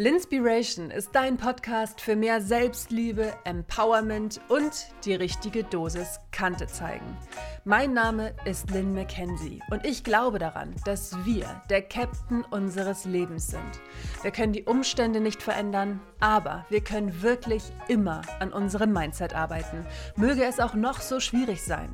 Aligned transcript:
Linspiration 0.00 0.92
ist 0.92 1.10
dein 1.12 1.38
Podcast 1.38 2.00
für 2.00 2.14
mehr 2.14 2.40
Selbstliebe, 2.40 3.34
Empowerment 3.42 4.40
und 4.48 4.70
die 5.04 5.14
richtige 5.14 5.64
Dosis 5.64 6.20
Kante 6.30 6.68
zeigen. 6.68 7.16
Mein 7.64 7.94
Name 7.94 8.32
ist 8.44 8.70
Lynn 8.70 8.94
McKenzie 8.94 9.60
und 9.72 9.84
ich 9.84 10.04
glaube 10.04 10.38
daran, 10.38 10.72
dass 10.84 11.16
wir 11.26 11.62
der 11.68 11.82
Captain 11.82 12.44
unseres 12.44 13.06
Lebens 13.06 13.48
sind. 13.48 13.80
Wir 14.22 14.30
können 14.30 14.52
die 14.52 14.62
Umstände 14.62 15.20
nicht 15.20 15.42
verändern, 15.42 16.00
aber 16.20 16.64
wir 16.68 16.80
können 16.80 17.20
wirklich 17.22 17.64
immer 17.88 18.22
an 18.38 18.52
unserem 18.52 18.92
Mindset 18.92 19.34
arbeiten, 19.34 19.84
möge 20.14 20.44
es 20.44 20.60
auch 20.60 20.74
noch 20.74 21.00
so 21.00 21.18
schwierig 21.18 21.64
sein. 21.64 21.90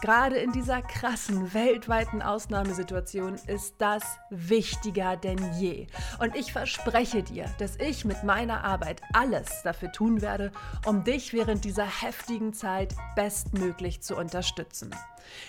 Gerade 0.00 0.36
in 0.36 0.52
dieser 0.52 0.80
krassen 0.80 1.52
weltweiten 1.54 2.22
Ausnahmesituation 2.22 3.34
ist 3.48 3.74
das 3.78 4.04
wichtiger 4.30 5.16
denn 5.16 5.40
je. 5.58 5.88
Und 6.20 6.36
ich 6.36 6.52
verspreche 6.52 7.24
dir, 7.24 7.47
dass 7.58 7.76
ich 7.76 8.04
mit 8.04 8.22
meiner 8.24 8.64
Arbeit 8.64 9.00
alles 9.12 9.62
dafür 9.62 9.92
tun 9.92 10.20
werde, 10.20 10.52
um 10.86 11.04
dich 11.04 11.32
während 11.32 11.64
dieser 11.64 11.86
heftigen 11.86 12.52
Zeit 12.52 12.94
bestmöglich 13.16 14.02
zu 14.02 14.16
unterstützen. 14.16 14.94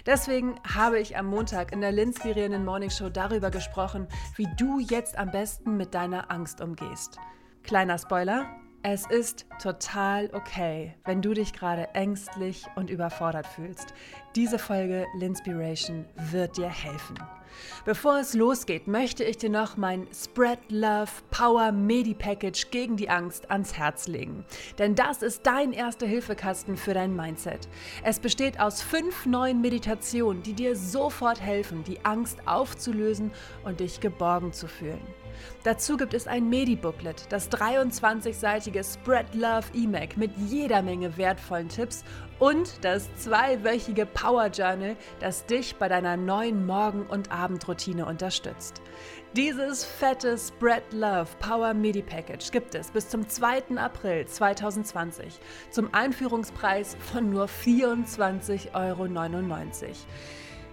Deswegen 0.06 0.60
habe 0.76 1.00
ich 1.00 1.18
am 1.18 1.28
Montag 1.28 1.72
in 1.72 1.82
der 1.82 1.92
Linspirierenden 1.92 2.66
Morning 2.66 2.90
Show 2.90 3.10
darüber 3.10 3.52
gesprochen, 3.52 4.08
wie 4.36 4.48
du 4.58 4.80
jetzt 4.80 5.18
am 5.18 5.32
besten 5.32 5.78
mit 5.78 5.94
deiner 5.94 6.32
Angst 6.32 6.62
umgehst. 6.62 7.18
Kleiner 7.64 7.98
Spoiler, 7.98 8.48
es 8.82 9.06
ist 9.08 9.46
total 9.62 10.30
okay, 10.34 10.96
wenn 11.06 11.22
du 11.22 11.34
dich 11.34 11.52
gerade 11.52 11.90
ängstlich 11.96 12.66
und 12.76 12.90
überfordert 12.90 13.46
fühlst. 13.46 13.94
Diese 14.36 14.58
Folge 14.58 15.06
Linspiration 15.18 16.06
wird 16.32 16.56
dir 16.56 16.70
helfen. 16.70 17.20
Bevor 17.84 18.20
es 18.20 18.34
losgeht, 18.34 18.88
möchte 18.88 19.24
ich 19.24 19.38
dir 19.38 19.50
noch 19.50 19.76
mein 19.76 20.08
Spread 20.14 20.60
Love 20.70 21.12
Power 21.30 21.74
Medi 21.74 22.14
Package 22.14 22.70
gegen 22.72 22.96
die 22.96 23.10
Angst 23.10 23.52
ans 23.52 23.74
Herz 23.74 24.08
legen. 24.08 24.46
Denn 24.78 24.96
das 24.96 25.24
ist 25.24 25.46
dein 25.46 25.74
erster 25.74 26.06
Hilfekasten 26.06 26.78
für 26.78 26.94
dein 26.94 27.14
Mindset. 27.16 27.68
Es 28.04 28.20
besteht 28.20 28.60
aus 28.62 28.82
fünf 28.82 29.26
neuen 29.26 29.60
Meditationen, 29.60 30.42
die 30.44 30.54
dir 30.54 30.76
sofort 30.76 31.42
helfen, 31.42 31.84
die 31.84 32.06
Angst 32.06 32.48
aufzulösen 32.48 33.32
und 33.66 33.82
dich 33.82 34.00
geborgen 34.00 34.54
zu 34.54 34.68
fühlen. 34.68 35.02
Dazu 35.64 35.98
gibt 35.98 36.14
es 36.14 36.28
ein 36.28 36.50
Medi-Booklet, 36.50 37.28
das 37.30 37.52
23-seitige 37.52 38.84
Spread 38.84 39.34
Love 39.36 39.68
E-Mac 39.74 40.18
mit 40.18 40.32
jeder 40.38 40.82
Menge 40.82 41.18
wertvollen 41.18 41.70
Tipps 41.70 42.04
und 42.40 42.84
das 42.86 43.14
zweiwöchige 43.16 44.06
Power 44.06 44.48
Journal, 44.48 44.96
das 45.20 45.46
dich 45.46 45.76
bei 45.76 45.88
deiner 45.88 46.18
neuen 46.18 46.66
Morgen- 46.66 47.06
und 47.06 47.32
Abendroutine 47.32 48.06
unterstützt. 48.06 48.82
Dieses 49.36 49.86
fette 49.86 50.38
Spread 50.38 50.92
Love 50.92 51.30
Power 51.40 51.74
Medi 51.74 52.02
Package 52.02 52.50
gibt 52.52 52.74
es 52.74 52.90
bis 52.90 53.10
zum 53.10 53.28
2. 53.28 53.78
April 53.78 54.26
2020 54.26 55.40
zum 55.70 55.94
Einführungspreis 55.94 56.98
von 57.12 57.30
nur 57.30 57.46
24,99 57.46 58.74
Euro. 58.74 59.08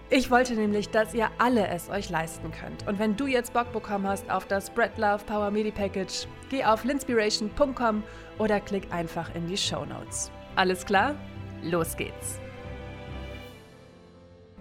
Ich 0.09 0.31
wollte 0.31 0.53
nämlich, 0.53 0.87
dass 0.89 1.13
ihr 1.13 1.29
alle 1.37 1.67
es 1.67 1.89
euch 1.89 2.09
leisten 2.09 2.49
könnt. 2.53 2.87
Und 2.87 2.97
wenn 2.97 3.17
du 3.17 3.27
jetzt 3.27 3.51
Bock 3.51 3.73
bekommen 3.73 4.07
hast 4.07 4.29
auf 4.29 4.47
das 4.47 4.67
Spread 4.67 4.97
Love 4.97 5.25
Power 5.25 5.51
Medi 5.51 5.71
Package, 5.71 6.27
geh 6.49 6.63
auf 6.63 6.85
linspiration.com 6.85 8.03
oder 8.37 8.61
klick 8.61 8.89
einfach 8.93 9.35
in 9.35 9.47
die 9.47 9.57
Show 9.57 9.83
Notes. 9.83 10.31
Alles 10.55 10.85
klar? 10.85 11.13
Los 11.61 11.97
geht's! 11.97 12.39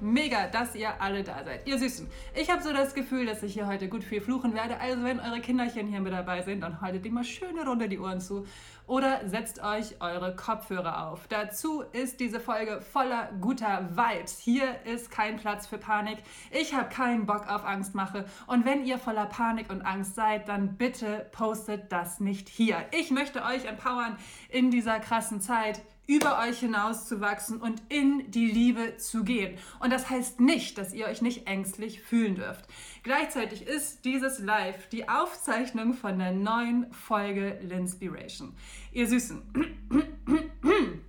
Mega, 0.00 0.48
dass 0.48 0.74
ihr 0.74 1.00
alle 1.00 1.22
da 1.22 1.42
seid. 1.42 1.66
Ihr 1.66 1.78
Süßen. 1.78 2.06
Ich 2.34 2.50
habe 2.50 2.62
so 2.62 2.70
das 2.72 2.92
Gefühl, 2.92 3.24
dass 3.24 3.42
ich 3.42 3.54
hier 3.54 3.66
heute 3.66 3.88
gut 3.88 4.04
viel 4.04 4.20
fluchen 4.20 4.52
werde. 4.52 4.78
Also 4.78 5.02
wenn 5.04 5.20
eure 5.20 5.40
Kinderchen 5.40 5.86
hier 5.86 6.00
mit 6.00 6.12
dabei 6.12 6.42
sind, 6.42 6.60
dann 6.60 6.82
haltet 6.82 7.04
die 7.04 7.10
mal 7.10 7.24
schöne 7.24 7.64
Runde 7.64 7.88
die 7.88 7.98
Ohren 7.98 8.20
zu 8.20 8.46
oder 8.86 9.28
setzt 9.28 9.62
euch 9.62 10.00
eure 10.00 10.36
Kopfhörer 10.36 11.08
auf. 11.08 11.26
Dazu 11.28 11.82
ist 11.92 12.20
diese 12.20 12.40
Folge 12.40 12.80
voller 12.80 13.30
guter 13.40 13.88
Vibes. 13.90 14.38
Hier 14.38 14.84
ist 14.84 15.10
kein 15.10 15.36
Platz 15.36 15.66
für 15.66 15.78
Panik. 15.78 16.18
Ich 16.50 16.74
habe 16.74 16.88
keinen 16.88 17.26
Bock 17.26 17.48
auf 17.48 17.64
Angstmache. 17.64 18.26
Und 18.46 18.64
wenn 18.64 18.84
ihr 18.84 18.98
voller 18.98 19.26
Panik 19.26 19.70
und 19.70 19.82
Angst 19.82 20.14
seid, 20.14 20.48
dann 20.48 20.76
bitte 20.76 21.26
postet 21.32 21.90
das 21.92 22.20
nicht 22.20 22.48
hier. 22.48 22.84
Ich 22.92 23.10
möchte 23.10 23.42
euch 23.42 23.64
empowern 23.64 24.16
in 24.48 24.70
dieser 24.70 25.00
krassen 25.00 25.40
Zeit 25.40 25.82
über 26.06 26.38
euch 26.40 26.60
hinaus 26.60 27.06
zu 27.06 27.20
wachsen 27.20 27.60
und 27.60 27.82
in 27.88 28.30
die 28.30 28.46
Liebe 28.46 28.96
zu 28.96 29.24
gehen. 29.24 29.58
Und 29.80 29.92
das 29.92 30.08
heißt 30.08 30.40
nicht, 30.40 30.78
dass 30.78 30.94
ihr 30.94 31.06
euch 31.06 31.20
nicht 31.20 31.48
ängstlich 31.48 32.00
fühlen 32.00 32.36
dürft. 32.36 32.66
Gleichzeitig 33.06 33.64
ist 33.64 34.04
dieses 34.04 34.40
Live 34.40 34.88
die 34.88 35.08
Aufzeichnung 35.08 35.94
von 35.94 36.18
der 36.18 36.32
neuen 36.32 36.92
Folge 36.92 37.56
Linspiration. 37.62 38.52
Ihr 38.90 39.06
Süßen. 39.06 39.42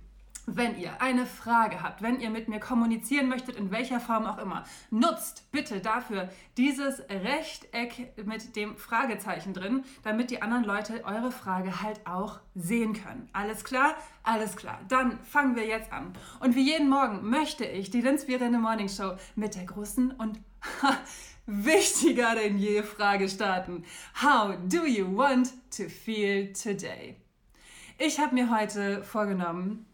Wenn 0.46 0.78
ihr 0.78 1.02
eine 1.02 1.26
Frage 1.26 1.82
habt, 1.82 2.00
wenn 2.00 2.20
ihr 2.20 2.30
mit 2.30 2.48
mir 2.48 2.58
kommunizieren 2.60 3.28
möchtet, 3.28 3.56
in 3.56 3.70
welcher 3.70 4.00
Form 4.00 4.26
auch 4.26 4.38
immer, 4.38 4.64
nutzt 4.90 5.50
bitte 5.50 5.80
dafür 5.80 6.30
dieses 6.56 7.00
Rechteck 7.10 8.16
mit 8.24 8.54
dem 8.56 8.78
Fragezeichen 8.78 9.52
drin, 9.52 9.84
damit 10.04 10.30
die 10.30 10.40
anderen 10.40 10.64
Leute 10.64 11.04
eure 11.04 11.32
Frage 11.32 11.82
halt 11.82 12.06
auch 12.06 12.40
sehen 12.54 12.94
können. 12.94 13.28
Alles 13.34 13.62
klar? 13.64 13.94
Alles 14.22 14.56
klar. 14.56 14.80
Dann 14.88 15.18
fangen 15.24 15.54
wir 15.54 15.66
jetzt 15.66 15.92
an. 15.92 16.12
Und 16.40 16.54
wie 16.54 16.62
jeden 16.62 16.88
Morgen 16.88 17.28
möchte 17.28 17.66
ich 17.66 17.90
die 17.90 18.00
Linspirierende 18.00 18.58
Morning 18.58 18.88
Show 18.88 19.16
mit 19.34 19.54
der 19.56 19.64
großen 19.64 20.12
und 20.12 20.40
wichtiger 21.48 22.34
denn 22.34 22.58
je 22.58 22.82
Frage 22.82 23.28
starten. 23.28 23.84
How 24.14 24.54
do 24.68 24.84
you 24.86 25.06
want 25.06 25.54
to 25.70 25.88
feel 25.88 26.52
today? 26.52 27.16
Ich 27.98 28.18
habe 28.20 28.34
mir 28.34 28.50
heute 28.50 29.02
vorgenommen, 29.02 29.86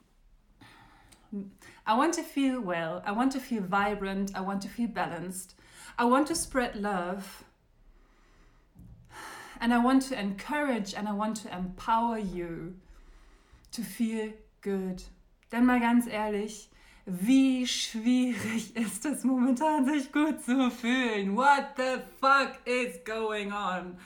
I 1.86 1.96
want 1.96 2.14
to 2.14 2.22
feel 2.22 2.60
well. 2.60 3.02
I 3.06 3.12
want 3.12 3.32
to 3.32 3.40
feel 3.40 3.62
vibrant. 3.62 4.32
I 4.34 4.40
want 4.40 4.62
to 4.62 4.68
feel 4.68 4.88
balanced. 4.88 5.54
I 5.98 6.04
want 6.04 6.26
to 6.28 6.34
spread 6.34 6.76
love. 6.76 7.44
And 9.60 9.72
I 9.72 9.78
want 9.78 10.02
to 10.08 10.18
encourage 10.18 10.94
and 10.94 11.08
I 11.08 11.12
want 11.12 11.36
to 11.42 11.56
empower 11.56 12.18
you 12.18 12.74
to 13.72 13.82
feel 13.82 14.32
good. 14.60 15.02
Denn 15.52 15.66
mal 15.66 15.78
ganz 15.78 16.06
ehrlich, 16.06 16.68
wie 17.06 17.66
schwierig 17.66 18.74
ist 18.76 19.04
es 19.04 19.24
momentan, 19.24 19.84
sich 19.86 20.10
gut 20.12 20.42
zu 20.42 20.70
fühlen? 20.70 21.36
What 21.36 21.74
the 21.76 22.00
fuck 22.20 22.58
is 22.64 23.04
going 23.04 23.52
on? 23.52 23.96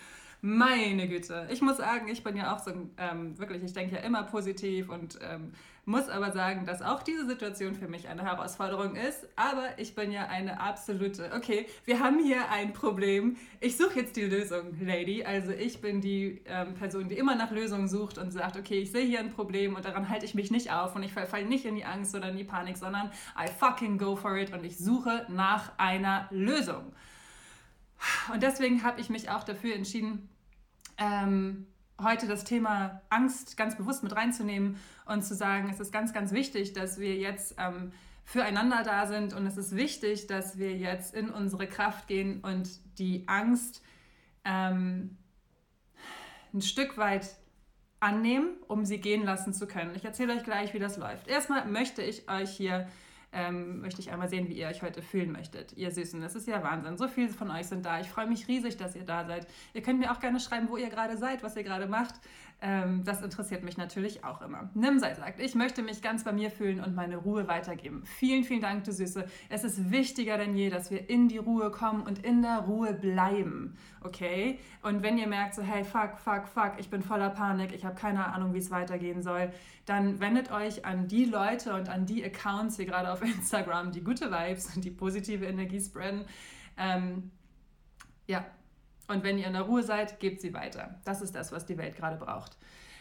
Meine 0.41 1.09
Güte. 1.09 1.49
Ich 1.51 1.61
muss 1.61 1.79
sagen, 1.79 2.09
ich 2.09 2.23
bin 2.23 2.37
ja 2.37 2.55
auch 2.55 2.61
so 2.61 2.71
ähm, 2.97 3.37
wirklich, 3.39 3.63
ich 3.65 3.73
denke 3.73 3.97
ja 3.97 4.03
immer 4.03 4.23
positiv 4.23 4.89
und 4.89 5.19
ähm, 5.21 5.53
muss 5.89 6.11
aber 6.11 6.33
sagen, 6.33 6.67
dass 6.67 6.83
auch 6.83 7.03
diese 7.03 7.27
Situation 7.27 7.75
für 7.75 7.89
mich 7.89 8.09
eine 8.09 8.23
Herausforderung 8.23 8.95
ist. 8.95 9.27
Aber 9.37 9.79
ich 9.79 9.95
bin 9.95 10.13
ja 10.13 10.27
eine 10.27 10.61
absolute, 10.61 11.33
okay, 11.35 11.67
wir 11.87 12.01
haben 12.01 12.19
hier 12.23 12.51
ein 12.51 12.75
Problem. 12.75 13.37
Ich 13.61 13.79
suche 13.79 14.01
jetzt 14.01 14.15
die 14.17 14.25
Lösung, 14.25 14.79
Lady. 14.81 15.25
Also 15.25 15.51
ich 15.51 15.81
bin 15.81 16.03
die 16.03 16.43
ähm, 16.45 16.75
Person, 16.75 17.09
die 17.09 17.17
immer 17.17 17.35
nach 17.35 17.51
Lösungen 17.51 17.89
sucht 17.89 18.19
und 18.19 18.33
sagt, 18.33 18.59
okay, 18.59 18.81
ich 18.81 18.93
sehe 18.93 19.07
hier 19.07 19.19
ein 19.19 19.31
Problem 19.31 19.77
und 19.77 19.85
daran 19.87 20.11
halte 20.11 20.27
ich 20.27 20.35
mich 20.35 20.51
nicht 20.51 20.71
auf 20.71 20.95
und 20.95 21.03
ich 21.03 21.13
falle 21.13 21.47
nicht 21.47 21.65
in 21.65 21.75
die 21.75 21.87
Angst 21.87 22.15
oder 22.15 22.29
in 22.29 22.37
die 22.37 22.45
Panik, 22.45 22.77
sondern 22.77 23.11
I 23.37 23.49
fucking 23.59 23.97
go 23.97 24.15
for 24.15 24.37
it 24.37 24.53
und 24.53 24.65
ich 24.65 24.77
suche 24.77 25.25
nach 25.31 25.73
einer 25.79 26.29
Lösung. 26.31 26.93
Und 28.31 28.43
deswegen 28.43 28.83
habe 28.83 29.01
ich 29.01 29.09
mich 29.09 29.31
auch 29.31 29.43
dafür 29.43 29.75
entschieden, 29.75 30.29
ähm, 30.99 31.67
heute 32.01 32.27
das 32.29 32.45
Thema 32.45 33.03
Angst 33.11 33.57
ganz 33.57 33.77
bewusst 33.77 34.03
mit 34.03 34.15
reinzunehmen 34.15 34.77
und 35.07 35.23
zu 35.23 35.35
sagen, 35.35 35.69
es 35.71 35.81
ist 35.81 35.93
ganz, 35.93 36.13
ganz 36.13 36.33
wichtig, 36.33 36.73
dass 36.73 36.99
wir 36.99 37.17
jetzt 37.17 37.57
ähm, 37.59 37.93
füreinander 38.25 38.83
da 38.85 39.07
sind 39.07 39.33
und 39.35 39.47
es 39.47 39.57
ist 39.57 39.75
wichtig, 39.75 40.27
dass 40.27 40.59
wir 40.59 40.77
jetzt 40.77 41.15
in 41.15 41.31
unsere 41.31 41.67
Kraft 41.67 42.07
gehen 42.07 42.41
und 42.41 42.69
die 42.99 43.25
Angst 43.27 43.83
ähm, 44.45 45.17
ein 46.53 46.63
Stück 46.63 46.99
weit 46.99 47.37
annehmen, 48.01 48.51
um 48.69 48.85
sie 48.85 49.01
gehen 49.01 49.25
lassen 49.25 49.53
zu 49.53 49.67
können. 49.67 49.95
Ich 49.95 50.05
erzähle 50.05 50.35
euch 50.35 50.45
gleich, 50.45 50.73
wie 50.75 50.79
das 50.79 50.97
läuft. 50.97 51.27
Erstmal 51.27 51.67
möchte 51.67 52.03
ich 52.03 52.31
euch 52.31 52.51
hier 52.51 52.87
ähm, 53.33 53.81
möchte 53.81 54.01
ich 54.01 54.11
einmal 54.11 54.29
sehen, 54.29 54.49
wie 54.49 54.55
ihr 54.55 54.69
euch 54.69 54.83
heute 54.83 55.03
fühlen 55.03 55.33
möchtet. 55.33 55.73
Ihr 55.75 55.91
Süßen, 55.91 56.21
das 56.21 56.35
ist 56.35 56.49
ja 56.49 56.63
Wahnsinn. 56.63 56.97
So 56.97 57.09
viele 57.09 57.29
von 57.29 57.51
euch 57.51 57.67
sind 57.67 57.85
da. 57.85 58.01
Ich 58.01 58.09
freue 58.09 58.27
mich 58.27 58.49
riesig, 58.49 58.77
dass 58.77 58.97
ihr 58.97 59.05
da 59.05 59.27
seid. 59.27 59.47
Ihr 59.75 59.83
könnt 59.83 59.99
mir 59.99 60.11
auch 60.13 60.21
gerne 60.21 60.41
schreiben, 60.41 60.69
wo 60.69 60.77
ihr 60.77 60.89
gerade 60.89 61.17
seid, 61.17 61.43
was 61.43 61.57
ihr 61.57 61.63
gerade 61.63 61.87
macht. 61.87 62.15
Ähm, 62.61 63.05
das 63.05 63.23
interessiert 63.23 63.63
mich 63.63 63.77
natürlich 63.77 64.25
auch 64.25 64.43
immer. 64.43 64.69
Nimsei 64.75 65.15
sagt, 65.15 65.39
ich 65.39 65.55
möchte 65.55 65.81
mich 65.81 66.03
ganz 66.03 66.25
bei 66.25 66.33
mir 66.33 66.51
fühlen 66.51 66.81
und 66.81 66.97
meine 66.97 67.17
Ruhe 67.17 67.47
weitergeben. 67.47 68.03
Vielen, 68.05 68.43
vielen 68.43 68.61
Dank, 68.61 68.83
du 68.83 68.93
Süße. 68.93 69.27
Es 69.49 69.63
ist 69.63 69.93
wichtiger 69.93 70.39
denn 70.39 70.57
je, 70.57 70.69
dass 70.69 70.91
wir 70.91 71.09
in 71.09 71.29
die 71.29 71.39
Ruhe 71.39 71.71
kommen 71.71 72.03
und 72.03 72.19
in 72.25 72.43
der 72.43 72.59
Ruhe 72.59 72.95
bleiben. 72.95 73.77
Okay? 74.01 74.59
Und 74.83 75.05
wenn 75.05 75.19
ihr 75.19 75.29
merkt, 75.29 75.55
so, 75.55 75.63
hey, 75.63 75.85
fuck, 75.85 76.19
fuck, 76.19 76.49
fuck, 76.49 76.73
ich 76.79 76.91
bin 76.91 77.01
voller 77.01 77.31
Panik, 77.31 77.73
ich 77.73 77.85
habe 77.85 77.95
keine 77.95 78.27
Ahnung, 78.27 78.55
wie 78.55 78.59
es 78.59 78.73
weitergehen 78.73 79.23
soll, 79.23 79.53
dann 79.87 80.19
wendet 80.19 80.51
euch 80.51 80.85
an 80.85 81.07
die 81.07 81.27
Leute 81.27 81.75
und 81.75 81.89
an 81.89 82.07
die 82.07 82.25
Accounts 82.25 82.75
hier 82.75 82.87
gerade 82.87 83.13
auf 83.13 83.23
Instagram, 83.23 83.93
die 83.93 84.03
gute 84.03 84.33
Vibes 84.33 84.75
und 84.75 84.85
die 84.85 84.91
positive 84.91 85.47
Energie 85.47 85.81
spreaden. 85.81 86.25
Ähm, 86.77 87.31
ja, 88.27 88.45
Und 89.09 89.25
wenn 89.25 89.39
ihr 89.39 89.47
in 89.47 89.55
der 89.55 89.63
Ruhe 89.63 89.83
seid, 89.83 90.21
gebt 90.21 90.41
sie 90.41 90.55
weiter. 90.55 91.01
Das 91.05 91.23
ist 91.23 91.35
das, 91.35 91.51
was 91.51 91.67
die 91.67 91.79
Welt 91.79 91.97
gerade 91.97 92.17
braucht. 92.17 92.57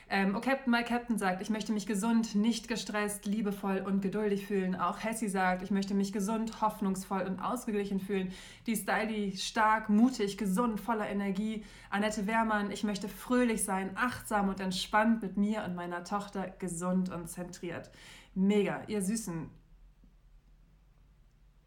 Ähm, 0.10 0.36
oh 0.38 0.40
Captain, 0.40 0.72
my 0.72 0.84
Captain 0.84 1.18
sagt, 1.18 1.42
ich 1.42 1.50
möchte 1.50 1.74
mich 1.74 1.86
gesund, 1.86 2.34
nicht 2.34 2.70
gestresst, 2.70 3.26
liebevoll 3.26 3.84
und 3.86 4.02
geduldig 4.02 4.48
fühlen. 4.48 4.76
Auch 4.76 5.04
Hessie 5.04 5.28
sagt, 5.28 5.64
ich 5.64 5.72
möchte 5.72 5.94
mich 5.94 6.14
gesund, 6.14 6.62
hoffnungsvoll 6.62 7.24
und 7.24 7.42
ausgeglichen 7.42 8.00
fühlen. 8.00 8.32
Die 8.68 8.78
Styli 8.78 9.36
stark, 9.36 9.90
mutig, 9.90 10.38
gesund, 10.38 10.80
voller 10.80 11.10
Energie. 11.10 11.66
Annette 11.90 12.26
Wehrmann, 12.26 12.72
ich 12.72 12.86
möchte 12.86 13.10
fröhlich 13.10 13.66
sein, 13.66 13.92
achtsam 13.96 14.48
und 14.48 14.62
entspannt 14.62 15.22
mit 15.22 15.36
mir 15.36 15.66
und 15.66 15.76
meiner 15.76 16.06
Tochter, 16.06 16.48
gesund 16.58 17.10
und 17.10 17.28
zentriert. 17.28 17.92
Mega, 18.34 18.84
ihr 18.88 19.02
Süßen. 19.02 19.50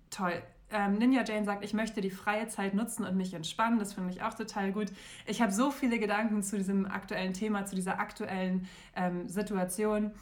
Toll. 0.09 0.43
Ähm, 0.73 0.99
Ninja 0.99 1.25
Jane 1.25 1.45
sagt, 1.45 1.65
ich 1.65 1.75
möchte 1.75 2.01
die 2.01 2.11
freie 2.11 2.49
Zeit 2.49 2.75
nutzen 2.75 3.05
und 3.05 3.17
mich 3.17 3.35
entspannen. 3.35 3.79
Das 3.79 3.93
finde 3.93 4.11
ich 4.11 4.23
auch 4.23 4.35
total 4.35 4.73
gut. 4.73 4.89
Ich 5.27 5.43
habe 5.43 5.53
so 5.53 5.71
viele 5.71 5.99
Gedanken 5.99 6.43
zu 6.43 6.57
diesem 6.57 6.87
aktuellen 6.87 7.33
Thema, 7.33 7.67
zu 7.67 7.75
dieser 7.75 7.99
aktuellen 7.99 8.69
ähm, 8.95 9.29
Situation. 9.29 10.13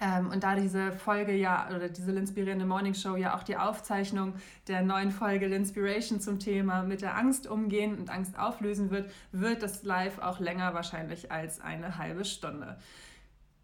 Ähm, 0.00 0.30
und 0.30 0.44
da 0.44 0.54
diese 0.54 0.92
Folge 0.92 1.34
ja, 1.34 1.68
oder 1.74 1.88
diese 1.88 2.12
Linspirierende 2.12 2.66
Morning 2.66 2.94
Show 2.94 3.16
ja 3.16 3.36
auch 3.36 3.42
die 3.42 3.56
Aufzeichnung 3.56 4.34
der 4.68 4.82
neuen 4.82 5.10
Folge 5.10 5.46
Linspiration 5.46 6.20
zum 6.20 6.38
Thema 6.38 6.82
mit 6.82 7.00
der 7.00 7.16
Angst 7.16 7.46
umgehen 7.46 7.96
und 7.98 8.10
Angst 8.10 8.38
auflösen 8.38 8.90
wird, 8.90 9.10
wird 9.32 9.62
das 9.62 9.84
Live 9.84 10.18
auch 10.18 10.38
länger 10.38 10.74
wahrscheinlich 10.74 11.32
als 11.32 11.60
eine 11.60 11.96
halbe 11.98 12.24
Stunde. 12.24 12.76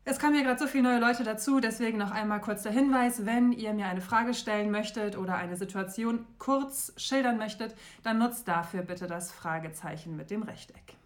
Es 0.04 0.18
kommen 0.18 0.34
hier 0.34 0.42
gerade 0.42 0.58
so 0.58 0.66
viele 0.66 0.82
neue 0.82 0.98
Leute 0.98 1.22
dazu, 1.22 1.60
deswegen 1.60 1.96
noch 1.96 2.10
einmal 2.10 2.40
kurz 2.40 2.64
der 2.64 2.72
Hinweis, 2.72 3.24
wenn 3.24 3.52
ihr 3.52 3.72
mir 3.72 3.86
eine 3.86 4.00
Frage 4.00 4.34
stellen 4.34 4.72
möchtet 4.72 5.16
oder 5.16 5.36
eine 5.36 5.56
Situation 5.56 6.26
kurz 6.38 6.92
schildern 6.96 7.38
möchtet, 7.38 7.76
dann 8.02 8.18
nutzt 8.18 8.48
dafür 8.48 8.82
bitte 8.82 9.06
das 9.06 9.30
Fragezeichen 9.30 10.16
mit 10.16 10.30
dem 10.30 10.42
Rechteck. 10.42 10.96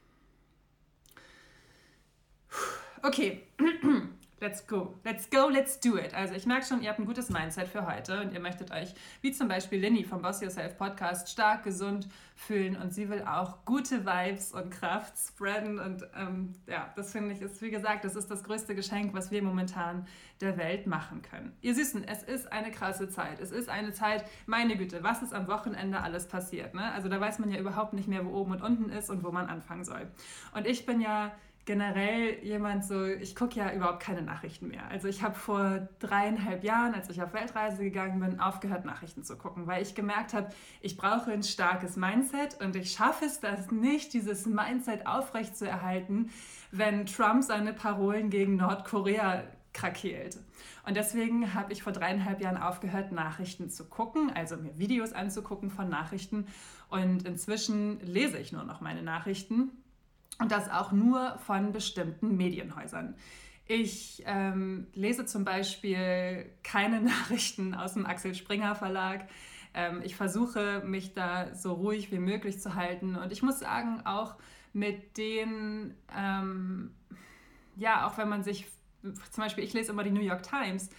Okay, 3.02 3.46
Let's 4.38 4.66
go, 4.66 4.92
let's 5.02 5.30
go, 5.30 5.48
let's 5.48 5.80
do 5.80 5.96
it. 5.96 6.12
Also 6.12 6.34
ich 6.34 6.44
merke 6.44 6.66
schon, 6.66 6.82
ihr 6.82 6.90
habt 6.90 6.98
ein 6.98 7.06
gutes 7.06 7.30
Mindset 7.30 7.68
für 7.68 7.86
heute 7.86 8.20
und 8.20 8.34
ihr 8.34 8.40
möchtet 8.40 8.70
euch, 8.70 8.92
wie 9.22 9.32
zum 9.32 9.48
Beispiel 9.48 9.80
Linny 9.80 10.04
vom 10.04 10.20
Boss 10.20 10.42
Yourself 10.42 10.76
Podcast, 10.76 11.30
stark, 11.30 11.64
gesund 11.64 12.06
fühlen 12.34 12.76
und 12.76 12.92
sie 12.92 13.08
will 13.08 13.22
auch 13.22 13.64
gute 13.64 14.04
Vibes 14.04 14.52
und 14.52 14.68
Kraft 14.70 15.14
spreaden 15.16 15.78
und 15.78 16.06
ähm, 16.14 16.54
ja, 16.66 16.92
das 16.96 17.12
finde 17.12 17.32
ich 17.32 17.40
ist, 17.40 17.62
wie 17.62 17.70
gesagt, 17.70 18.04
das 18.04 18.14
ist 18.14 18.30
das 18.30 18.44
größte 18.44 18.74
Geschenk, 18.74 19.14
was 19.14 19.30
wir 19.30 19.42
momentan 19.42 20.06
der 20.42 20.58
Welt 20.58 20.86
machen 20.86 21.22
können. 21.22 21.56
Ihr 21.62 21.74
Süßen, 21.74 22.04
es 22.04 22.22
ist 22.22 22.52
eine 22.52 22.70
krasse 22.70 23.08
Zeit. 23.08 23.40
Es 23.40 23.52
ist 23.52 23.70
eine 23.70 23.94
Zeit, 23.94 24.26
meine 24.44 24.76
Güte, 24.76 25.02
was 25.02 25.22
ist 25.22 25.32
am 25.32 25.48
Wochenende 25.48 26.02
alles 26.02 26.28
passiert? 26.28 26.74
Ne? 26.74 26.92
Also 26.92 27.08
da 27.08 27.18
weiß 27.18 27.38
man 27.38 27.50
ja 27.50 27.58
überhaupt 27.58 27.94
nicht 27.94 28.06
mehr, 28.06 28.26
wo 28.26 28.38
oben 28.38 28.52
und 28.52 28.60
unten 28.60 28.90
ist 28.90 29.08
und 29.08 29.24
wo 29.24 29.32
man 29.32 29.46
anfangen 29.46 29.86
soll. 29.86 30.06
Und 30.54 30.66
ich 30.66 30.84
bin 30.84 31.00
ja 31.00 31.32
generell 31.66 32.42
jemand 32.44 32.84
so, 32.84 33.04
ich 33.04 33.34
gucke 33.34 33.58
ja 33.58 33.72
überhaupt 33.72 34.00
keine 34.00 34.22
Nachrichten 34.22 34.68
mehr. 34.68 34.88
Also 34.88 35.08
ich 35.08 35.22
habe 35.22 35.34
vor 35.34 35.88
dreieinhalb 35.98 36.62
Jahren, 36.62 36.94
als 36.94 37.10
ich 37.10 37.20
auf 37.20 37.34
Weltreise 37.34 37.82
gegangen 37.82 38.20
bin, 38.20 38.40
aufgehört, 38.40 38.84
Nachrichten 38.84 39.24
zu 39.24 39.36
gucken, 39.36 39.66
weil 39.66 39.82
ich 39.82 39.96
gemerkt 39.96 40.32
habe, 40.32 40.48
ich 40.80 40.96
brauche 40.96 41.32
ein 41.32 41.42
starkes 41.42 41.96
Mindset 41.96 42.60
und 42.60 42.76
ich 42.76 42.92
schaffe 42.92 43.24
es 43.24 43.40
das 43.40 43.72
nicht, 43.72 44.14
dieses 44.14 44.46
Mindset 44.46 45.06
aufrecht 45.06 45.56
zu 45.56 45.68
erhalten, 45.68 46.30
wenn 46.70 47.04
Trump 47.04 47.42
seine 47.42 47.72
Parolen 47.72 48.30
gegen 48.30 48.56
Nordkorea 48.56 49.42
krakeelt. 49.72 50.38
Und 50.86 50.96
deswegen 50.96 51.52
habe 51.52 51.72
ich 51.72 51.82
vor 51.82 51.92
dreieinhalb 51.92 52.40
Jahren 52.40 52.56
aufgehört, 52.56 53.10
Nachrichten 53.10 53.70
zu 53.70 53.86
gucken, 53.86 54.30
also 54.32 54.56
mir 54.56 54.78
Videos 54.78 55.12
anzugucken 55.12 55.70
von 55.70 55.88
Nachrichten. 55.88 56.46
Und 56.88 57.26
inzwischen 57.26 58.00
lese 58.00 58.38
ich 58.38 58.52
nur 58.52 58.62
noch 58.62 58.80
meine 58.80 59.02
Nachrichten 59.02 59.72
und 60.38 60.52
das 60.52 60.70
auch 60.70 60.92
nur 60.92 61.38
von 61.38 61.72
bestimmten 61.72 62.36
Medienhäusern. 62.36 63.14
Ich 63.66 64.22
ähm, 64.26 64.86
lese 64.94 65.26
zum 65.26 65.44
Beispiel 65.44 66.50
keine 66.62 67.00
Nachrichten 67.02 67.74
aus 67.74 67.94
dem 67.94 68.06
Axel 68.06 68.34
Springer 68.34 68.74
Verlag. 68.74 69.28
Ähm, 69.74 70.00
ich 70.04 70.14
versuche, 70.14 70.82
mich 70.84 71.14
da 71.14 71.54
so 71.54 71.74
ruhig 71.74 72.12
wie 72.12 72.18
möglich 72.18 72.60
zu 72.60 72.74
halten. 72.74 73.16
Und 73.16 73.32
ich 73.32 73.42
muss 73.42 73.58
sagen, 73.58 74.02
auch 74.04 74.36
mit 74.72 75.16
den, 75.16 75.94
ähm, 76.16 76.94
ja, 77.76 78.06
auch 78.06 78.18
wenn 78.18 78.28
man 78.28 78.42
sich, 78.42 78.66
zum 79.02 79.42
Beispiel, 79.42 79.64
ich 79.64 79.72
lese 79.72 79.92
immer 79.92 80.04
die 80.04 80.10
New 80.10 80.20
York 80.20 80.42
Times. 80.42 80.90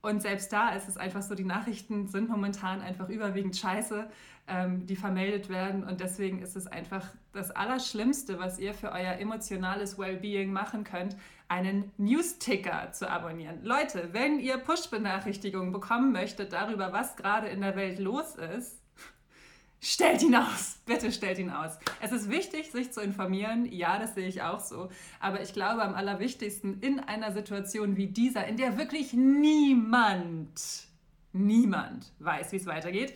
Und 0.00 0.22
selbst 0.22 0.52
da 0.52 0.70
ist 0.70 0.88
es 0.88 0.96
einfach 0.96 1.22
so, 1.22 1.34
die 1.34 1.44
Nachrichten 1.44 2.06
sind 2.06 2.28
momentan 2.28 2.80
einfach 2.80 3.08
überwiegend 3.08 3.56
scheiße 3.56 4.08
ähm, 4.48 4.86
die 4.86 4.96
vermeldet 4.96 5.48
werden. 5.48 5.84
Und 5.84 6.00
deswegen 6.00 6.40
ist 6.40 6.56
es 6.56 6.66
einfach 6.66 7.06
das 7.32 7.50
Allerschlimmste, 7.50 8.38
was 8.38 8.58
ihr 8.58 8.74
für 8.74 8.90
euer 8.90 9.14
emotionales 9.18 9.98
Wellbeing 9.98 10.52
machen 10.52 10.84
könnt, 10.84 11.16
einen 11.48 11.92
News-Ticker 11.98 12.92
zu 12.92 13.08
abonnieren. 13.08 13.62
Leute, 13.62 14.08
wenn 14.12 14.38
ihr 14.40 14.58
Push-Benachrichtigungen 14.58 15.72
bekommen 15.72 16.12
möchtet 16.12 16.52
darüber, 16.52 16.92
was 16.92 17.16
gerade 17.16 17.48
in 17.48 17.60
der 17.60 17.76
Welt 17.76 17.98
los 17.98 18.36
ist, 18.36 18.80
Stellt 19.80 20.22
ihn 20.22 20.34
aus, 20.34 20.80
bitte 20.86 21.12
stellt 21.12 21.38
ihn 21.38 21.50
aus. 21.50 21.78
Es 22.00 22.12
ist 22.12 22.30
wichtig, 22.30 22.70
sich 22.70 22.92
zu 22.92 23.00
informieren. 23.00 23.66
Ja, 23.70 23.98
das 23.98 24.14
sehe 24.14 24.26
ich 24.26 24.42
auch 24.42 24.60
so. 24.60 24.88
Aber 25.20 25.40
ich 25.40 25.52
glaube, 25.52 25.82
am 25.82 25.94
allerwichtigsten 25.94 26.80
in 26.80 27.00
einer 27.00 27.32
Situation 27.32 27.96
wie 27.96 28.08
dieser, 28.08 28.46
in 28.46 28.56
der 28.56 28.76
wirklich 28.76 29.12
niemand, 29.12 30.88
niemand 31.32 32.12
weiß, 32.18 32.52
wie 32.52 32.56
es 32.56 32.66
weitergeht, 32.66 33.14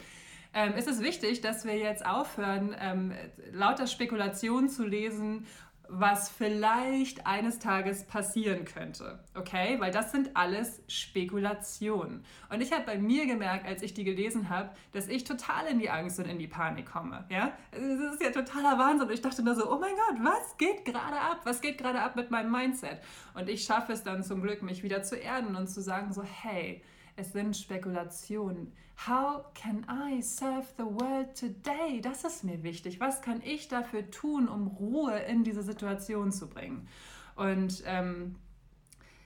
ähm, 0.54 0.74
ist 0.74 0.86
es 0.86 1.00
wichtig, 1.00 1.40
dass 1.40 1.64
wir 1.64 1.76
jetzt 1.76 2.04
aufhören, 2.04 2.76
ähm, 2.78 3.12
lauter 3.52 3.86
Spekulationen 3.86 4.68
zu 4.68 4.86
lesen, 4.86 5.46
was 5.94 6.30
vielleicht 6.30 7.26
eines 7.26 7.58
Tages 7.58 8.04
passieren 8.04 8.64
könnte. 8.64 9.20
Okay? 9.34 9.76
Weil 9.78 9.90
das 9.90 10.10
sind 10.10 10.30
alles 10.34 10.80
Spekulationen. 10.88 12.24
Und 12.48 12.62
ich 12.62 12.72
habe 12.72 12.84
bei 12.84 12.98
mir 12.98 13.26
gemerkt, 13.26 13.66
als 13.66 13.82
ich 13.82 13.92
die 13.92 14.04
gelesen 14.04 14.48
habe, 14.48 14.70
dass 14.92 15.08
ich 15.08 15.24
total 15.24 15.66
in 15.66 15.78
die 15.78 15.90
Angst 15.90 16.18
und 16.18 16.24
in 16.24 16.38
die 16.38 16.46
Panik 16.48 16.86
komme. 16.90 17.26
Ja? 17.28 17.52
Das 17.72 18.14
ist 18.14 18.22
ja 18.22 18.30
totaler 18.30 18.78
Wahnsinn. 18.78 19.08
Und 19.08 19.12
ich 19.12 19.20
dachte 19.20 19.42
nur 19.42 19.54
so, 19.54 19.70
oh 19.70 19.78
mein 19.78 19.92
Gott, 19.94 20.24
was 20.24 20.56
geht 20.56 20.86
gerade 20.86 21.20
ab? 21.20 21.40
Was 21.44 21.60
geht 21.60 21.76
gerade 21.76 22.00
ab 22.00 22.16
mit 22.16 22.30
meinem 22.30 22.50
Mindset? 22.50 22.98
Und 23.34 23.50
ich 23.50 23.64
schaffe 23.64 23.92
es 23.92 24.02
dann 24.02 24.22
zum 24.22 24.40
Glück, 24.40 24.62
mich 24.62 24.82
wieder 24.82 25.02
zu 25.02 25.16
erden 25.16 25.56
und 25.56 25.68
zu 25.68 25.82
sagen 25.82 26.12
so, 26.14 26.22
hey, 26.22 26.82
es 27.16 27.32
sind 27.32 27.56
Spekulationen. 27.56 28.72
How 29.06 29.44
can 29.54 29.86
I 29.88 30.20
serve 30.20 30.66
the 30.76 30.84
world 30.84 31.38
today? 31.38 32.00
Das 32.00 32.24
ist 32.24 32.44
mir 32.44 32.62
wichtig. 32.62 33.00
Was 33.00 33.22
kann 33.22 33.42
ich 33.42 33.68
dafür 33.68 34.10
tun, 34.10 34.48
um 34.48 34.68
Ruhe 34.68 35.18
in 35.18 35.44
diese 35.44 35.62
Situation 35.62 36.32
zu 36.32 36.48
bringen? 36.48 36.88
Und 37.34 37.82
ähm, 37.86 38.36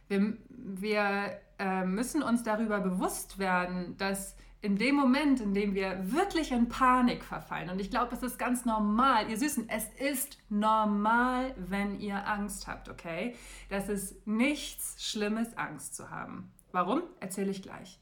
wir, 0.09 0.37
wir 0.49 1.41
äh, 1.59 1.85
müssen 1.85 2.23
uns 2.23 2.43
darüber 2.43 2.81
bewusst 2.81 3.39
werden, 3.39 3.97
dass 3.99 4.37
in 4.63 4.77
dem 4.77 4.97
Moment, 4.97 5.41
in 5.41 5.55
dem 5.55 5.75
wir 5.75 6.13
wirklich 6.13 6.51
in 6.51 6.69
Panik 6.69 7.25
verfallen, 7.25 7.71
und 7.71 7.81
ich 7.81 7.91
glaube, 7.91 8.15
es 8.15 8.23
ist 8.23 8.39
ganz 8.39 8.65
normal, 8.65 9.31
ihr 9.31 9.39
Süßen, 9.39 9.69
es 9.69 9.89
ist 10.01 10.39
normal, 10.49 11.55
wenn 11.57 12.01
ihr 12.01 12.27
Angst 12.27 12.67
habt, 12.67 12.89
okay? 12.89 13.37
Das 13.69 13.89
ist 13.89 14.27
nichts 14.27 14.97
Schlimmes, 15.05 15.57
Angst 15.57 15.95
zu 15.95 16.11
haben. 16.11 16.51
Warum? 16.77 17.05
Erzähle 17.21 17.53
ich 17.53 17.63
gleich. 17.63 17.99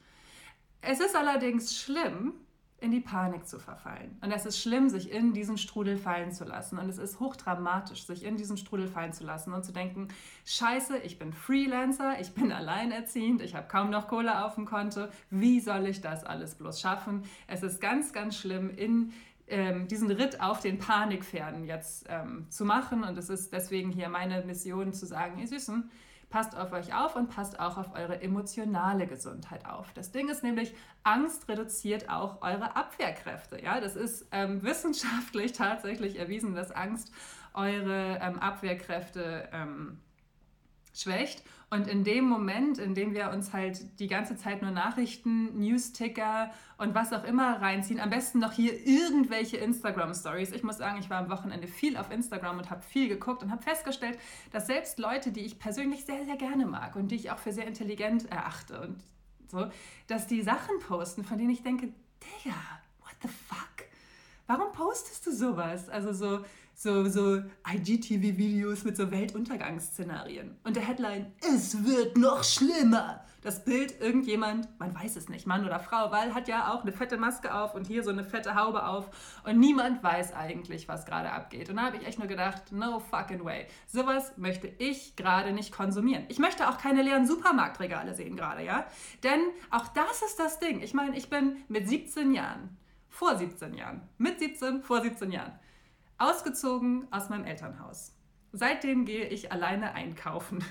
Es 0.81 0.99
ist 0.99 1.14
allerdings 1.14 1.78
schlimm, 1.78 2.33
in 2.81 2.90
die 2.90 2.99
Panik 2.99 3.47
zu 3.47 3.61
verfallen. 3.61 4.19
Und 4.21 4.33
es 4.33 4.47
ist 4.47 4.59
schlimm, 4.61 4.88
sich 4.88 5.12
in 5.12 5.33
diesen 5.33 5.59
Strudel 5.59 5.97
fallen 5.97 6.33
zu 6.33 6.43
lassen. 6.43 6.81
Und 6.81 6.88
es 6.88 6.99
ist 6.99 7.21
hochdramatisch, 7.21 8.04
sich 8.04 8.25
in 8.25 8.37
diesen 8.37 8.57
Strudel 8.57 8.88
fallen 8.88 9.12
zu 9.12 9.23
lassen 9.23 9.52
und 9.52 9.64
zu 9.64 9.71
denken, 9.71 10.09
scheiße, 10.45 10.99
ich 10.99 11.21
bin 11.21 11.33
Freelancer, 11.33 12.19
ich 12.21 12.35
bin 12.35 12.50
alleinerziehend, 12.52 13.43
ich 13.43 13.54
habe 13.54 13.69
kaum 13.69 13.90
noch 13.90 14.09
Kohle 14.09 14.45
auf 14.45 14.57
dem 14.57 14.64
Konto. 14.64 15.07
Wie 15.31 15.61
soll 15.61 15.87
ich 15.87 16.00
das 16.00 16.25
alles 16.25 16.57
bloß 16.57 16.81
schaffen? 16.81 17.23
Es 17.47 17.62
ist 17.62 17.81
ganz, 17.81 18.12
ganz 18.12 18.37
schlimm, 18.37 18.71
in 18.71 19.12
ähm, 19.47 19.87
diesen 19.87 20.11
Ritt 20.11 20.40
auf 20.40 20.59
den 20.59 20.81
Panikpferden 20.81 21.62
jetzt 21.62 22.07
ähm, 22.09 22.50
zu 22.50 22.64
machen. 22.64 23.04
Und 23.04 23.16
es 23.19 23.28
ist 23.28 23.52
deswegen 23.52 23.93
hier 23.93 24.09
meine 24.09 24.45
Mission 24.45 24.93
zu 24.93 25.07
sagen, 25.07 25.38
ihr 25.38 25.47
Süßen, 25.47 25.88
Passt 26.35 26.57
auf 26.57 26.73
euch 26.73 26.93
auf 26.93 27.14
und 27.14 27.31
passt 27.31 27.61
auch 27.61 27.76
auf 27.79 27.95
eure 27.95 28.21
emotionale 28.21 29.07
Gesundheit 29.07 29.67
auf. 29.67 29.93
Das 29.93 30.11
Ding 30.11 30.29
ist 30.29 30.43
nämlich, 30.43 30.75
Angst 31.05 31.49
reduziert 31.49 32.09
auch 32.09 32.43
eure 32.43 32.75
Abwehrkräfte. 32.75 33.62
Ja, 33.62 33.81
das 33.81 33.95
ist 33.95 34.26
ähm, 34.33 34.61
wissenschaftlich 34.64 35.53
tatsächlich 35.53 36.19
erwiesen, 36.19 36.57
dass 36.57 36.73
Angst 36.73 37.12
eure 37.53 38.19
ähm, 38.21 38.41
Abwehrkräfte 38.41 39.49
ähm, 39.53 40.00
schwächt. 40.93 41.45
Und 41.71 41.88
in 41.88 42.04
dem 42.04 42.25
Moment, 42.28 42.78
in 42.78 42.94
dem 42.94 43.14
wir 43.14 43.30
uns 43.30 43.52
halt 43.52 43.99
die 43.99 44.06
ganze 44.06 44.37
Zeit 44.37 44.62
nur 44.62 44.71
Nachrichten, 44.71 45.59
News-Ticker 45.59 46.50
und 46.78 46.94
was 46.94 47.12
auch 47.12 47.25
immer 47.25 47.61
reinziehen, 47.61 48.00
am 48.00 48.11
besten 48.11 48.38
noch 48.38 48.52
hier 48.52 48.87
irgendwelche 48.87 49.56
Instagram-Stories. 49.56 50.52
Ich 50.52 50.62
muss 50.62 50.78
sagen, 50.78 50.99
ich 51.00 51.11
war 51.11 51.18
am 51.18 51.30
Wochenende 51.30 51.66
viel 51.66 51.97
auf 51.97 52.11
Instagram 52.11 52.59
und 52.59 52.71
habe 52.71 52.83
viel 52.83 53.09
geguckt 53.09 53.42
und 53.42 53.50
habe 53.50 53.62
festgestellt, 53.62 54.18
dass 54.52 54.66
selbst 54.66 54.99
Leute, 54.99 55.33
die 55.33 55.40
ich 55.40 55.59
persönlich 55.59 56.04
sehr, 56.04 56.25
sehr 56.25 56.37
gerne 56.37 56.66
mag 56.66 56.97
und 56.97 57.09
die 57.09 57.16
ich 57.16 57.30
auch 57.30 57.38
für 57.38 57.52
sehr 57.52 57.66
intelligent 57.66 58.30
erachte 58.30 58.80
und 58.80 59.02
so, 59.50 59.66
dass 60.06 60.26
die 60.26 60.42
Sachen 60.42 60.78
posten, 60.80 61.25
von 61.25 61.38
denen 61.38 61.50
ich 61.50 61.62
denke, 61.62 61.92
Digga, 62.23 62.56
what 63.00 63.14
the 63.23 63.28
fuck? 63.28 63.74
Warum 64.46 64.72
postest 64.72 65.26
du 65.26 65.32
sowas? 65.32 65.88
Also 65.88 66.12
so, 66.12 66.44
so, 66.74 67.08
so 67.08 67.42
IGTV-Videos 67.66 68.84
mit 68.84 68.96
so 68.96 69.10
Weltuntergangsszenarien. 69.10 70.56
Und 70.64 70.76
der 70.76 70.82
Headline, 70.82 71.32
es 71.40 71.84
wird 71.84 72.18
noch 72.18 72.44
schlimmer. 72.44 73.24
Das 73.40 73.64
Bild, 73.64 74.00
irgendjemand, 74.00 74.68
man 74.78 74.94
weiß 74.94 75.16
es 75.16 75.28
nicht, 75.28 75.46
Mann 75.46 75.66
oder 75.66 75.78
Frau, 75.78 76.10
weil 76.10 76.34
hat 76.34 76.48
ja 76.48 76.72
auch 76.72 76.82
eine 76.82 76.92
fette 76.92 77.16
Maske 77.18 77.54
auf 77.54 77.74
und 77.74 77.86
hier 77.86 78.02
so 78.02 78.10
eine 78.10 78.24
fette 78.24 78.54
Haube 78.54 78.86
auf 78.86 79.10
und 79.44 79.58
niemand 79.58 80.02
weiß 80.02 80.32
eigentlich, 80.32 80.88
was 80.88 81.04
gerade 81.04 81.30
abgeht. 81.30 81.68
Und 81.68 81.76
da 81.76 81.82
habe 81.82 81.96
ich 81.98 82.06
echt 82.06 82.18
nur 82.18 82.28
gedacht, 82.28 82.72
no 82.72 83.00
fucking 83.00 83.44
way. 83.44 83.66
Sowas 83.86 84.32
möchte 84.36 84.66
ich 84.78 85.16
gerade 85.16 85.52
nicht 85.52 85.72
konsumieren. 85.72 86.24
Ich 86.28 86.38
möchte 86.38 86.68
auch 86.68 86.78
keine 86.78 87.02
leeren 87.02 87.26
Supermarktregale 87.26 88.14
sehen 88.14 88.36
gerade, 88.36 88.64
ja? 88.64 88.86
Denn 89.22 89.40
auch 89.70 89.88
das 89.88 90.22
ist 90.22 90.38
das 90.38 90.58
Ding. 90.58 90.80
Ich 90.80 90.94
meine, 90.94 91.16
ich 91.16 91.28
bin 91.28 91.56
mit 91.68 91.86
17 91.86 92.32
Jahren, 92.32 92.78
vor 93.14 93.37
17 93.37 93.75
Jahren, 93.75 94.02
mit 94.18 94.40
17, 94.40 94.83
vor 94.83 95.00
17 95.00 95.30
Jahren, 95.30 95.52
ausgezogen 96.18 97.06
aus 97.12 97.28
meinem 97.28 97.44
Elternhaus. 97.44 98.12
Seitdem 98.50 99.04
gehe 99.04 99.28
ich 99.28 99.52
alleine 99.52 99.94
einkaufen. 99.94 100.64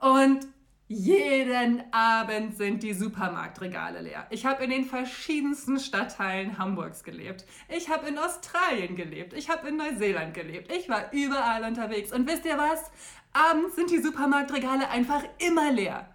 Und 0.00 0.46
jeden 0.88 1.82
Abend 1.92 2.56
sind 2.56 2.82
die 2.82 2.94
Supermarktregale 2.94 4.00
leer. 4.00 4.26
Ich 4.30 4.46
habe 4.46 4.64
in 4.64 4.70
den 4.70 4.86
verschiedensten 4.86 5.78
Stadtteilen 5.78 6.56
Hamburgs 6.56 7.04
gelebt. 7.04 7.44
Ich 7.68 7.90
habe 7.90 8.08
in 8.08 8.18
Australien 8.18 8.96
gelebt. 8.96 9.34
Ich 9.34 9.50
habe 9.50 9.68
in 9.68 9.76
Neuseeland 9.76 10.32
gelebt. 10.32 10.72
Ich 10.72 10.88
war 10.88 11.12
überall 11.12 11.64
unterwegs. 11.64 12.10
Und 12.10 12.26
wisst 12.26 12.46
ihr 12.46 12.56
was? 12.56 12.90
Abends 13.34 13.76
sind 13.76 13.90
die 13.90 14.00
Supermarktregale 14.00 14.88
einfach 14.88 15.22
immer 15.38 15.70
leer. 15.70 16.08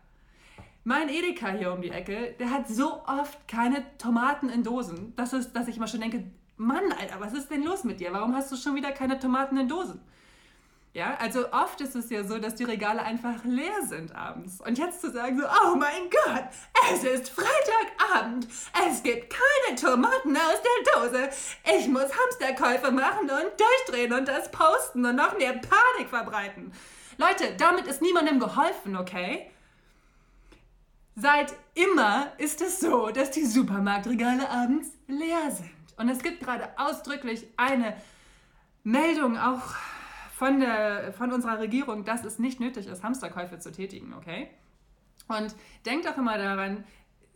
Mein 0.88 1.10
Edeka 1.10 1.48
hier 1.50 1.74
um 1.74 1.82
die 1.82 1.90
Ecke, 1.90 2.36
der 2.38 2.52
hat 2.52 2.68
so 2.68 3.02
oft 3.08 3.48
keine 3.48 3.84
Tomaten 3.98 4.50
in 4.50 4.62
Dosen, 4.62 5.16
dass, 5.16 5.34
es, 5.34 5.52
dass 5.52 5.68
ich 5.68 5.80
mal 5.80 5.88
schon 5.88 6.02
denke, 6.02 6.24
Mann, 6.58 6.92
Alter, 6.92 7.20
was 7.20 7.34
ist 7.34 7.50
denn 7.50 7.64
los 7.64 7.84
mit 7.86 8.00
dir? 8.00 8.14
Warum 8.14 8.36
hast 8.36 8.52
du 8.52 8.56
schon 8.56 8.76
wieder 8.76 8.92
keine 8.92 9.18
Tomaten 9.18 9.58
in 9.58 9.68
Dosen? 9.68 10.00
Ja, 10.94 11.18
also 11.20 11.52
oft 11.52 11.82
ist 11.82 11.96
es 11.96 12.12
ja 12.12 12.24
so, 12.24 12.38
dass 12.38 12.54
die 12.54 12.66
Regale 12.66 13.02
einfach 13.02 13.44
leer 13.46 13.82
sind 13.82 14.16
abends. 14.16 14.62
Und 14.62 14.78
jetzt 14.78 15.02
zu 15.02 15.12
sagen 15.12 15.40
so, 15.40 15.46
oh 15.48 15.76
mein 15.76 16.08
Gott, 16.12 16.50
es 16.94 17.04
ist 17.04 17.30
Freitagabend, 17.32 18.48
es 18.88 19.02
gibt 19.02 19.34
keine 19.34 19.76
Tomaten 19.82 20.38
aus 20.38 20.62
der 20.62 20.94
Dose, 20.94 21.30
ich 21.80 21.88
muss 21.88 22.16
Hamsterkäufe 22.16 22.92
machen 22.92 23.22
und 23.22 23.60
durchdrehen 23.60 24.14
und 24.14 24.28
das 24.28 24.52
posten 24.52 25.04
und 25.04 25.16
noch 25.16 25.36
mehr 25.36 25.54
Panik 25.54 26.10
verbreiten. 26.10 26.72
Leute, 27.18 27.56
damit 27.58 27.88
ist 27.88 28.04
niemandem 28.04 28.40
geholfen, 28.40 28.96
okay? 28.96 29.50
Seit 31.16 31.54
immer 31.76 32.34
ist 32.38 32.62
es 32.62 32.82
so, 32.82 33.10
dass 33.10 33.32
die 33.32 33.46
Supermarktregale 33.46 34.50
abends 34.50 34.90
leer 35.08 35.50
sind. 35.50 35.72
Und 35.98 36.10
es 36.10 36.22
gibt 36.22 36.42
gerade 36.42 36.68
ausdrücklich 36.78 37.48
eine 37.56 37.96
Meldung 38.84 39.38
auch 39.38 39.62
von, 40.34 40.60
der, 40.60 41.14
von 41.14 41.32
unserer 41.32 41.60
Regierung, 41.60 42.04
dass 42.04 42.26
es 42.26 42.38
nicht 42.38 42.60
nötig 42.60 42.88
ist, 42.88 43.02
Hamsterkäufe 43.02 43.60
zu 43.60 43.72
tätigen, 43.72 44.14
okay? 44.14 44.50
Und 45.30 45.56
denkt 45.86 46.06
auch 46.08 46.18
immer 46.18 46.38
daran, 46.38 46.84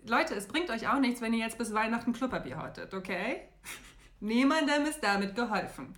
Leute, 0.06 0.36
es 0.36 0.48
bringt 0.48 0.70
euch 0.70 0.90
auch 0.90 1.00
nichts, 1.00 1.22
wenn 1.22 1.34
ihr 1.34 1.46
jetzt 1.46 1.58
bis 1.58 1.74
Weihnachten 1.74 2.12
Klopapier 2.12 2.62
hortet, 2.62 2.94
okay? 2.94 3.44
Niemandem 4.20 4.84
ist 4.84 5.02
damit 5.02 5.36
geholfen. 5.36 5.96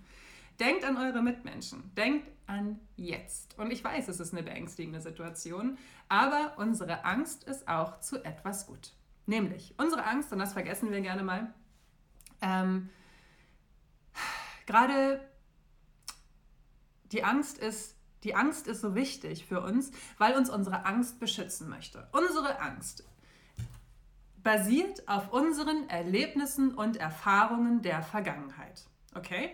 Denkt 0.60 0.84
an 0.84 0.96
eure 0.96 1.20
Mitmenschen. 1.20 1.92
Denkt 1.96 2.28
an 2.52 2.78
jetzt. 2.96 3.58
Und 3.58 3.70
ich 3.70 3.82
weiß, 3.82 4.08
es 4.08 4.20
ist 4.20 4.32
eine 4.32 4.42
beängstigende 4.42 5.00
Situation, 5.00 5.78
aber 6.08 6.54
unsere 6.58 7.04
Angst 7.04 7.44
ist 7.44 7.66
auch 7.66 8.00
zu 8.00 8.24
etwas 8.24 8.66
gut. 8.66 8.92
Nämlich 9.26 9.74
unsere 9.78 10.04
Angst, 10.04 10.32
und 10.32 10.38
das 10.38 10.52
vergessen 10.52 10.90
wir 10.90 11.00
gerne 11.00 11.22
mal, 11.22 11.54
ähm, 12.40 12.90
gerade 14.66 15.26
die 17.12 17.24
Angst 17.24 17.58
ist, 17.58 17.96
die 18.24 18.34
Angst 18.34 18.66
ist 18.66 18.80
so 18.80 18.94
wichtig 18.94 19.46
für 19.46 19.62
uns, 19.62 19.90
weil 20.18 20.34
uns 20.34 20.50
unsere 20.50 20.84
Angst 20.84 21.18
beschützen 21.18 21.68
möchte. 21.68 22.08
Unsere 22.12 22.60
Angst 22.60 23.04
basiert 24.42 25.08
auf 25.08 25.32
unseren 25.32 25.88
Erlebnissen 25.88 26.74
und 26.74 26.96
Erfahrungen 26.96 27.82
der 27.82 28.02
Vergangenheit. 28.02 28.84
Okay? 29.14 29.50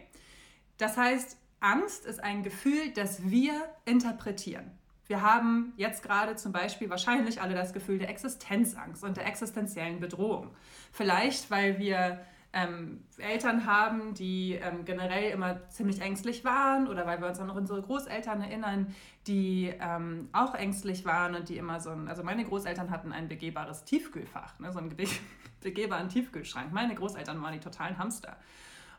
Das 0.78 0.96
heißt, 0.96 1.36
Angst 1.60 2.06
ist 2.06 2.22
ein 2.22 2.42
Gefühl, 2.42 2.92
das 2.94 3.30
wir 3.30 3.52
interpretieren. 3.84 4.70
Wir 5.06 5.22
haben 5.22 5.72
jetzt 5.76 6.02
gerade 6.02 6.36
zum 6.36 6.52
Beispiel 6.52 6.90
wahrscheinlich 6.90 7.40
alle 7.40 7.54
das 7.54 7.72
Gefühl 7.72 7.98
der 7.98 8.10
Existenzangst 8.10 9.02
und 9.02 9.16
der 9.16 9.26
existenziellen 9.26 10.00
Bedrohung. 10.00 10.54
Vielleicht, 10.92 11.50
weil 11.50 11.78
wir 11.78 12.20
ähm, 12.52 13.04
Eltern 13.18 13.66
haben, 13.66 14.14
die 14.14 14.54
ähm, 14.54 14.84
generell 14.84 15.30
immer 15.32 15.68
ziemlich 15.68 16.00
ängstlich 16.00 16.44
waren 16.44 16.88
oder 16.88 17.06
weil 17.06 17.20
wir 17.20 17.28
uns 17.28 17.40
an 17.40 17.50
unsere 17.50 17.82
Großeltern 17.82 18.40
erinnern, 18.42 18.94
die 19.26 19.72
ähm, 19.80 20.28
auch 20.32 20.54
ängstlich 20.54 21.04
waren 21.04 21.34
und 21.34 21.48
die 21.48 21.58
immer 21.58 21.80
so 21.80 21.90
ein, 21.90 22.08
also 22.08 22.22
meine 22.22 22.44
Großeltern 22.44 22.90
hatten 22.90 23.12
ein 23.12 23.28
begehbares 23.28 23.84
Tiefkühlfach, 23.84 24.58
ne, 24.58 24.72
so 24.72 24.78
einen 24.78 24.94
begehbaren 25.60 26.08
Tiefkühlschrank. 26.08 26.72
Meine 26.72 26.94
Großeltern 26.94 27.40
waren 27.42 27.52
die 27.52 27.60
totalen 27.60 27.98
Hamster. 27.98 28.36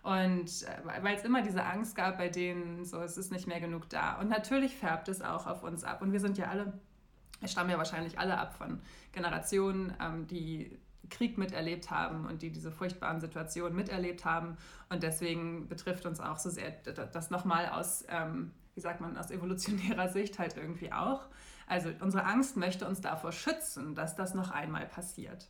Und 0.10 0.64
äh, 0.64 1.04
weil 1.04 1.16
es 1.16 1.24
immer 1.24 1.44
diese 1.44 1.64
Angst 1.64 1.96
gab 1.96 2.18
bei 2.18 2.30
denen, 2.30 2.84
so 2.84 3.00
es 3.00 3.16
ist 3.16 3.32
nicht 3.32 3.46
mehr 3.46 3.60
genug 3.60 3.90
da. 3.90 4.20
Und 4.20 4.28
natürlich 4.28 4.76
färbt 4.76 5.08
es 5.08 5.22
auch 5.22 5.46
auf 5.46 5.62
uns 5.62 5.84
ab. 5.84 6.02
Und 6.02 6.14
wir 6.14 6.20
sind 6.20 6.36
ja 6.40 6.48
alle, 6.48 6.74
wir 7.40 7.48
stammen 7.48 7.70
ja 7.70 7.78
wahrscheinlich 7.78 8.18
alle 8.18 8.40
ab 8.40 8.56
von 8.56 8.82
Generationen, 9.12 9.94
ähm, 10.02 10.26
die 10.26 10.80
Krieg 11.12 11.38
miterlebt 11.38 11.92
haben 11.92 12.26
und 12.26 12.42
die 12.42 12.50
diese 12.50 12.72
furchtbaren 12.72 13.20
Situationen 13.20 13.76
miterlebt 13.76 14.26
haben. 14.26 14.58
Und 14.90 15.04
deswegen 15.04 15.68
betrifft 15.68 16.08
uns 16.08 16.20
auch 16.20 16.40
so 16.40 16.50
sehr 16.50 16.72
das 16.72 17.30
nochmal 17.30 17.68
aus, 17.70 18.04
ähm, 18.10 18.52
wie 18.74 18.82
sagt 18.82 19.02
man, 19.02 19.16
aus 19.16 19.30
evolutionärer 19.30 20.10
Sicht 20.10 20.40
halt 20.40 20.58
irgendwie 20.58 20.92
auch. 20.92 21.22
Also 21.68 21.92
unsere 22.02 22.24
Angst 22.26 22.58
möchte 22.58 22.88
uns 22.88 23.00
davor 23.00 23.32
schützen, 23.32 23.94
dass 23.94 24.16
das 24.16 24.34
noch 24.34 24.50
einmal 24.50 24.88
passiert. 24.88 25.48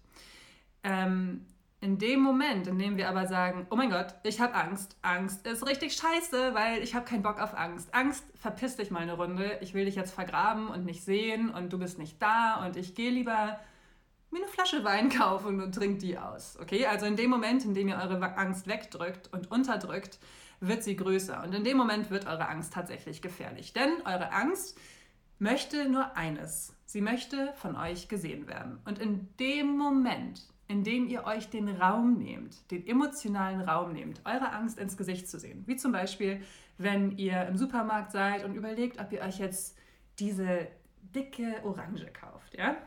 Ähm, 0.84 1.46
in 1.82 1.98
dem 1.98 2.20
Moment, 2.20 2.68
in 2.68 2.78
dem 2.78 2.98
wir 2.98 3.08
aber 3.08 3.28
sagen, 3.28 3.66
oh 3.70 3.76
mein 3.76 3.90
Gott, 3.90 4.14
ich 4.24 4.42
habe 4.42 4.54
Angst, 4.54 4.98
Angst 5.02 5.48
ist 5.48 5.66
richtig 5.66 5.94
scheiße, 5.94 6.54
weil 6.54 6.84
ich 6.84 6.94
habe 6.94 7.06
keinen 7.06 7.24
Bock 7.24 7.42
auf 7.42 7.58
Angst. 7.58 7.94
Angst, 7.94 8.26
verpiss 8.36 8.76
dich 8.76 8.92
mal 8.92 9.00
eine 9.00 9.14
Runde, 9.14 9.58
ich 9.62 9.74
will 9.74 9.86
dich 9.86 9.96
jetzt 9.96 10.14
vergraben 10.14 10.68
und 10.68 10.86
nicht 10.86 11.04
sehen 11.04 11.50
und 11.50 11.72
du 11.72 11.80
bist 11.80 11.98
nicht 11.98 12.22
da 12.22 12.66
und 12.66 12.76
ich 12.76 12.96
gehe 12.96 13.12
lieber 13.12 13.60
mir 14.32 14.40
eine 14.44 14.48
Flasche 14.48 14.84
Wein 14.84 15.10
kaufen 15.10 15.62
und 15.62 15.74
trinkt 15.74 16.02
die 16.02 16.18
aus. 16.18 16.58
Okay, 16.62 16.86
also 16.86 17.06
in 17.06 17.16
dem 17.16 17.30
Moment, 17.30 17.64
in 17.66 17.74
dem 17.74 17.88
ihr 17.88 17.98
eure 17.98 18.38
Angst 18.38 18.68
wegdrückt 18.68 19.32
und 19.34 19.50
unterdrückt, 19.50 20.20
wird 20.60 20.84
sie 20.84 20.96
größer. 20.96 21.42
Und 21.44 21.56
in 21.56 21.64
dem 21.64 21.78
Moment 21.78 22.12
wird 22.12 22.28
eure 22.28 22.48
Angst 22.50 22.74
tatsächlich 22.74 23.22
gefährlich. 23.22 23.74
Denn 23.74 23.90
eure 24.06 24.32
Angst 24.32 24.78
möchte 25.40 25.88
nur 25.90 26.18
eines. 26.18 26.76
Sie 26.86 27.02
möchte 27.02 27.54
von 27.56 27.76
euch 27.76 28.10
gesehen 28.10 28.48
werden. 28.48 28.80
Und 28.86 29.00
in 29.00 29.30
dem 29.40 29.78
Moment, 29.78 30.42
in 30.70 30.84
dem 30.84 31.08
ihr 31.08 31.26
euch 31.26 31.50
den 31.50 31.68
Raum 31.68 32.20
nehmt, 32.20 32.70
den 32.70 32.86
emotionalen 32.86 33.62
Raum 33.62 33.92
nehmt, 33.92 34.22
eure 34.24 34.52
Angst 34.52 34.78
ins 34.78 34.96
Gesicht 34.96 35.28
zu 35.28 35.40
sehen. 35.40 35.64
Wie 35.66 35.76
zum 35.76 35.92
Beispiel, 35.92 36.42
wenn 36.78 37.18
ihr 37.18 37.48
im 37.48 37.58
Supermarkt 37.58 38.12
seid 38.12 38.46
und 38.46 38.54
überlegt, 38.54 39.02
ob 39.02 39.12
ihr 39.12 39.22
euch 39.22 39.40
jetzt 39.40 39.76
diese 40.20 40.68
dicke 41.02 41.60
Orange 41.64 42.06
kauft, 42.14 42.56
ja? 42.56 42.78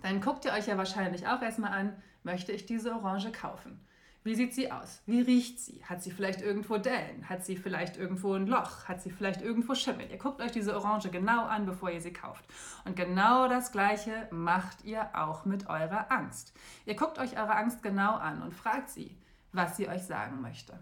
dann 0.00 0.22
guckt 0.22 0.46
ihr 0.46 0.52
euch 0.52 0.68
ja 0.68 0.78
wahrscheinlich 0.78 1.28
auch 1.28 1.42
erstmal 1.42 1.72
an, 1.72 2.02
möchte 2.22 2.52
ich 2.52 2.64
diese 2.64 2.94
Orange 2.94 3.30
kaufen? 3.30 3.78
Wie 4.26 4.34
sieht 4.34 4.54
sie 4.54 4.72
aus? 4.72 5.02
Wie 5.06 5.20
riecht 5.20 5.60
sie? 5.60 5.84
Hat 5.84 6.02
sie 6.02 6.10
vielleicht 6.10 6.42
irgendwo 6.42 6.78
Dellen? 6.78 7.28
Hat 7.28 7.44
sie 7.44 7.56
vielleicht 7.56 7.96
irgendwo 7.96 8.34
ein 8.34 8.48
Loch? 8.48 8.86
Hat 8.86 9.00
sie 9.00 9.10
vielleicht 9.10 9.40
irgendwo 9.40 9.76
Schimmel? 9.76 10.10
Ihr 10.10 10.18
guckt 10.18 10.40
euch 10.40 10.50
diese 10.50 10.74
Orange 10.74 11.10
genau 11.10 11.44
an, 11.44 11.64
bevor 11.64 11.92
ihr 11.92 12.00
sie 12.00 12.12
kauft. 12.12 12.44
Und 12.84 12.96
genau 12.96 13.46
das 13.46 13.70
Gleiche 13.70 14.26
macht 14.32 14.84
ihr 14.84 15.10
auch 15.14 15.44
mit 15.44 15.68
eurer 15.68 16.10
Angst. 16.10 16.52
Ihr 16.86 16.96
guckt 16.96 17.20
euch 17.20 17.38
eure 17.38 17.54
Angst 17.54 17.84
genau 17.84 18.16
an 18.16 18.42
und 18.42 18.52
fragt 18.52 18.90
sie, 18.90 19.16
was 19.52 19.76
sie 19.76 19.88
euch 19.88 20.02
sagen 20.02 20.40
möchte, 20.40 20.76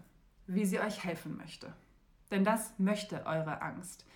wie 0.47 0.65
sie 0.65 0.79
euch 0.79 1.03
helfen 1.03 1.37
möchte. 1.37 1.71
Denn 2.31 2.43
das 2.43 2.73
möchte 2.79 3.27
eure 3.27 3.61
Angst. 3.61 4.07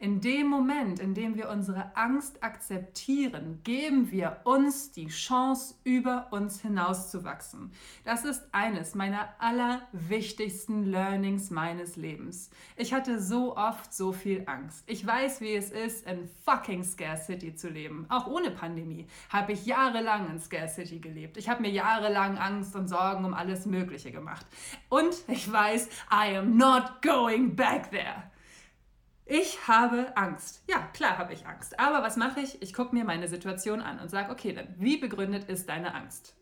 In 0.00 0.20
dem 0.20 0.46
Moment, 0.46 1.00
in 1.00 1.12
dem 1.12 1.34
wir 1.34 1.48
unsere 1.48 1.96
Angst 1.96 2.44
akzeptieren, 2.44 3.58
geben 3.64 4.12
wir 4.12 4.42
uns 4.44 4.92
die 4.92 5.08
Chance, 5.08 5.74
über 5.82 6.28
uns 6.30 6.60
hinauszuwachsen. 6.60 7.72
Das 8.04 8.24
ist 8.24 8.46
eines 8.52 8.94
meiner 8.94 9.28
allerwichtigsten 9.40 10.84
Learnings 10.84 11.50
meines 11.50 11.96
Lebens. 11.96 12.50
Ich 12.76 12.92
hatte 12.94 13.20
so 13.20 13.56
oft 13.56 13.92
so 13.92 14.12
viel 14.12 14.44
Angst. 14.46 14.84
Ich 14.86 15.04
weiß, 15.04 15.40
wie 15.40 15.56
es 15.56 15.72
ist, 15.72 16.06
in 16.06 16.28
fucking 16.44 16.84
Scarcity 16.84 17.56
zu 17.56 17.68
leben. 17.68 18.06
Auch 18.08 18.28
ohne 18.28 18.52
Pandemie 18.52 19.08
habe 19.30 19.50
ich 19.50 19.66
jahrelang 19.66 20.30
in 20.30 20.38
Scarcity 20.38 21.00
gelebt. 21.00 21.36
Ich 21.38 21.48
habe 21.48 21.62
mir 21.62 21.70
jahrelang 21.70 22.38
Angst 22.38 22.76
und 22.76 22.86
Sorgen 22.86 23.24
um 23.24 23.34
alles 23.34 23.66
Mögliche 23.66 24.12
gemacht. 24.12 24.46
Und 24.90 25.24
ich 25.26 25.50
weiß, 25.50 25.88
I 26.12 26.36
am 26.36 26.56
not 26.56 27.02
going 27.02 27.56
back 27.56 27.90
there. 27.90 28.30
Ich 29.30 29.68
habe 29.68 30.16
Angst. 30.16 30.64
Ja, 30.68 30.88
klar 30.94 31.18
habe 31.18 31.34
ich 31.34 31.46
Angst. 31.46 31.78
Aber 31.78 32.02
was 32.02 32.16
mache 32.16 32.40
ich? 32.40 32.62
Ich 32.62 32.72
gucke 32.72 32.94
mir 32.94 33.04
meine 33.04 33.28
Situation 33.28 33.82
an 33.82 34.00
und 34.00 34.08
sage, 34.08 34.32
okay, 34.32 34.54
dann, 34.54 34.74
wie 34.78 34.96
begründet 34.96 35.44
ist 35.50 35.68
deine 35.68 35.94
Angst? 35.94 36.34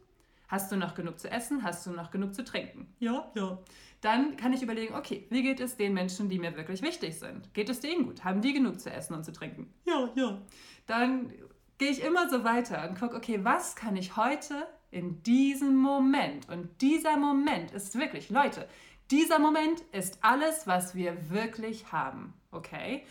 Hast 0.47 0.71
du 0.71 0.77
noch 0.77 0.95
genug 0.95 1.19
zu 1.19 1.29
essen? 1.29 1.65
Hast 1.65 1.85
du 1.85 1.91
noch 1.91 2.13
genug 2.13 2.33
zu 2.33 2.45
trinken? 2.45 2.95
Ja, 3.01 3.29
ja. 3.35 3.59
Dann 4.03 4.37
kann 4.37 4.53
ich 4.53 4.63
überlegen, 4.63 4.95
okay, 4.95 5.27
wie 5.31 5.43
geht 5.43 5.59
es 5.59 5.77
den 5.77 5.95
Menschen, 5.95 6.29
die 6.29 6.39
mir 6.39 6.57
wirklich 6.57 6.81
wichtig 6.81 7.19
sind? 7.19 7.53
Geht 7.55 7.69
es 7.69 7.81
denen 7.81 8.05
gut? 8.05 8.23
Haben 8.23 8.41
die 8.41 8.53
genug 8.53 8.79
zu 8.81 8.89
essen 8.89 9.15
und 9.15 9.25
zu 9.25 9.33
trinken? 9.33 9.75
Ja, 9.85 10.09
ja. 10.15 10.41
Dann 10.87 11.33
gehe 11.79 11.91
ich 11.91 12.05
immer 12.05 12.31
so 12.31 12.45
weiter 12.45 12.89
und 12.89 12.97
gucke, 13.01 13.17
okay, 13.17 13.41
was 13.43 13.75
kann 13.75 13.97
ich 13.97 14.17
heute 14.17 14.69
in 14.93 15.25
diesem 15.25 15.75
Moment? 15.75 16.49
Und 16.49 16.81
dieser 16.81 17.17
Moment 17.17 17.73
ist 17.73 17.99
wirklich, 17.99 18.31
Leute, 18.31 18.69
dieser 19.11 19.39
Moment 19.39 19.81
ist 19.93 20.19
alles, 20.23 20.67
was 20.67 20.95
wir 20.95 21.31
wirklich 21.31 21.93
haben. 21.93 22.35
Okay? 22.51 23.05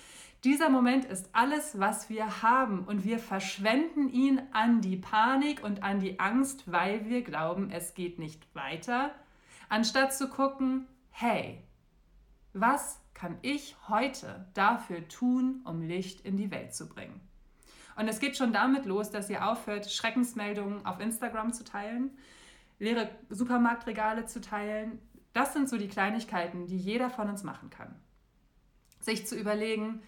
Dieser 0.44 0.70
Moment 0.70 1.06
ist 1.06 1.30
alles, 1.34 1.80
was 1.80 2.10
wir 2.10 2.44
haben 2.44 2.84
und 2.84 3.04
wir 3.04 3.18
verschwenden 3.18 4.10
ihn 4.10 4.42
an 4.52 4.82
die 4.82 4.98
Panik 4.98 5.64
und 5.64 5.82
an 5.82 6.00
die 6.00 6.20
Angst, 6.20 6.72
weil 6.72 7.06
wir 7.06 7.24
glauben, 7.24 7.72
es 7.72 7.96
geht 7.96 8.20
nicht 8.20 8.46
weiter, 8.54 9.16
anstatt 9.70 10.14
zu 10.14 10.30
gucken, 10.30 10.88
hey, 11.10 11.64
was 12.54 13.02
kann 13.16 13.38
ich 13.42 13.76
heute 13.88 14.46
dafür 14.54 15.08
tun, 15.08 15.62
um 15.66 15.82
Licht 15.82 16.22
in 16.22 16.38
die 16.38 16.52
Welt 16.52 16.76
zu 16.76 16.88
bringen? 16.88 17.22
Und 17.96 18.08
es 18.08 18.20
geht 18.20 18.38
schon 18.38 18.54
damit 18.54 18.86
los, 18.86 19.10
dass 19.10 19.30
ihr 19.30 19.48
aufhört, 19.48 19.90
Schreckensmeldungen 19.90 20.86
auf 20.86 21.00
Instagram 21.00 21.54
zu 21.54 21.64
teilen, 21.64 22.12
leere 22.78 23.10
Supermarktregale 23.30 24.26
zu 24.26 24.42
teilen. 24.42 25.00
Das 25.36 25.52
sind 25.52 25.68
so 25.68 25.78
die 25.78 25.90
Kleinigkeiten, 25.90 26.66
die 26.66 26.78
jeder 26.78 27.10
von 27.10 27.30
uns 27.30 27.44
machen 27.44 27.70
kann. 27.70 27.94
Sich 29.02 29.28
zu 29.28 29.36
überlegen, 29.36 30.02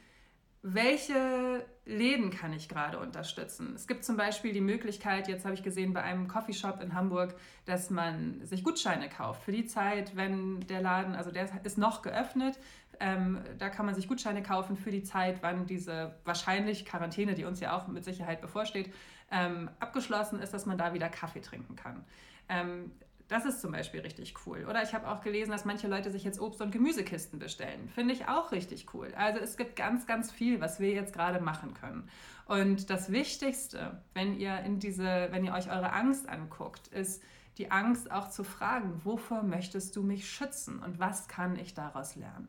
welche 0.61 1.65
Läden 1.85 2.31
kann 2.31 2.53
ich 2.53 2.69
gerade 2.69 2.97
unterstützen? 2.97 3.73
Es 3.75 3.87
gibt 3.87 4.05
zum 4.05 4.15
Beispiel 4.15 4.53
die 4.53 4.61
Möglichkeit, 4.61 5.27
jetzt 5.27 5.43
habe 5.43 5.53
ich 5.53 5.63
gesehen 5.63 5.91
bei 5.91 6.01
einem 6.01 6.29
Coffeeshop 6.29 6.79
in 6.79 6.93
Hamburg, 6.93 7.35
dass 7.65 7.89
man 7.89 8.39
sich 8.45 8.63
Gutscheine 8.63 9.09
kauft 9.09 9.43
für 9.43 9.51
die 9.51 9.65
Zeit, 9.65 10.15
wenn 10.15 10.61
der 10.61 10.81
Laden, 10.81 11.13
also 11.13 11.29
der 11.29 11.49
ist 11.65 11.77
noch 11.77 12.03
geöffnet, 12.03 12.57
ähm, 13.01 13.41
da 13.59 13.67
kann 13.69 13.85
man 13.85 13.95
sich 13.95 14.07
Gutscheine 14.07 14.41
kaufen 14.41 14.77
für 14.77 14.91
die 14.91 15.03
Zeit, 15.03 15.43
wann 15.43 15.65
diese 15.65 16.15
wahrscheinlich 16.23 16.85
Quarantäne, 16.85 17.35
die 17.35 17.43
uns 17.43 17.59
ja 17.59 17.75
auch 17.75 17.87
mit 17.87 18.05
Sicherheit 18.05 18.39
bevorsteht, 18.39 18.93
ähm, 19.29 19.69
abgeschlossen 19.81 20.39
ist, 20.39 20.53
dass 20.53 20.65
man 20.65 20.77
da 20.77 20.93
wieder 20.93 21.09
Kaffee 21.09 21.41
trinken 21.41 21.75
kann. 21.75 22.05
Ähm, 22.47 22.93
das 23.27 23.45
ist 23.45 23.61
zum 23.61 23.71
Beispiel 23.71 23.99
richtig 24.01 24.33
cool. 24.45 24.65
Oder 24.69 24.83
ich 24.83 24.93
habe 24.93 25.09
auch 25.09 25.21
gelesen, 25.21 25.51
dass 25.51 25.65
manche 25.65 25.87
Leute 25.87 26.11
sich 26.11 26.23
jetzt 26.23 26.39
Obst- 26.39 26.61
und 26.61 26.71
Gemüsekisten 26.71 27.39
bestellen. 27.39 27.89
Finde 27.89 28.13
ich 28.13 28.27
auch 28.27 28.51
richtig 28.51 28.93
cool. 28.93 29.13
Also 29.15 29.39
es 29.39 29.57
gibt 29.57 29.75
ganz, 29.75 30.07
ganz 30.07 30.31
viel, 30.31 30.61
was 30.61 30.79
wir 30.79 30.91
jetzt 30.91 31.13
gerade 31.13 31.41
machen 31.41 31.73
können. 31.73 32.09
Und 32.45 32.89
das 32.89 33.11
Wichtigste, 33.11 34.01
wenn 34.13 34.39
ihr 34.39 34.59
in 34.61 34.79
diese, 34.79 35.27
wenn 35.31 35.43
ihr 35.43 35.53
euch 35.53 35.69
eure 35.69 35.91
Angst 35.91 36.29
anguckt, 36.29 36.87
ist 36.87 37.21
die 37.57 37.71
Angst 37.71 38.11
auch 38.11 38.29
zu 38.29 38.43
fragen, 38.43 39.01
wovor 39.03 39.43
möchtest 39.43 39.95
du 39.95 40.03
mich 40.03 40.29
schützen 40.29 40.79
und 40.79 40.99
was 40.99 41.27
kann 41.27 41.57
ich 41.57 41.73
daraus 41.73 42.15
lernen? 42.15 42.47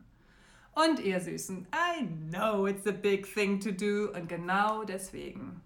Und 0.73 0.99
ihr 0.99 1.19
Süßen, 1.19 1.67
I 1.73 2.05
know 2.29 2.67
it's 2.67 2.87
a 2.87 2.91
big 2.91 3.31
thing 3.33 3.59
to 3.59 3.71
do. 3.71 4.11
Und 4.15 4.29
genau 4.29 4.83
deswegen, 4.83 5.61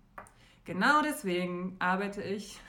genau 0.66 1.02
deswegen 1.04 1.76
arbeite 1.78 2.24
ich 2.24 2.60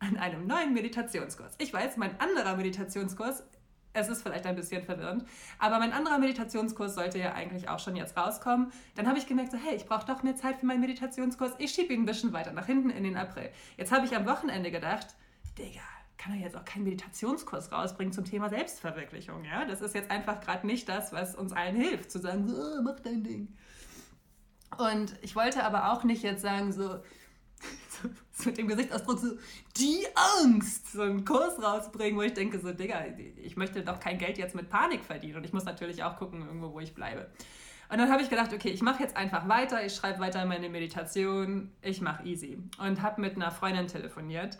an 0.00 0.16
einem 0.16 0.46
neuen 0.46 0.72
Meditationskurs. 0.72 1.54
Ich 1.58 1.72
weiß, 1.72 1.96
mein 1.96 2.18
anderer 2.20 2.56
Meditationskurs, 2.56 3.44
es 3.92 4.08
ist 4.08 4.22
vielleicht 4.22 4.46
ein 4.46 4.56
bisschen 4.56 4.82
verwirrend, 4.82 5.24
aber 5.58 5.78
mein 5.78 5.92
anderer 5.92 6.18
Meditationskurs 6.18 6.94
sollte 6.94 7.18
ja 7.18 7.34
eigentlich 7.34 7.68
auch 7.68 7.78
schon 7.78 7.96
jetzt 7.96 8.16
rauskommen. 8.16 8.72
Dann 8.94 9.06
habe 9.06 9.18
ich 9.18 9.26
gemerkt, 9.26 9.52
so, 9.52 9.58
hey, 9.58 9.76
ich 9.76 9.86
brauche 9.86 10.06
doch 10.06 10.22
mehr 10.22 10.36
Zeit 10.36 10.58
für 10.58 10.66
meinen 10.66 10.80
Meditationskurs. 10.80 11.52
Ich 11.58 11.72
schiebe 11.72 11.92
ihn 11.92 12.02
ein 12.02 12.06
bisschen 12.06 12.32
weiter 12.32 12.52
nach 12.52 12.66
hinten 12.66 12.90
in 12.90 13.04
den 13.04 13.16
April. 13.16 13.50
Jetzt 13.76 13.92
habe 13.92 14.06
ich 14.06 14.16
am 14.16 14.26
Wochenende 14.26 14.70
gedacht, 14.70 15.08
Digga, 15.58 15.80
kann 16.16 16.34
er 16.34 16.40
jetzt 16.40 16.56
auch 16.56 16.64
keinen 16.64 16.84
Meditationskurs 16.84 17.72
rausbringen 17.72 18.12
zum 18.12 18.24
Thema 18.24 18.48
Selbstverwirklichung. 18.48 19.44
Ja? 19.44 19.64
Das 19.64 19.80
ist 19.80 19.94
jetzt 19.94 20.10
einfach 20.10 20.40
gerade 20.40 20.66
nicht 20.66 20.88
das, 20.88 21.12
was 21.12 21.34
uns 21.34 21.52
allen 21.52 21.76
hilft, 21.76 22.10
zu 22.10 22.18
sagen, 22.20 22.48
so, 22.48 22.82
mach 22.82 23.00
dein 23.00 23.24
Ding. 23.24 23.48
Und 24.78 25.14
ich 25.22 25.34
wollte 25.34 25.64
aber 25.64 25.92
auch 25.92 26.04
nicht 26.04 26.22
jetzt 26.22 26.42
sagen, 26.42 26.72
so, 26.72 27.02
so 28.32 28.48
mit 28.48 28.58
dem 28.58 28.68
Gesichtsausdruck 28.68 29.18
so, 29.18 29.36
die 29.76 30.06
Angst, 30.42 30.92
so 30.92 31.02
einen 31.02 31.24
Kurs 31.24 31.62
rausbringen, 31.62 32.18
wo 32.18 32.22
ich 32.22 32.34
denke 32.34 32.58
so, 32.58 32.72
Digga, 32.72 33.04
ich 33.36 33.56
möchte 33.56 33.82
doch 33.82 34.00
kein 34.00 34.18
Geld 34.18 34.38
jetzt 34.38 34.54
mit 34.54 34.68
Panik 34.68 35.04
verdienen 35.04 35.36
und 35.36 35.44
ich 35.44 35.52
muss 35.52 35.64
natürlich 35.64 36.02
auch 36.02 36.16
gucken, 36.16 36.46
irgendwo, 36.46 36.72
wo 36.72 36.80
ich 36.80 36.94
bleibe. 36.94 37.30
Und 37.90 37.98
dann 37.98 38.10
habe 38.10 38.22
ich 38.22 38.30
gedacht, 38.30 38.52
okay, 38.52 38.68
ich 38.68 38.82
mache 38.82 39.02
jetzt 39.02 39.16
einfach 39.16 39.48
weiter, 39.48 39.84
ich 39.84 39.94
schreibe 39.94 40.20
weiter 40.20 40.44
meine 40.44 40.68
Meditation, 40.68 41.72
ich 41.82 42.00
mache 42.00 42.24
easy. 42.24 42.56
Und 42.78 43.02
habe 43.02 43.20
mit 43.20 43.34
einer 43.34 43.50
Freundin 43.50 43.88
telefoniert, 43.88 44.58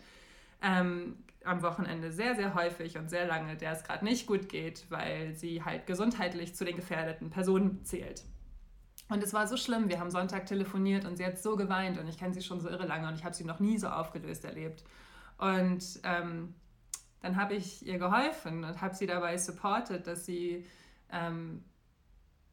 ähm, 0.61 1.15
am 1.45 1.63
Wochenende 1.63 2.11
sehr, 2.11 2.35
sehr 2.35 2.53
häufig 2.53 2.97
und 2.97 3.09
sehr 3.09 3.25
lange, 3.25 3.55
der 3.55 3.71
es 3.71 3.83
gerade 3.83 4.03
nicht 4.03 4.27
gut 4.27 4.49
geht, 4.49 4.85
weil 4.89 5.33
sie 5.33 5.63
halt 5.63 5.87
gesundheitlich 5.87 6.55
zu 6.55 6.65
den 6.65 6.75
gefährdeten 6.75 7.29
Personen 7.29 7.83
zählt. 7.83 8.23
Und 9.11 9.21
es 9.21 9.33
war 9.33 9.45
so 9.45 9.57
schlimm. 9.57 9.89
Wir 9.89 9.99
haben 9.99 10.09
Sonntag 10.09 10.45
telefoniert 10.45 11.03
und 11.03 11.17
sie 11.17 11.25
hat 11.25 11.37
so 11.37 11.57
geweint 11.57 11.99
und 11.99 12.07
ich 12.07 12.17
kenne 12.17 12.33
sie 12.33 12.41
schon 12.41 12.61
so 12.61 12.69
irre 12.69 12.87
lange 12.87 13.09
und 13.09 13.15
ich 13.15 13.25
habe 13.25 13.35
sie 13.35 13.43
noch 13.43 13.59
nie 13.59 13.77
so 13.77 13.89
aufgelöst 13.89 14.45
erlebt. 14.45 14.85
Und 15.37 15.99
ähm, 16.03 16.55
dann 17.21 17.35
habe 17.35 17.55
ich 17.55 17.85
ihr 17.85 17.97
geholfen 17.97 18.63
und 18.63 18.79
habe 18.79 18.95
sie 18.95 19.07
dabei 19.07 19.37
supportet, 19.37 20.07
dass 20.07 20.25
sie 20.25 20.65
ähm, 21.11 21.61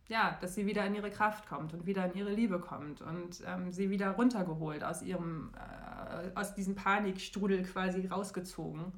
ja, 0.09 0.37
dass 0.41 0.57
sie 0.57 0.67
wieder 0.67 0.85
in 0.85 0.97
ihre 0.97 1.11
Kraft 1.13 1.47
kommt 1.47 1.75
und 1.75 1.87
wieder 1.87 2.07
in 2.07 2.15
ihre 2.15 2.33
Liebe 2.33 2.59
kommt 2.59 3.03
und 3.03 3.41
ähm, 3.47 3.71
sie 3.71 3.91
wieder 3.91 4.11
runtergeholt 4.11 4.83
aus 4.83 5.03
ihrem 5.03 5.53
äh, 5.55 6.37
aus 6.37 6.57
diesem 6.57 6.75
Panikstrudel 6.75 7.63
quasi 7.63 8.09
rausgezogen. 8.09 8.91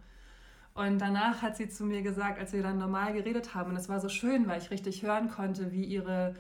Und 0.72 0.98
danach 0.98 1.42
hat 1.42 1.58
sie 1.58 1.68
zu 1.68 1.84
mir 1.84 2.00
gesagt, 2.00 2.38
als 2.38 2.54
wir 2.54 2.62
dann 2.62 2.78
normal 2.78 3.12
geredet 3.12 3.54
haben, 3.54 3.72
und 3.72 3.76
es 3.76 3.90
war 3.90 4.00
so 4.00 4.08
schön, 4.08 4.48
weil 4.48 4.62
ich 4.62 4.70
richtig 4.70 5.02
hören 5.02 5.28
konnte, 5.28 5.72
wie 5.72 5.84
ihre 5.84 6.36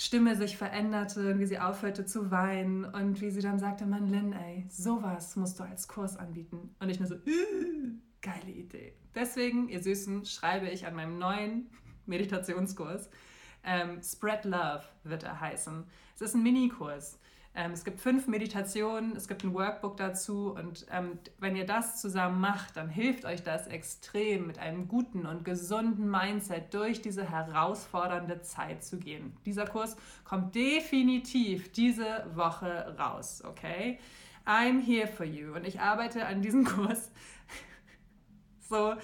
Stimme 0.00 0.36
sich 0.36 0.56
veränderte 0.56 1.32
und 1.32 1.40
wie 1.40 1.46
sie 1.46 1.58
aufhörte 1.58 2.06
zu 2.06 2.30
weinen 2.30 2.84
und 2.84 3.20
wie 3.20 3.30
sie 3.30 3.40
dann 3.40 3.58
sagte, 3.58 3.84
Mann, 3.84 4.06
Lynn, 4.06 4.32
ey, 4.32 4.64
sowas 4.70 5.34
musst 5.34 5.58
du 5.58 5.64
als 5.64 5.88
Kurs 5.88 6.16
anbieten. 6.16 6.72
Und 6.78 6.88
ich 6.88 7.00
nur 7.00 7.08
so, 7.08 7.16
geile 8.22 8.52
Idee. 8.52 8.94
Deswegen, 9.16 9.68
ihr 9.68 9.82
Süßen, 9.82 10.24
schreibe 10.24 10.68
ich 10.68 10.86
an 10.86 10.94
meinem 10.94 11.18
neuen 11.18 11.68
Meditationskurs. 12.06 13.10
Ähm, 13.64 14.00
Spread 14.00 14.44
Love 14.44 14.84
wird 15.02 15.24
er 15.24 15.40
heißen. 15.40 15.82
Es 16.14 16.20
ist 16.20 16.36
ein 16.36 16.44
Minikurs. 16.44 17.18
Ähm, 17.54 17.72
es 17.72 17.84
gibt 17.84 18.00
fünf 18.00 18.26
Meditationen, 18.26 19.16
es 19.16 19.26
gibt 19.26 19.42
ein 19.42 19.52
Workbook 19.54 19.96
dazu 19.96 20.54
und 20.54 20.86
ähm, 20.92 21.18
wenn 21.38 21.56
ihr 21.56 21.66
das 21.66 22.00
zusammen 22.00 22.40
macht, 22.40 22.76
dann 22.76 22.88
hilft 22.88 23.24
euch 23.24 23.42
das 23.42 23.66
extrem, 23.66 24.46
mit 24.46 24.58
einem 24.58 24.86
guten 24.86 25.26
und 25.26 25.44
gesunden 25.44 26.10
Mindset 26.10 26.72
durch 26.72 27.02
diese 27.02 27.28
herausfordernde 27.28 28.42
Zeit 28.42 28.84
zu 28.84 28.98
gehen. 28.98 29.36
Dieser 29.44 29.66
Kurs 29.66 29.96
kommt 30.24 30.54
definitiv 30.54 31.72
diese 31.72 32.26
Woche 32.34 32.94
raus, 32.98 33.42
okay? 33.44 33.98
I'm 34.46 34.80
here 34.80 35.08
for 35.08 35.26
you 35.26 35.54
und 35.54 35.66
ich 35.66 35.80
arbeite 35.80 36.26
an 36.26 36.42
diesem 36.42 36.64
Kurs 36.66 37.10
so 38.68 38.94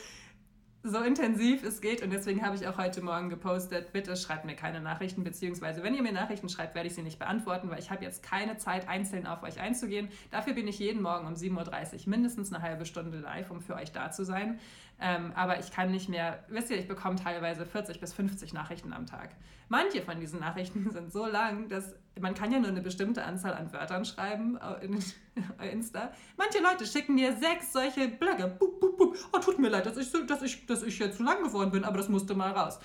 so 0.87 1.01
intensiv 1.01 1.65
es 1.65 1.81
geht 1.81 2.03
und 2.03 2.13
deswegen 2.13 2.45
habe 2.45 2.57
ich 2.57 2.69
auch 2.69 2.77
heute 2.77 3.01
Morgen 3.01 3.31
gepostet, 3.31 3.95
bitte 3.95 4.19
schreibt 4.19 4.45
mir 4.45 4.55
keine 4.55 4.83
Nachrichten, 4.83 5.25
beziehungsweise 5.25 5.83
wenn 5.83 5.95
ihr 5.95 6.03
mir 6.03 6.13
Nachrichten 6.13 6.51
schreibt, 6.51 6.75
werde 6.75 6.89
ich 6.89 6.95
sie 6.95 7.01
nicht 7.01 7.19
beantworten, 7.19 7.71
weil 7.71 7.79
ich 7.79 7.91
habe 7.91 8.05
jetzt 8.05 8.23
keine 8.23 8.59
Zeit, 8.59 8.87
einzeln 8.87 9.27
auf 9.27 9.43
euch 9.43 9.59
einzugehen. 9.59 10.11
Dafür 10.31 10.53
bin 10.53 10.69
ich 10.69 10.79
jeden 10.79 11.01
Morgen 11.01 11.27
um 11.27 11.33
7.30 11.33 12.05
Uhr 12.05 12.11
mindestens 12.11 12.53
eine 12.53 12.63
halbe 12.63 12.85
Stunde 12.85 13.19
live, 13.19 13.51
um 13.51 13.63
für 13.63 13.77
euch 13.77 13.93
da 13.93 14.11
zu 14.11 14.25
sein. 14.27 14.61
Ähm, 15.01 15.33
aber 15.35 15.59
ich 15.59 15.71
kann 15.71 15.91
nicht 15.91 16.09
mehr, 16.09 16.45
wisst 16.49 16.71
ihr, 16.71 16.79
ich 16.79 16.87
bekomme 16.87 17.17
teilweise 17.17 17.67
40 17.67 18.01
bis 18.01 18.13
50 18.13 18.53
Nachrichten 18.53 18.93
am 18.93 19.07
Tag. 19.07 19.31
Manche 19.69 20.03
von 20.03 20.21
diesen 20.21 20.41
Nachrichten 20.41 20.91
sind 20.93 21.13
so 21.13 21.27
lang, 21.27 21.69
dass 21.69 21.95
man 22.21 22.35
kann 22.35 22.53
ja 22.53 22.61
nur 22.61 22.69
eine 22.69 22.81
bestimmte 22.81 23.25
Anzahl 23.25 23.55
an 23.55 23.73
Wörtern 23.73 24.05
schreiben 24.05 24.59
in 24.83 25.03
Insta. 25.73 26.13
Manche 26.37 26.63
Leute 26.63 26.87
schicken 26.87 27.17
mir 27.17 27.37
sechs 27.37 27.73
solche 27.73 28.09
Blöcke. 28.09 28.47
Bup, 28.47 28.81
bup, 28.81 28.97
bup. 28.97 29.17
Oh, 29.33 29.39
tut 29.39 29.59
mir 29.59 29.69
leid, 29.69 29.87
dass 29.87 29.97
ich, 29.97 30.13
dass, 30.27 30.43
ich, 30.43 30.67
dass 30.67 30.83
ich 30.83 30.99
jetzt 30.99 31.17
zu 31.17 31.25
lang 31.25 31.43
geworden 31.43 31.73
bin, 31.73 31.85
aber 31.85 31.99
das 31.99 32.09
musste 32.09 32.35
mal 32.35 32.53
raus. 32.53 32.79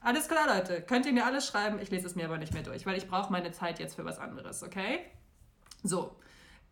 Alles 0.00 0.28
klar, 0.28 0.46
Leute. 0.56 0.80
Könnt 0.80 1.04
ihr 1.04 1.12
mir 1.12 1.26
alles 1.26 1.46
schreiben? 1.46 1.78
Ich 1.78 1.90
lese 1.90 2.06
es 2.06 2.14
mir 2.14 2.24
aber 2.24 2.38
nicht 2.38 2.54
mehr 2.54 2.62
durch, 2.62 2.86
weil 2.86 2.96
ich 2.96 3.06
brauche 3.06 3.30
meine 3.30 3.52
Zeit 3.52 3.78
jetzt 3.78 3.96
für 3.96 4.04
was 4.06 4.18
anderes, 4.18 4.62
okay? 4.62 5.00
So. 5.82 6.16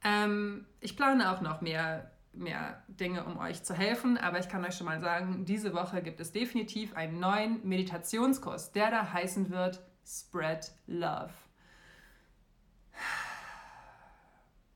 Ähm, 0.03 0.67
ich 0.81 0.97
plane 0.97 1.31
auch 1.31 1.43
noch 1.43 1.61
mehr 1.61 2.11
mehr 2.39 2.83
Dinge, 2.89 3.25
um 3.25 3.39
euch 3.39 3.63
zu 3.63 3.75
helfen. 3.75 4.19
Aber 4.19 4.39
ich 4.39 4.49
kann 4.49 4.65
euch 4.65 4.77
schon 4.77 4.87
mal 4.87 5.01
sagen, 5.01 5.45
diese 5.45 5.75
Woche 5.75 6.03
gibt 6.03 6.21
es 6.21 6.33
definitiv 6.33 6.97
einen 6.97 7.21
neuen 7.21 7.67
Meditationskurs, 7.67 8.73
der 8.73 8.91
da 8.91 9.13
heißen 9.13 9.51
wird 9.51 9.81
Spread 10.07 10.73
Love. 10.87 11.31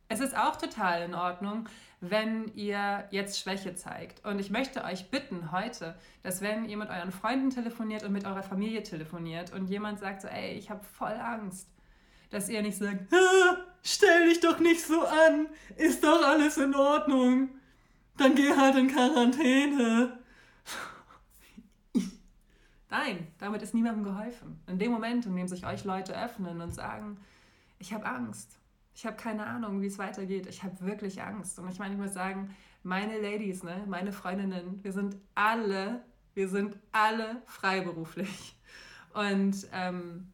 Es 0.09 0.21
ist 0.21 0.37
auch 0.37 0.57
total 0.57 1.03
in 1.03 1.15
Ordnung, 1.15 1.69
wenn 2.01 2.49
ihr 2.55 3.09
jetzt 3.11 3.39
Schwäche 3.39 3.75
zeigt. 3.75 4.27
Und 4.27 4.41
ich 4.41 4.51
möchte 4.51 4.85
euch 4.85 5.11
bitten 5.11 5.53
heute, 5.53 5.97
dass 6.23 6.43
wenn 6.43 6.67
ihr 6.67 6.77
mit 6.77 6.91
euren 6.91 7.13
Freunden 7.13 7.49
telefoniert 7.49 8.03
und 8.03 8.13
mit 8.13 8.27
eurer 8.27 8.43
Familie 8.43 8.83
telefoniert 8.83 9.53
und 9.55 9.69
jemand 9.69 10.01
sagt 10.01 10.21
so, 10.21 10.29
ey, 10.29 10.53
ich 10.53 10.69
habe 10.69 10.85
voll 10.85 11.13
Angst, 11.13 11.72
dass 12.33 12.49
ihr 12.49 12.63
nicht 12.63 12.79
sagt, 12.79 13.13
stell 13.83 14.29
dich 14.29 14.41
doch 14.41 14.59
nicht 14.59 14.85
so 14.85 15.03
an, 15.03 15.47
ist 15.77 16.03
doch 16.03 16.27
alles 16.27 16.57
in 16.57 16.75
Ordnung. 16.75 17.51
dann 18.17 18.35
geh 18.35 18.57
halt 18.57 18.77
in 18.77 18.89
Quarantäne. 18.89 20.19
Nein, 22.91 23.27
damit 23.39 23.63
ist 23.63 23.75
niemandem 23.75 24.05
geholfen. 24.05 24.61
In 24.67 24.79
dem 24.79 24.93
Moment, 24.93 25.27
in 25.27 25.37
dem 25.37 25.49
sich 25.49 25.67
euch 25.67 25.85
Leute 25.85 26.19
öffnen 26.21 26.61
und 26.61 26.75
sagen, 26.75 27.19
ich 27.79 27.93
habe 27.93 28.07
Angst, 28.07 28.59
ich 28.95 29.07
habe 29.07 29.17
keine 29.17 29.47
Ahnung, 29.47 29.81
wie 29.81 29.87
es 29.87 29.99
weitergeht, 29.99 30.47
ich 30.47 30.63
habe 30.63 30.81
wirklich 30.81 31.23
Angst. 31.23 31.59
Und 31.59 31.71
ich 31.71 31.79
meine, 31.79 31.95
ich 31.95 32.01
muss 32.01 32.15
sagen, 32.15 32.55
meine 32.83 33.21
Ladies, 33.21 33.63
ne, 33.63 33.85
meine 33.87 34.13
Freundinnen, 34.13 34.83
wir 34.83 34.93
sind 34.93 35.17
alle, 35.35 36.03
wir 36.35 36.49
sind 36.49 36.79
alle 36.93 37.43
freiberuflich. 37.47 38.57
Und 39.15 39.67
ähm, 39.73 40.32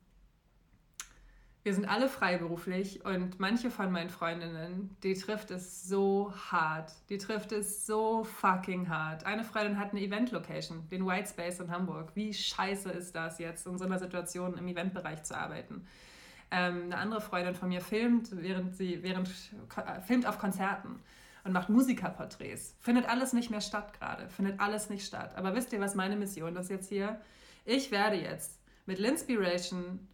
wir 1.65 1.75
sind 1.75 1.87
alle 1.87 2.09
freiberuflich 2.09 3.05
und 3.05 3.41
manche 3.41 3.71
von 3.71 3.91
meinen 3.91 4.11
Freundinnen, 4.11 4.97
die 5.03 5.15
trifft 5.15 5.51
es 5.51 5.87
so 5.89 6.33
hart. 6.51 6.93
Die 7.11 7.19
trifft 7.19 7.53
es 7.53 7.85
so 7.85 8.25
fucking 8.25 8.89
hart. 8.89 9.27
Eine 9.27 9.45
Freundin 9.45 9.79
hat 9.79 9.91
eine 9.91 10.01
Event-Location, 10.01 10.89
den 10.89 11.07
White 11.07 11.29
Space 11.29 11.61
in 11.61 11.71
Hamburg. 11.71 12.13
Wie 12.15 12.33
scheiße 12.33 12.91
ist 12.91 13.15
das 13.15 13.39
jetzt, 13.39 13.67
in 13.67 13.77
so 13.77 13.85
einer 13.85 13.99
Situation 13.99 14.57
im 14.57 14.69
Eventbereich 14.69 15.25
zu 15.25 15.37
arbeiten? 15.37 15.87
Ähm, 16.51 16.85
eine 16.85 16.97
andere 16.97 17.21
Freundin 17.21 17.55
von 17.55 17.69
mir 17.69 17.81
filmt, 17.81 18.31
während 18.33 18.75
sie 18.75 19.03
während, 19.03 19.29
äh, 19.29 20.01
filmt 20.01 20.27
auf 20.27 20.39
Konzerten 20.39 21.01
und 21.45 21.53
macht 21.53 21.69
Musikerporträts. 21.69 22.77
Findet 22.79 23.09
alles 23.09 23.33
nicht 23.33 23.51
mehr 23.51 23.61
statt 23.61 23.93
gerade. 23.99 24.31
Findet 24.31 24.61
alles 24.61 24.89
nicht 24.89 25.05
statt. 25.05 25.37
Aber 25.37 25.55
wisst 25.55 25.73
ihr, 25.73 25.81
was 25.81 25.95
meine 25.95 26.17
Mission 26.17 26.57
ist 26.57 26.71
jetzt 26.71 26.89
hier? 26.89 27.21
Ich 27.65 27.91
werde 27.91 28.17
jetzt 28.17 28.59
mit 28.87 28.99
Linspiration 28.99 30.09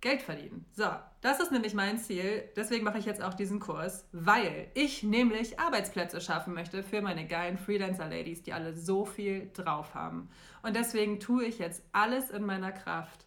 Geld 0.00 0.22
verdienen. 0.22 0.64
So, 0.72 0.86
das 1.20 1.40
ist 1.40 1.50
nämlich 1.50 1.74
mein 1.74 1.98
Ziel. 1.98 2.48
Deswegen 2.54 2.84
mache 2.84 2.98
ich 2.98 3.04
jetzt 3.04 3.22
auch 3.22 3.34
diesen 3.34 3.58
Kurs, 3.58 4.06
weil 4.12 4.70
ich 4.74 5.02
nämlich 5.02 5.58
Arbeitsplätze 5.58 6.20
schaffen 6.20 6.54
möchte 6.54 6.82
für 6.82 7.02
meine 7.02 7.26
geilen 7.26 7.58
Freelancer-Ladies, 7.58 8.42
die 8.44 8.52
alle 8.52 8.76
so 8.76 9.04
viel 9.04 9.50
drauf 9.52 9.94
haben. 9.94 10.28
Und 10.62 10.76
deswegen 10.76 11.18
tue 11.18 11.44
ich 11.44 11.58
jetzt 11.58 11.82
alles 11.92 12.30
in 12.30 12.44
meiner 12.44 12.70
Kraft, 12.70 13.26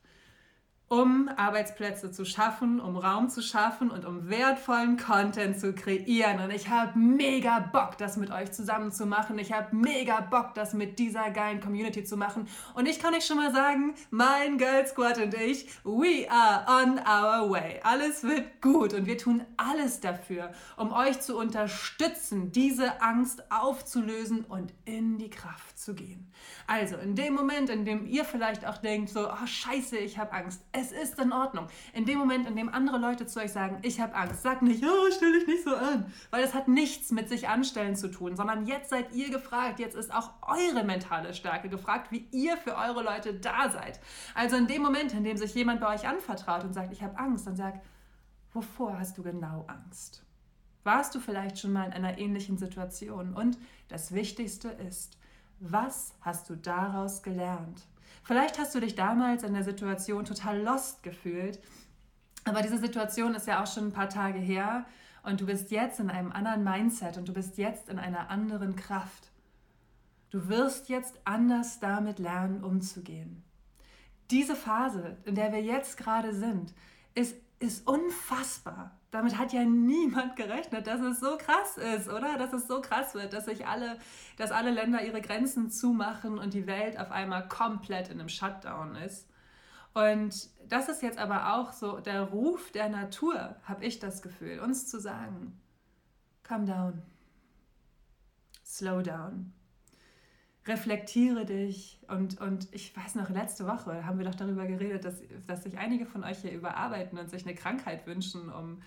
um 0.91 1.29
Arbeitsplätze 1.37 2.11
zu 2.11 2.25
schaffen, 2.25 2.81
um 2.81 2.97
Raum 2.97 3.29
zu 3.29 3.41
schaffen 3.41 3.89
und 3.91 4.03
um 4.03 4.29
wertvollen 4.29 4.97
Content 4.97 5.57
zu 5.57 5.71
kreieren. 5.71 6.41
Und 6.41 6.51
ich 6.51 6.67
habe 6.67 6.99
mega 6.99 7.59
Bock, 7.59 7.97
das 7.97 8.17
mit 8.17 8.29
euch 8.29 8.51
zusammen 8.51 8.91
zu 8.91 9.05
machen. 9.05 9.39
Ich 9.39 9.53
habe 9.53 9.73
mega 9.73 10.19
Bock, 10.19 10.53
das 10.53 10.73
mit 10.73 10.99
dieser 10.99 11.29
geilen 11.29 11.61
Community 11.61 12.03
zu 12.03 12.17
machen. 12.17 12.45
Und 12.73 12.89
ich 12.89 12.99
kann 12.99 13.13
euch 13.13 13.25
schon 13.25 13.37
mal 13.37 13.53
sagen, 13.53 13.93
mein 14.09 14.57
Girl 14.57 14.85
Squad 14.85 15.17
und 15.19 15.33
ich, 15.33 15.65
we 15.85 16.29
are 16.29 16.65
on 16.67 16.99
our 16.99 17.49
way. 17.49 17.79
Alles 17.83 18.23
wird 18.23 18.61
gut 18.61 18.93
und 18.93 19.05
wir 19.05 19.17
tun 19.17 19.45
alles 19.55 20.01
dafür, 20.01 20.51
um 20.75 20.91
euch 20.91 21.21
zu 21.21 21.37
unterstützen, 21.37 22.51
diese 22.51 23.01
Angst 23.01 23.49
aufzulösen 23.49 24.43
und 24.43 24.73
in 24.83 25.17
die 25.17 25.29
Kraft 25.29 25.79
zu 25.79 25.95
gehen. 25.95 26.29
Also 26.67 26.97
in 26.97 27.15
dem 27.15 27.33
Moment, 27.33 27.69
in 27.69 27.85
dem 27.85 28.05
ihr 28.05 28.25
vielleicht 28.25 28.65
auch 28.67 28.77
denkt, 28.77 29.09
so, 29.09 29.29
oh 29.29 29.45
scheiße, 29.45 29.97
ich 29.97 30.17
habe 30.17 30.33
Angst, 30.33 30.61
es 30.81 30.91
ist 30.91 31.19
in 31.19 31.31
Ordnung. 31.31 31.67
In 31.93 32.05
dem 32.05 32.17
Moment, 32.17 32.47
in 32.47 32.55
dem 32.55 32.69
andere 32.69 32.97
Leute 32.97 33.27
zu 33.27 33.39
euch 33.39 33.51
sagen, 33.51 33.77
ich 33.83 34.01
habe 34.01 34.15
Angst, 34.15 34.41
sagt 34.41 34.63
nicht, 34.63 34.83
oh, 34.83 35.11
stell 35.15 35.31
dich 35.33 35.47
nicht 35.47 35.63
so 35.63 35.75
an. 35.75 36.11
Weil 36.31 36.43
es 36.43 36.53
hat 36.53 36.67
nichts 36.67 37.11
mit 37.11 37.29
sich 37.29 37.47
anstellen 37.47 37.95
zu 37.95 38.09
tun, 38.09 38.35
sondern 38.35 38.65
jetzt 38.65 38.89
seid 38.89 39.13
ihr 39.13 39.29
gefragt, 39.29 39.79
jetzt 39.79 39.95
ist 39.95 40.13
auch 40.13 40.31
eure 40.41 40.83
mentale 40.83 41.33
Stärke 41.33 41.69
gefragt, 41.69 42.11
wie 42.11 42.27
ihr 42.31 42.57
für 42.57 42.75
eure 42.75 43.03
Leute 43.03 43.33
da 43.33 43.69
seid. 43.69 43.99
Also 44.33 44.55
in 44.55 44.67
dem 44.67 44.81
Moment, 44.81 45.13
in 45.13 45.23
dem 45.23 45.37
sich 45.37 45.53
jemand 45.53 45.79
bei 45.81 45.93
euch 45.93 46.07
anvertraut 46.07 46.63
und 46.63 46.73
sagt, 46.73 46.91
ich 46.91 47.03
habe 47.03 47.17
Angst, 47.17 47.45
dann 47.47 47.55
sagt, 47.55 47.85
wovor 48.53 48.97
hast 48.97 49.17
du 49.17 49.23
genau 49.23 49.65
Angst? 49.67 50.25
Warst 50.83 51.13
du 51.13 51.19
vielleicht 51.19 51.59
schon 51.59 51.73
mal 51.73 51.85
in 51.85 51.93
einer 51.93 52.17
ähnlichen 52.17 52.57
Situation? 52.57 53.33
Und 53.33 53.57
das 53.87 54.13
Wichtigste 54.13 54.69
ist, 54.69 55.17
was 55.59 56.15
hast 56.21 56.49
du 56.49 56.55
daraus 56.55 57.21
gelernt? 57.21 57.83
Vielleicht 58.23 58.59
hast 58.59 58.75
du 58.75 58.79
dich 58.79 58.95
damals 58.95 59.43
in 59.43 59.53
der 59.53 59.63
Situation 59.63 60.25
total 60.25 60.61
lost 60.61 61.03
gefühlt, 61.03 61.59
aber 62.45 62.61
diese 62.61 62.77
Situation 62.77 63.35
ist 63.35 63.47
ja 63.47 63.61
auch 63.61 63.67
schon 63.67 63.87
ein 63.87 63.93
paar 63.93 64.09
Tage 64.09 64.39
her 64.39 64.85
und 65.23 65.41
du 65.41 65.45
bist 65.45 65.71
jetzt 65.71 65.99
in 65.99 66.09
einem 66.09 66.31
anderen 66.31 66.63
Mindset 66.63 67.17
und 67.17 67.27
du 67.27 67.33
bist 67.33 67.57
jetzt 67.57 67.89
in 67.89 67.99
einer 67.99 68.29
anderen 68.29 68.75
Kraft. 68.75 69.31
Du 70.29 70.47
wirst 70.47 70.89
jetzt 70.89 71.19
anders 71.25 71.79
damit 71.79 72.19
lernen, 72.19 72.63
umzugehen. 72.63 73.43
Diese 74.29 74.55
Phase, 74.55 75.17
in 75.25 75.35
der 75.35 75.51
wir 75.51 75.61
jetzt 75.61 75.97
gerade 75.97 76.33
sind, 76.33 76.73
ist, 77.13 77.35
ist 77.59 77.85
unfassbar 77.85 78.97
damit 79.11 79.37
hat 79.37 79.51
ja 79.51 79.63
niemand 79.65 80.37
gerechnet, 80.37 80.87
dass 80.87 81.01
es 81.01 81.19
so 81.19 81.37
krass 81.37 81.77
ist, 81.77 82.07
oder? 82.07 82.37
Dass 82.37 82.53
es 82.53 82.67
so 82.67 82.81
krass 82.81 83.13
wird, 83.13 83.33
dass 83.33 83.45
sich 83.45 83.67
alle, 83.67 83.97
dass 84.37 84.51
alle 84.51 84.71
Länder 84.71 85.05
ihre 85.05 85.21
Grenzen 85.21 85.69
zumachen 85.69 86.39
und 86.39 86.53
die 86.53 86.65
Welt 86.65 86.97
auf 86.97 87.11
einmal 87.11 87.47
komplett 87.49 88.07
in 88.09 88.19
einem 88.19 88.29
Shutdown 88.29 88.95
ist. 88.95 89.27
Und 89.93 90.49
das 90.69 90.87
ist 90.87 91.03
jetzt 91.03 91.17
aber 91.17 91.55
auch 91.55 91.73
so 91.73 91.99
der 91.99 92.21
Ruf 92.23 92.71
der 92.71 92.87
Natur, 92.87 93.57
habe 93.63 93.85
ich 93.85 93.99
das 93.99 94.21
Gefühl, 94.21 94.59
uns 94.59 94.87
zu 94.87 95.01
sagen, 95.01 95.59
calm 96.43 96.65
down, 96.65 97.01
slow 98.65 99.03
down, 99.03 99.51
reflektiere 100.65 101.45
dich. 101.45 101.99
Und, 102.07 102.39
und 102.39 102.73
ich 102.73 102.95
weiß 102.95 103.15
noch, 103.15 103.29
letzte 103.29 103.67
Woche 103.67 104.05
haben 104.05 104.17
wir 104.17 104.25
doch 104.25 104.35
darüber 104.35 104.65
geredet, 104.65 105.03
dass, 105.03 105.21
dass 105.45 105.63
sich 105.63 105.77
einige 105.77 106.05
von 106.05 106.23
euch 106.23 106.37
hier 106.39 106.53
überarbeiten 106.53 107.17
und 107.17 107.29
sich 107.29 107.45
eine 107.45 107.55
Krankheit 107.55 108.07
wünschen, 108.07 108.49
um, 108.49 108.81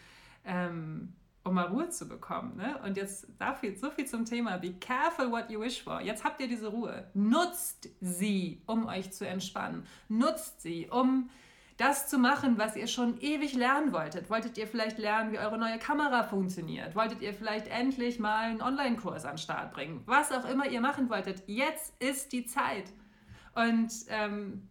ähm, 0.44 1.14
um 1.44 1.54
mal 1.54 1.66
Ruhe 1.66 1.90
zu 1.90 2.08
bekommen. 2.08 2.56
Ne? 2.56 2.78
Und 2.84 2.96
jetzt 2.96 3.26
dafür, 3.38 3.76
so 3.76 3.90
viel 3.90 4.06
zum 4.06 4.24
Thema. 4.24 4.56
Be 4.56 4.72
careful 4.74 5.30
what 5.30 5.50
you 5.50 5.60
wish 5.60 5.82
for. 5.82 6.00
Jetzt 6.00 6.24
habt 6.24 6.40
ihr 6.40 6.48
diese 6.48 6.68
Ruhe. 6.68 7.08
Nutzt 7.14 7.88
sie, 8.00 8.62
um 8.66 8.86
euch 8.86 9.12
zu 9.12 9.26
entspannen. 9.26 9.86
Nutzt 10.08 10.62
sie, 10.62 10.88
um 10.88 11.28
das 11.76 12.08
zu 12.08 12.18
machen, 12.18 12.56
was 12.56 12.76
ihr 12.76 12.86
schon 12.86 13.20
ewig 13.20 13.54
lernen 13.54 13.92
wolltet. 13.92 14.30
Wolltet 14.30 14.56
ihr 14.56 14.66
vielleicht 14.66 14.98
lernen, 14.98 15.32
wie 15.32 15.38
eure 15.38 15.58
neue 15.58 15.78
Kamera 15.78 16.22
funktioniert? 16.22 16.94
Wolltet 16.94 17.20
ihr 17.20 17.34
vielleicht 17.34 17.66
endlich 17.66 18.18
mal 18.18 18.50
einen 18.50 18.62
Online-Kurs 18.62 19.24
an 19.24 19.32
den 19.32 19.38
Start 19.38 19.72
bringen? 19.72 20.02
Was 20.06 20.30
auch 20.30 20.48
immer 20.48 20.68
ihr 20.68 20.80
machen 20.80 21.10
wolltet, 21.10 21.42
jetzt 21.46 21.92
ist 22.00 22.32
die 22.32 22.46
Zeit. 22.46 22.92
Und 23.54 23.92
ähm, 24.08 24.68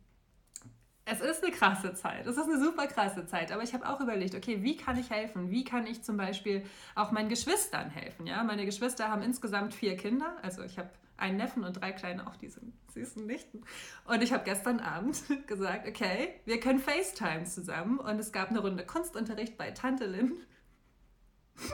es 1.05 1.19
ist 1.19 1.43
eine 1.43 1.51
krasse 1.51 1.93
Zeit. 1.93 2.25
Es 2.25 2.37
ist 2.37 2.43
eine 2.43 2.59
super 2.63 2.87
krasse 2.87 3.25
Zeit. 3.25 3.51
Aber 3.51 3.63
ich 3.63 3.73
habe 3.73 3.87
auch 3.87 3.99
überlegt, 3.99 4.35
okay, 4.35 4.63
wie 4.63 4.77
kann 4.77 4.97
ich 4.97 5.09
helfen? 5.09 5.51
Wie 5.51 5.63
kann 5.63 5.85
ich 5.85 6.01
zum 6.03 6.15
Beispiel 6.15 6.63
auch 6.95 7.11
meinen 7.11 7.29
Geschwistern 7.29 7.89
helfen? 7.89 8.25
Ja, 8.25 8.43
meine 8.43 8.65
Geschwister 8.65 9.09
haben 9.09 9.21
insgesamt 9.21 9.73
vier 9.73 9.97
Kinder. 9.97 10.37
Also 10.41 10.63
ich 10.63 10.77
habe 10.77 10.89
einen 11.17 11.37
Neffen 11.37 11.63
und 11.63 11.73
drei 11.73 11.91
kleine, 11.91 12.25
auch 12.25 12.37
diese 12.37 12.61
süßen 12.93 13.25
Nichten. 13.25 13.61
Und 14.05 14.23
ich 14.23 14.31
habe 14.31 14.45
gestern 14.45 14.79
Abend 14.79 15.21
gesagt, 15.47 15.87
okay, 15.87 16.35
wir 16.45 16.59
können 16.59 16.79
FaceTime 16.79 17.43
zusammen. 17.45 17.99
Und 17.99 18.17
es 18.19 18.31
gab 18.31 18.49
eine 18.49 18.59
Runde 18.59 18.85
Kunstunterricht 18.85 19.57
bei 19.57 19.71
Tante 19.71 20.05
Lynn. 20.05 20.33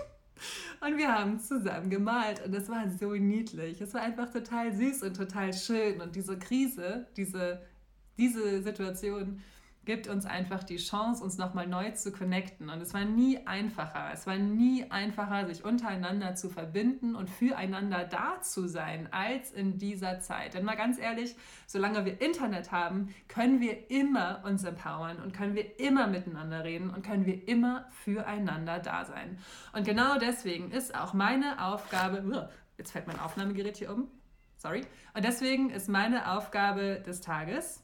Und 0.82 0.98
wir 0.98 1.14
haben 1.14 1.40
zusammen 1.40 1.90
gemalt 1.90 2.42
und 2.46 2.54
es 2.54 2.70
war 2.70 2.90
so 2.90 3.14
niedlich. 3.14 3.82
Es 3.82 3.94
war 3.94 4.02
einfach 4.02 4.32
total 4.32 4.74
süß 4.74 5.04
und 5.04 5.18
total 5.18 5.52
schön. 5.52 6.00
Und 6.00 6.16
diese 6.16 6.40
Krise, 6.40 7.06
diese 7.18 7.62
diese 8.20 8.62
Situation 8.62 9.42
gibt 9.90 10.08
uns 10.08 10.28
einfach 10.28 10.64
die 10.64 10.78
Chance, 10.78 11.24
uns 11.24 11.40
nochmal 11.40 11.66
neu 11.66 11.90
zu 11.92 12.12
connecten. 12.12 12.70
Und 12.70 12.80
es 12.80 12.94
war 12.94 13.06
nie 13.06 13.40
einfacher. 13.48 14.12
Es 14.14 14.28
war 14.28 14.38
nie 14.38 14.86
einfacher, 14.92 15.48
sich 15.48 15.66
untereinander 15.66 16.36
zu 16.36 16.50
verbinden 16.50 17.16
und 17.16 17.28
füreinander 17.28 18.04
da 18.04 18.40
zu 18.42 18.68
sein, 18.68 19.12
als 19.12 19.52
in 19.52 19.80
dieser 19.80 20.20
Zeit. 20.20 20.54
Denn 20.54 20.64
mal 20.64 20.76
ganz 20.76 21.00
ehrlich, 21.00 21.36
solange 21.66 22.06
wir 22.06 22.22
Internet 22.22 22.72
haben, 22.72 23.16
können 23.28 23.62
wir 23.62 23.90
immer 23.90 24.44
uns 24.46 24.64
empowern 24.64 25.18
und 25.24 25.34
können 25.34 25.56
wir 25.56 25.80
immer 25.80 26.06
miteinander 26.06 26.64
reden 26.64 26.92
und 26.92 27.04
können 27.04 27.26
wir 27.26 27.48
immer 27.48 27.88
füreinander 27.90 28.78
da 28.78 29.06
sein. 29.06 29.40
Und 29.74 29.86
genau 29.86 30.20
deswegen 30.20 30.70
ist 30.70 30.94
auch 30.94 31.14
meine 31.14 31.66
Aufgabe, 31.66 32.50
jetzt 32.78 32.92
fällt 32.92 33.08
mein 33.08 33.20
Aufnahmegerät 33.20 33.78
hier 33.78 33.92
um, 33.92 34.08
sorry, 34.58 34.82
und 35.16 35.26
deswegen 35.26 35.72
ist 35.72 35.90
meine 35.90 36.32
Aufgabe 36.32 37.02
des 37.04 37.22
Tages, 37.22 37.84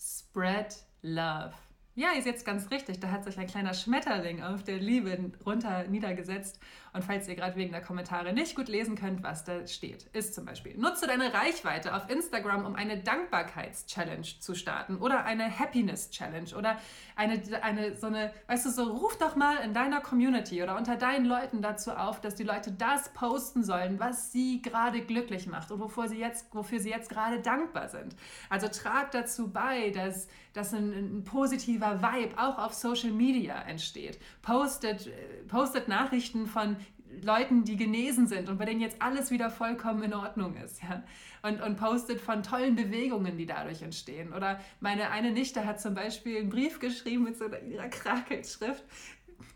spread 0.00 0.74
love. 1.02 1.52
Ja, 1.94 2.12
ist 2.16 2.26
jetzt 2.26 2.46
ganz 2.46 2.70
richtig. 2.70 3.00
Da 3.00 3.10
hat 3.10 3.24
sich 3.24 3.38
ein 3.38 3.46
kleiner 3.46 3.74
Schmetterling 3.74 4.42
auf 4.42 4.62
der 4.62 4.78
Liebe 4.78 5.32
runter 5.44 5.84
niedergesetzt 5.84 6.58
und 6.92 7.04
falls 7.04 7.28
ihr 7.28 7.36
gerade 7.36 7.56
wegen 7.56 7.72
der 7.72 7.82
Kommentare 7.82 8.32
nicht 8.32 8.56
gut 8.56 8.68
lesen 8.68 8.96
könnt, 8.96 9.22
was 9.22 9.44
da 9.44 9.66
steht, 9.66 10.04
ist 10.12 10.34
zum 10.34 10.44
Beispiel, 10.44 10.76
nutze 10.76 11.06
deine 11.06 11.32
Reichweite 11.32 11.94
auf 11.94 12.10
Instagram, 12.10 12.66
um 12.66 12.74
eine 12.74 12.98
Dankbarkeits-Challenge 12.98 14.26
zu 14.40 14.54
starten 14.54 14.96
oder 14.96 15.24
eine 15.24 15.58
Happiness-Challenge 15.58 16.56
oder 16.56 16.78
eine, 17.16 17.40
eine, 17.62 17.96
so 17.96 18.08
eine, 18.08 18.32
weißt 18.48 18.66
du, 18.66 18.70
so 18.70 18.84
ruf 18.84 19.16
doch 19.18 19.36
mal 19.36 19.56
in 19.58 19.72
deiner 19.74 20.00
Community 20.00 20.62
oder 20.62 20.76
unter 20.76 20.96
deinen 20.96 21.26
Leuten 21.26 21.62
dazu 21.62 21.92
auf, 21.92 22.20
dass 22.20 22.34
die 22.34 22.44
Leute 22.44 22.72
das 22.72 23.10
posten 23.12 23.62
sollen, 23.62 24.00
was 24.00 24.32
sie 24.32 24.62
gerade 24.62 25.00
glücklich 25.02 25.46
macht 25.46 25.70
und 25.70 25.80
wofür 25.80 26.08
sie 26.08 26.18
jetzt, 26.18 26.46
wofür 26.54 26.80
sie 26.80 26.90
jetzt 26.90 27.10
gerade 27.10 27.40
dankbar 27.40 27.88
sind. 27.88 28.16
Also 28.48 28.68
trag 28.68 29.12
dazu 29.12 29.50
bei, 29.50 29.90
dass, 29.90 30.28
dass 30.52 30.72
ein, 30.72 30.92
ein 30.92 31.24
positiver 31.24 32.02
Vibe 32.02 32.38
auch 32.38 32.58
auf 32.58 32.74
Social 32.74 33.10
Media 33.10 33.60
entsteht. 33.62 34.18
Postet, 34.42 35.10
postet 35.48 35.88
Nachrichten 35.88 36.46
von 36.46 36.76
Leuten, 37.22 37.64
die 37.64 37.76
genesen 37.76 38.26
sind 38.26 38.48
und 38.48 38.58
bei 38.58 38.64
denen 38.64 38.80
jetzt 38.80 39.00
alles 39.02 39.30
wieder 39.30 39.50
vollkommen 39.50 40.02
in 40.02 40.14
Ordnung 40.14 40.56
ist, 40.56 40.82
ja. 40.82 41.02
Und, 41.42 41.62
und 41.62 41.76
postet 41.76 42.20
von 42.20 42.42
tollen 42.42 42.76
Bewegungen, 42.76 43.38
die 43.38 43.46
dadurch 43.46 43.80
entstehen. 43.80 44.34
Oder 44.34 44.60
meine 44.80 45.10
eine 45.10 45.32
Nichte 45.32 45.64
hat 45.64 45.80
zum 45.80 45.94
Beispiel 45.94 46.38
einen 46.38 46.50
Brief 46.50 46.80
geschrieben 46.80 47.24
mit 47.24 47.38
so 47.38 47.46
ihrer 47.46 47.88
Krakelschrift. 47.88 48.84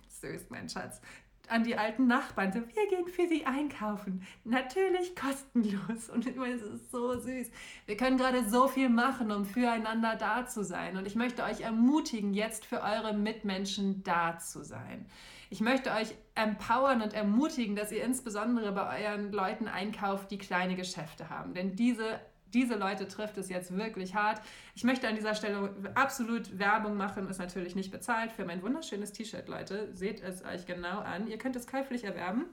Süß, 0.09 0.47
mein 0.49 0.69
Schatz 0.69 1.01
an 1.49 1.65
die 1.65 1.77
alten 1.77 2.07
Nachbarn, 2.07 2.53
so, 2.53 2.61
wir 2.61 2.89
gehen 2.89 3.07
für 3.07 3.29
sie 3.29 3.45
einkaufen. 3.45 4.27
Natürlich 4.45 5.15
kostenlos. 5.15 6.09
Und 6.13 6.27
ich 6.27 6.37
meine, 6.37 6.55
es 6.55 6.63
ist 6.63 6.91
so 6.91 7.19
süß. 7.19 7.51
Wir 7.87 7.97
können 7.97 8.17
gerade 8.17 8.49
so 8.49 8.69
viel 8.69 8.89
machen, 8.89 9.31
um 9.31 9.45
füreinander 9.45 10.17
da 10.17 10.47
zu 10.47 10.65
sein. 10.65 10.97
Und 10.97 11.07
ich 11.07 11.17
möchte 11.17 11.45
euch 11.45 11.61
ermutigen, 11.61 12.35
jetzt 12.35 12.65
für 12.65 12.83
eure 12.83 13.15
Mitmenschen 13.15 14.03
da 14.05 14.39
zu 14.39 14.65
sein. 14.65 15.07
Ich 15.55 15.61
möchte 15.61 15.93
euch 15.93 16.13
empowern 16.35 17.01
und 17.01 17.15
ermutigen, 17.15 17.77
dass 17.77 17.93
ihr 17.93 18.03
insbesondere 18.03 18.73
bei 18.73 19.07
euren 19.07 19.31
Leuten 19.31 19.69
einkauft, 19.69 20.33
die 20.33 20.37
kleine 20.37 20.75
Geschäfte 20.75 21.31
haben. 21.31 21.55
Denn 21.55 21.77
diese 21.77 22.19
diese 22.53 22.75
Leute 22.75 23.07
trifft 23.07 23.39
es 23.39 23.49
jetzt 23.49 23.77
wirklich 23.77 24.17
hart. 24.17 24.41
Ich 24.75 24.83
möchte 24.83 25.07
an 25.07 25.15
dieser 25.15 25.37
Stelle 25.37 25.71
absolut 25.95 26.59
Werbung 26.59 26.97
machen, 26.97 27.29
ist 27.29 27.39
natürlich 27.39 27.77
nicht 27.77 27.93
bezahlt 27.93 28.33
für 28.33 28.45
mein 28.45 28.63
wunderschönes 28.63 29.13
T-Shirt, 29.13 29.47
Leute. 29.49 29.95
Seht 29.95 30.25
es 30.25 30.45
euch 30.45 30.67
genau 30.67 30.99
an. 30.99 31.29
Ihr 31.29 31.39
könnt 31.39 31.55
es 31.55 31.69
käuflich 31.69 32.03
erwerben 32.03 32.47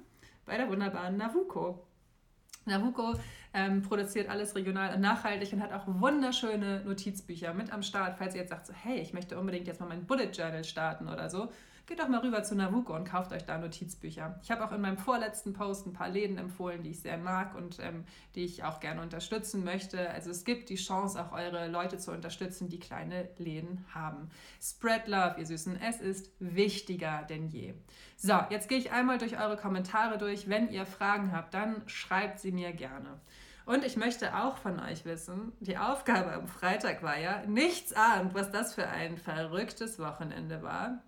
bei 0.46 0.58
der 0.58 0.70
wunderbaren 0.70 1.18
Navuco. 1.18 1.84
Navuco 2.66 3.16
ähm, 3.56 3.82
produziert 3.82 4.30
alles 4.30 4.56
regional 4.56 4.94
und 4.94 5.02
nachhaltig 5.02 5.52
und 5.54 5.64
hat 5.64 5.74
auch 5.74 5.86
wunderschöne 5.88 6.84
Notizbücher 6.86 7.56
mit 7.56 7.74
am 7.74 7.82
Start. 7.82 8.20
Falls 8.20 8.36
ihr 8.36 8.42
jetzt 8.42 8.52
sagt, 8.52 8.68
so, 8.68 8.74
hey, 8.74 9.00
ich 9.00 9.14
möchte 9.14 9.40
unbedingt 9.40 9.66
jetzt 9.66 9.80
mal 9.80 9.88
mein 9.88 10.06
Bullet 10.06 10.30
Journal 10.32 10.64
starten 10.64 11.08
oder 11.08 11.32
so, 11.32 11.52
geht 11.91 11.99
doch 11.99 12.08
mal 12.08 12.21
rüber 12.21 12.41
zu 12.41 12.56
Navuco 12.56 12.95
und 12.95 13.04
kauft 13.04 13.34
euch 13.34 13.43
da 13.43 13.58
Notizbücher. 13.58 14.39
Ich 14.43 14.49
habe 14.49 14.63
auch 14.63 14.71
in 14.71 14.80
meinem 14.80 14.97
vorletzten 14.97 15.51
Post 15.51 15.88
ein 15.88 15.91
paar 15.91 16.08
Läden 16.08 16.38
empfohlen, 16.38 16.84
die 16.84 16.91
ich 16.91 17.01
sehr 17.01 17.17
mag 17.17 17.54
und 17.54 17.80
ähm, 17.82 18.06
die 18.34 18.45
ich 18.45 18.63
auch 18.63 18.80
gerne 18.80 19.01
unterstützen 19.01 19.65
möchte. 19.65 20.10
Also 20.10 20.30
es 20.30 20.45
gibt 20.45 20.69
die 20.69 20.77
Chance, 20.77 21.21
auch 21.21 21.34
eure 21.34 21.67
Leute 21.67 21.97
zu 21.97 22.13
unterstützen, 22.13 22.69
die 22.69 22.80
kleine 22.80 23.27
Läden 23.38 23.86
haben. 23.93 24.30
Spread 24.62 25.10
Love, 25.10 25.36
ihr 25.39 25.45
Süßen, 25.45 25.82
es 25.82 25.99
ist 25.99 26.32
wichtiger 26.39 27.25
denn 27.30 27.49
je. 27.49 27.73
So, 28.15 28.39
jetzt 28.49 28.69
gehe 28.69 28.77
ich 28.77 28.93
einmal 28.93 29.17
durch 29.17 29.38
eure 29.38 29.58
Kommentare 29.58 30.17
durch. 30.17 30.47
Wenn 30.47 30.69
ihr 30.69 30.86
Fragen 30.86 31.34
habt, 31.34 31.54
dann 31.54 31.84
schreibt 31.88 32.39
sie 32.39 32.54
mir 32.54 32.71
gerne. 32.71 33.19
Und 33.65 33.84
ich 33.84 33.97
möchte 33.97 34.38
auch 34.38 34.56
von 34.56 34.80
euch 34.80 35.04
wissen, 35.04 35.51
die 35.60 35.77
Aufgabe 35.77 36.32
am 36.32 36.47
Freitag 36.47 37.04
war 37.04 37.19
ja, 37.19 37.43
nichts 37.47 37.91
ahnt, 37.91 38.34
was 38.34 38.49
das 38.49 38.75
für 38.75 38.88
ein 38.88 39.17
verrücktes 39.17 39.99
Wochenende 39.99 40.62
war. 40.63 41.04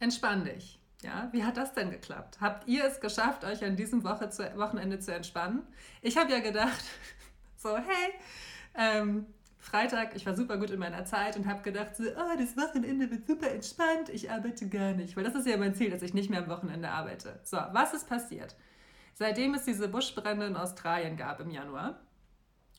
Entspann 0.00 0.44
dich. 0.44 0.78
Ja, 1.02 1.28
wie 1.32 1.44
hat 1.44 1.56
das 1.56 1.74
denn 1.74 1.90
geklappt? 1.90 2.38
Habt 2.40 2.66
ihr 2.66 2.84
es 2.84 3.00
geschafft, 3.00 3.44
euch 3.44 3.64
an 3.64 3.76
diesem 3.76 4.02
Woche 4.02 4.30
zu, 4.30 4.42
Wochenende 4.56 4.98
zu 4.98 5.14
entspannen? 5.14 5.62
Ich 6.02 6.16
habe 6.16 6.32
ja 6.32 6.40
gedacht, 6.40 6.84
so, 7.56 7.76
hey, 7.76 8.12
ähm, 8.74 9.26
Freitag, 9.58 10.16
ich 10.16 10.24
war 10.26 10.34
super 10.34 10.56
gut 10.56 10.70
in 10.70 10.78
meiner 10.78 11.04
Zeit 11.04 11.36
und 11.36 11.46
habe 11.46 11.62
gedacht, 11.62 11.94
so, 11.96 12.04
oh, 12.04 12.36
das 12.38 12.56
Wochenende 12.56 13.10
wird 13.10 13.26
super 13.26 13.50
entspannt, 13.50 14.08
ich 14.08 14.30
arbeite 14.30 14.68
gar 14.68 14.92
nicht. 14.92 15.16
Weil 15.16 15.24
das 15.24 15.34
ist 15.34 15.46
ja 15.46 15.56
mein 15.56 15.74
Ziel, 15.74 15.90
dass 15.90 16.02
ich 16.02 16.14
nicht 16.14 16.30
mehr 16.30 16.42
am 16.42 16.48
Wochenende 16.48 16.88
arbeite. 16.88 17.38
So, 17.44 17.58
was 17.72 17.94
ist 17.94 18.08
passiert? 18.08 18.56
Seitdem 19.14 19.54
es 19.54 19.64
diese 19.64 19.88
Buschbrände 19.88 20.46
in 20.46 20.56
Australien 20.56 21.16
gab 21.16 21.40
im 21.40 21.50
Januar, 21.50 22.00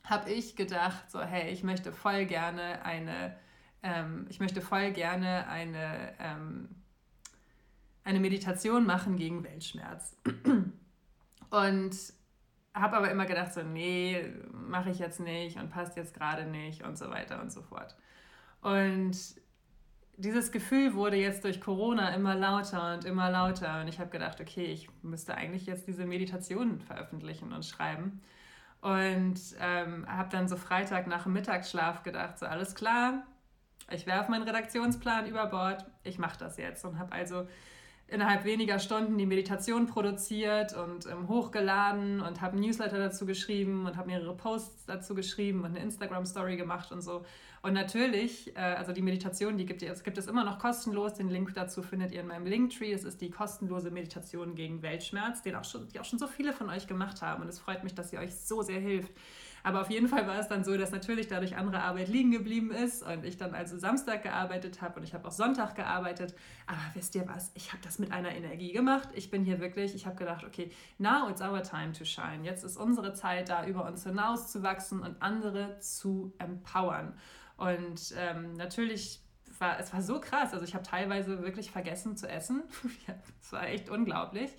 habe 0.04 0.32
ich 0.32 0.56
gedacht, 0.56 1.12
so, 1.12 1.22
hey, 1.22 1.52
ich 1.52 1.64
möchte 1.64 1.92
voll 1.92 2.26
gerne 2.26 2.84
eine, 2.84 3.36
ähm, 3.84 4.26
ich 4.30 4.40
möchte 4.40 4.62
voll 4.62 4.92
gerne 4.92 5.48
eine, 5.48 6.14
ähm, 6.20 6.70
eine 8.10 8.20
Meditation 8.20 8.86
machen 8.86 9.16
gegen 9.16 9.44
Weltschmerz. 9.44 10.18
Und 11.52 11.96
habe 12.74 12.98
aber 12.98 13.12
immer 13.12 13.26
gedacht, 13.26 13.54
so, 13.54 13.62
nee, 13.64 14.24
mache 14.52 14.90
ich 14.90 15.00
jetzt 15.00 15.20
nicht 15.20 15.58
und 15.58 15.70
passt 15.70 15.98
jetzt 15.98 16.14
gerade 16.14 16.46
nicht 16.46 16.84
und 16.84 16.98
so 16.98 17.10
weiter 17.10 17.42
und 17.42 17.52
so 17.52 17.62
fort. 17.62 17.96
Und 18.62 19.18
dieses 20.18 20.52
Gefühl 20.52 20.94
wurde 20.94 21.18
jetzt 21.18 21.44
durch 21.44 21.62
Corona 21.62 22.14
immer 22.14 22.36
lauter 22.36 22.94
und 22.94 23.06
immer 23.06 23.32
lauter. 23.32 23.82
Und 23.82 23.88
ich 23.88 24.00
habe 24.00 24.10
gedacht, 24.10 24.42
okay, 24.42 24.66
ich 24.66 24.90
müsste 25.02 25.36
eigentlich 25.36 25.66
jetzt 25.66 25.88
diese 25.88 26.06
Meditation 26.06 26.82
veröffentlichen 26.82 27.54
und 27.54 27.66
schreiben. 27.66 28.22
Und 28.82 29.40
ähm, 29.60 30.06
habe 30.08 30.30
dann 30.30 30.48
so 30.48 30.56
Freitag 30.56 31.08
nach 31.08 31.24
dem 31.24 31.34
Mittagsschlaf 31.34 32.04
gedacht, 32.04 32.38
so 32.38 32.46
alles 32.46 32.76
klar, 32.76 33.24
ich 33.92 34.06
werfe 34.06 34.32
meinen 34.32 34.44
Redaktionsplan 34.44 35.26
über 35.26 35.48
Bord, 35.48 35.86
ich 36.04 36.20
mache 36.20 36.38
das 36.38 36.58
jetzt. 36.58 36.86
Und 36.86 37.00
habe 37.00 37.14
also 37.14 37.48
innerhalb 38.12 38.44
weniger 38.44 38.80
Stunden 38.80 39.18
die 39.18 39.26
Meditation 39.26 39.86
produziert 39.86 40.76
und 40.76 41.06
ähm, 41.06 41.28
hochgeladen 41.28 42.22
und 42.22 42.42
habe 42.42 42.60
Newsletter 42.60 42.98
dazu 42.98 43.26
geschrieben 43.26 43.86
und 43.86 43.98
habe 43.98 44.08
mehrere 44.08 44.36
Posts 44.36 44.86
dazu 44.86 45.16
geschrieben 45.16 45.60
und 45.60 45.68
eine 45.68 45.80
Instagram-Story 45.80 46.58
gemacht 46.58 46.92
und 46.92 47.02
so. 47.02 47.24
Und 47.62 47.74
natürlich, 47.74 48.56
äh, 48.56 48.60
also 48.60 48.94
die 48.94 49.02
Meditation, 49.02 49.58
die 49.58 49.66
gibt 49.66 49.84
es, 49.84 50.04
gibt 50.04 50.18
es 50.18 50.28
immer 50.28 50.44
noch 50.44 50.60
kostenlos. 50.60 51.14
Den 51.16 51.30
Link 51.30 51.54
dazu 51.54 51.82
findet 51.82 52.12
ihr 52.12 52.22
in 52.22 52.28
meinem 52.28 52.46
Linktree. 52.46 52.94
Es 52.94 53.04
ist 53.04 53.22
die 53.22 53.30
kostenlose 53.30 53.92
Meditation 53.92 54.56
gegen 54.56 54.82
Weltschmerz, 54.82 55.42
den 55.42 55.56
auch 55.56 55.66
schon, 55.66 55.88
die 55.90 56.00
auch 56.00 56.06
schon 56.06 56.20
so 56.20 56.28
viele 56.28 56.54
von 56.54 56.70
euch 56.70 56.88
gemacht 56.88 57.22
haben. 57.22 57.44
Und 57.44 57.50
es 57.50 57.60
freut 57.60 57.84
mich, 57.84 57.94
dass 57.94 58.12
sie 58.12 58.18
euch 58.18 58.34
so 58.34 58.62
sehr 58.62 58.80
hilft. 58.80 59.12
Aber 59.64 59.82
auf 59.82 59.90
jeden 59.90 60.08
Fall 60.08 60.28
war 60.28 60.40
es 60.40 60.48
dann 60.48 60.64
so, 60.64 60.78
dass 60.78 60.92
natürlich 60.92 61.28
dadurch 61.28 61.58
andere 61.58 61.82
Arbeit 61.82 62.08
liegen 62.08 62.32
geblieben 62.32 62.72
ist 62.72 63.04
und 63.04 63.26
ich 63.26 63.38
dann 63.38 63.54
also 63.54 63.78
Samstag 63.78 64.24
gearbeitet 64.24 64.82
habe 64.82 65.00
und 65.00 65.04
ich 65.04 65.14
habe 65.14 65.28
auch 65.28 65.32
Sonntag 65.32 65.76
gearbeitet. 65.76 66.36
Aber 66.68 66.80
wisst 66.94 67.16
ihr 67.16 67.28
was? 67.28 67.52
Ich 67.56 67.72
habe 67.72 67.82
das 67.84 68.00
mit 68.00 68.12
einer 68.12 68.32
Energie 68.32 68.72
gemacht. 68.72 69.10
Ich 69.14 69.30
bin 69.30 69.44
hier 69.44 69.60
wirklich, 69.60 69.96
ich 69.96 70.06
habe 70.06 70.16
gedacht, 70.16 70.44
okay, 70.44 70.72
now 70.98 71.30
it's 71.30 71.42
our 71.42 71.62
time 71.64 71.92
to 71.94 72.06
shine. 72.06 72.44
Jetzt 72.44 72.64
ist 72.64 72.78
unsere 72.78 73.14
Zeit 73.14 73.50
da, 73.50 73.66
über 73.66 73.86
uns 73.86 74.04
hinaus 74.04 74.52
zu 74.52 74.64
wachsen 74.64 75.02
und 75.02 75.22
andere 75.22 75.80
zu 75.80 76.34
empowern. 76.38 77.14
Und 77.58 78.14
ähm, 78.18 78.54
natürlich 78.54 79.22
war, 79.60 79.80
es 79.80 79.94
war 79.94 80.02
so 80.02 80.20
krass. 80.20 80.54
Also 80.54 80.66
ich 80.66 80.74
habe 80.74 80.84
teilweise 80.84 81.42
wirklich 81.44 81.72
vergessen 81.72 82.16
zu 82.18 82.28
essen. 82.28 82.64
Es 83.42 83.52
war 83.52 83.68
echt 83.68 83.90
unglaublich. 83.90 84.52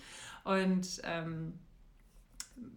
Und 0.45 1.01
ähm, 1.05 1.59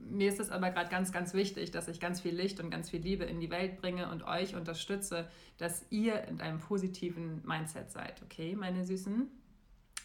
mir 0.09 0.29
ist 0.29 0.39
es 0.39 0.51
aber 0.51 0.69
gerade 0.69 0.89
ganz, 0.89 1.11
ganz 1.11 1.33
wichtig, 1.33 1.71
dass 1.71 1.87
ich 1.87 1.99
ganz 1.99 2.21
viel 2.21 2.35
Licht 2.35 2.59
und 2.59 2.69
ganz 2.69 2.89
viel 2.89 3.01
Liebe 3.01 3.23
in 3.23 3.39
die 3.39 3.49
Welt 3.49 3.81
bringe 3.81 4.09
und 4.09 4.23
euch 4.23 4.55
unterstütze, 4.55 5.27
dass 5.57 5.85
ihr 5.89 6.23
in 6.27 6.41
einem 6.41 6.59
positiven 6.59 7.45
Mindset 7.45 7.91
seid. 7.91 8.21
Okay, 8.23 8.55
meine 8.55 8.85
Süßen? 8.85 9.29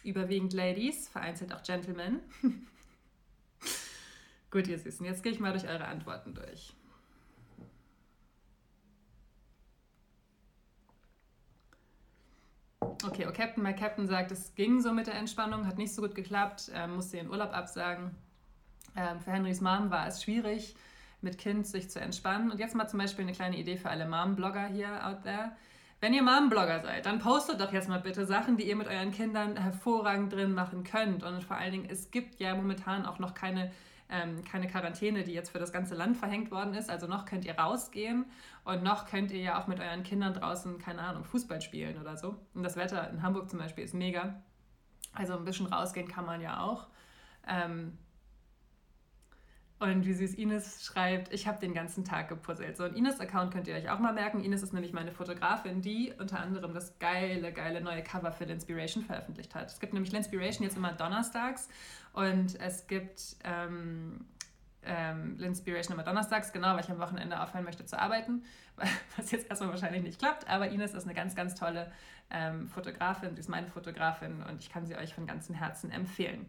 Überwiegend 0.03 0.53
Ladies, 0.53 1.09
vereinzelt 1.09 1.53
auch 1.53 1.63
Gentlemen. 1.63 2.19
Gut, 4.51 4.67
ihr 4.67 4.79
Süßen, 4.79 5.05
jetzt 5.05 5.21
gehe 5.21 5.31
ich 5.31 5.39
mal 5.39 5.51
durch 5.51 5.67
eure 5.67 5.85
Antworten 5.85 6.33
durch. 6.33 6.73
Okay, 13.05 13.27
oh 13.29 13.31
Captain, 13.31 13.63
mein 13.63 13.75
Captain 13.75 14.07
sagt, 14.07 14.31
es 14.31 14.55
ging 14.55 14.81
so 14.81 14.91
mit 14.91 15.07
der 15.07 15.15
Entspannung, 15.15 15.67
hat 15.67 15.77
nicht 15.77 15.93
so 15.93 16.01
gut 16.01 16.15
geklappt, 16.15 16.71
musste 16.87 17.17
ihren 17.17 17.29
Urlaub 17.29 17.53
absagen. 17.53 18.15
Ähm, 18.99 19.19
für 19.21 19.31
Henrys 19.31 19.61
Mom 19.61 19.89
war 19.91 20.07
es 20.07 20.21
schwierig, 20.23 20.75
mit 21.21 21.37
Kind 21.37 21.65
sich 21.65 21.89
zu 21.89 21.99
entspannen. 21.99 22.51
Und 22.51 22.59
jetzt 22.59 22.75
mal 22.75 22.87
zum 22.87 22.99
Beispiel 22.99 23.23
eine 23.23 23.33
kleine 23.33 23.57
Idee 23.57 23.77
für 23.77 23.89
alle 23.89 24.07
Mom-Blogger 24.07 24.67
hier 24.67 25.05
out 25.05 25.23
there. 25.23 25.51
Wenn 26.01 26.13
ihr 26.13 26.23
Mom-Blogger 26.23 26.81
seid, 26.81 27.05
dann 27.05 27.19
postet 27.19 27.59
doch 27.59 27.73
jetzt 27.73 27.89
mal 27.89 27.99
bitte 27.99 28.25
Sachen, 28.25 28.57
die 28.57 28.67
ihr 28.67 28.75
mit 28.75 28.87
euren 28.87 29.11
Kindern 29.11 29.57
hervorragend 29.57 30.33
drin 30.33 30.53
machen 30.53 30.83
könnt. 30.83 31.23
Und 31.23 31.43
vor 31.43 31.57
allen 31.57 31.71
Dingen, 31.71 31.87
es 31.89 32.11
gibt 32.11 32.39
ja 32.39 32.55
momentan 32.55 33.05
auch 33.05 33.19
noch 33.19 33.33
keine, 33.33 33.71
ähm, 34.09 34.43
keine 34.43 34.67
Quarantäne, 34.67 35.23
die 35.23 35.33
jetzt 35.33 35.51
für 35.51 35.59
das 35.59 35.73
ganze 35.73 35.95
Land 35.95 36.17
verhängt 36.17 36.51
worden 36.51 36.73
ist. 36.73 36.89
Also 36.89 37.07
noch 37.07 37.25
könnt 37.25 37.45
ihr 37.45 37.57
rausgehen 37.57 38.25
und 38.63 38.83
noch 38.83 39.05
könnt 39.05 39.31
ihr 39.31 39.41
ja 39.41 39.61
auch 39.61 39.67
mit 39.67 39.79
euren 39.79 40.03
Kindern 40.03 40.33
draußen, 40.33 40.77
keine 40.77 41.01
Ahnung, 41.01 41.23
Fußball 41.25 41.61
spielen 41.61 41.99
oder 41.99 42.17
so. 42.17 42.35
Und 42.53 42.63
das 42.63 42.75
Wetter 42.75 43.09
in 43.09 43.21
Hamburg 43.21 43.49
zum 43.49 43.59
Beispiel 43.59 43.83
ist 43.83 43.93
mega. 43.93 44.41
Also 45.13 45.37
ein 45.37 45.43
bisschen 45.43 45.67
rausgehen 45.67 46.07
kann 46.07 46.25
man 46.25 46.39
ja 46.39 46.61
auch. 46.61 46.87
Ähm, 47.47 47.97
und 49.79 50.05
wie 50.05 50.13
süß 50.13 50.33
Ines 50.35 50.85
schreibt, 50.85 51.33
ich 51.33 51.47
habe 51.47 51.59
den 51.59 51.73
ganzen 51.73 52.03
Tag 52.03 52.27
gepuzzelt. 52.27 52.75
So, 52.75 52.83
ein 52.83 52.95
Ines-Account 52.95 53.53
könnt 53.53 53.67
ihr 53.67 53.75
euch 53.75 53.89
auch 53.89 53.99
mal 53.99 54.13
merken. 54.13 54.43
Ines 54.43 54.61
ist 54.61 54.73
nämlich 54.73 54.91
meine 54.91 55.13
Fotografin, 55.13 55.81
die 55.81 56.13
unter 56.19 56.39
anderem 56.39 56.73
das 56.73 56.99
geile, 56.99 57.53
geile 57.53 57.79
neue 57.79 58.03
Cover 58.03 58.33
für 58.33 58.43
L'Inspiration 58.43 59.03
veröffentlicht 59.05 59.55
hat. 59.55 59.71
Es 59.71 59.79
gibt 59.79 59.93
nämlich 59.93 60.11
L'Inspiration 60.11 60.63
jetzt 60.63 60.75
immer 60.75 60.91
donnerstags 60.91 61.69
und 62.11 62.59
es 62.59 62.87
gibt 62.87 63.37
ähm, 63.45 64.25
ähm, 64.83 65.37
L'Inspiration 65.39 65.93
immer 65.93 66.03
donnerstags, 66.03 66.51
genau, 66.51 66.73
weil 66.73 66.81
ich 66.81 66.91
am 66.91 66.99
Wochenende 66.99 67.41
aufhören 67.41 67.63
möchte 67.63 67.85
zu 67.85 67.97
arbeiten, 67.97 68.43
was 69.15 69.31
jetzt 69.31 69.49
erstmal 69.49 69.69
wahrscheinlich 69.69 70.03
nicht 70.03 70.19
klappt. 70.19 70.45
Aber 70.49 70.67
Ines 70.69 70.93
ist 70.93 71.05
eine 71.05 71.13
ganz, 71.13 71.35
ganz 71.35 71.55
tolle 71.55 71.89
ähm, 72.31 72.67
Fotografin, 72.67 73.33
sie 73.33 73.39
ist 73.39 73.49
meine 73.49 73.67
Fotografin 73.67 74.43
und 74.43 74.59
ich 74.59 74.69
kann 74.69 74.85
sie 74.85 74.97
euch 74.97 75.13
von 75.13 75.25
ganzem 75.25 75.55
Herzen 75.55 75.89
empfehlen. 75.89 76.47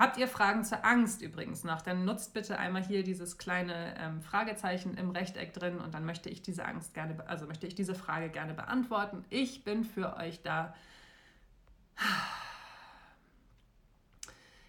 Habt 0.00 0.16
ihr 0.16 0.28
Fragen 0.28 0.64
zur 0.64 0.82
Angst 0.82 1.20
übrigens 1.20 1.62
noch, 1.62 1.82
dann 1.82 2.06
nutzt 2.06 2.32
bitte 2.32 2.58
einmal 2.58 2.82
hier 2.82 3.04
dieses 3.04 3.36
kleine 3.36 3.94
ähm, 3.98 4.22
Fragezeichen 4.22 4.96
im 4.96 5.10
Rechteck 5.10 5.52
drin 5.52 5.76
und 5.76 5.92
dann 5.92 6.06
möchte 6.06 6.30
ich 6.30 6.40
diese 6.40 6.64
Angst 6.64 6.94
gerne, 6.94 7.22
also 7.28 7.46
möchte 7.46 7.66
ich 7.66 7.74
diese 7.74 7.94
Frage 7.94 8.30
gerne 8.30 8.54
beantworten. 8.54 9.26
Ich 9.28 9.62
bin 9.62 9.84
für 9.84 10.16
euch 10.16 10.40
da. 10.40 10.74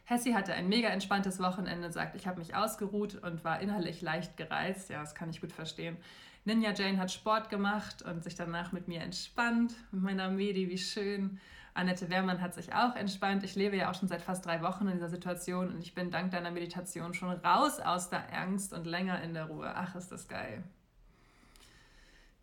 Hessi 0.03 0.33
hatte 0.33 0.53
ein 0.53 0.67
mega 0.67 0.89
entspanntes 0.89 1.39
Wochenende, 1.39 1.93
sagt, 1.93 2.17
ich 2.17 2.27
habe 2.27 2.39
mich 2.39 2.53
ausgeruht 2.53 3.15
und 3.15 3.45
war 3.45 3.61
innerlich 3.61 4.01
leicht 4.01 4.35
gereizt. 4.35 4.89
Ja, 4.89 4.99
das 4.99 5.15
kann 5.15 5.29
ich 5.29 5.39
gut 5.39 5.53
verstehen. 5.53 5.95
Ninja 6.43 6.73
Jane 6.73 6.97
hat 6.97 7.09
Sport 7.09 7.49
gemacht 7.49 8.01
und 8.01 8.21
sich 8.21 8.35
danach 8.35 8.73
mit 8.73 8.89
mir 8.89 8.99
entspannt. 8.99 9.75
Mit 9.93 10.03
meiner 10.03 10.29
Medi, 10.29 10.67
wie 10.69 10.77
schön. 10.77 11.39
Annette 11.73 12.09
Wehrmann 12.09 12.41
hat 12.41 12.53
sich 12.53 12.73
auch 12.73 12.95
entspannt. 12.95 13.43
Ich 13.43 13.55
lebe 13.55 13.77
ja 13.77 13.89
auch 13.89 13.95
schon 13.95 14.09
seit 14.09 14.21
fast 14.21 14.45
drei 14.45 14.61
Wochen 14.61 14.87
in 14.87 14.93
dieser 14.93 15.09
Situation 15.09 15.69
und 15.69 15.79
ich 15.79 15.95
bin 15.95 16.11
dank 16.11 16.31
deiner 16.31 16.51
Meditation 16.51 17.13
schon 17.13 17.29
raus 17.29 17.79
aus 17.79 18.09
der 18.09 18.23
Angst 18.37 18.73
und 18.73 18.85
länger 18.85 19.21
in 19.21 19.33
der 19.33 19.45
Ruhe. 19.45 19.71
Ach, 19.73 19.95
ist 19.95 20.11
das 20.11 20.27
geil. 20.27 20.63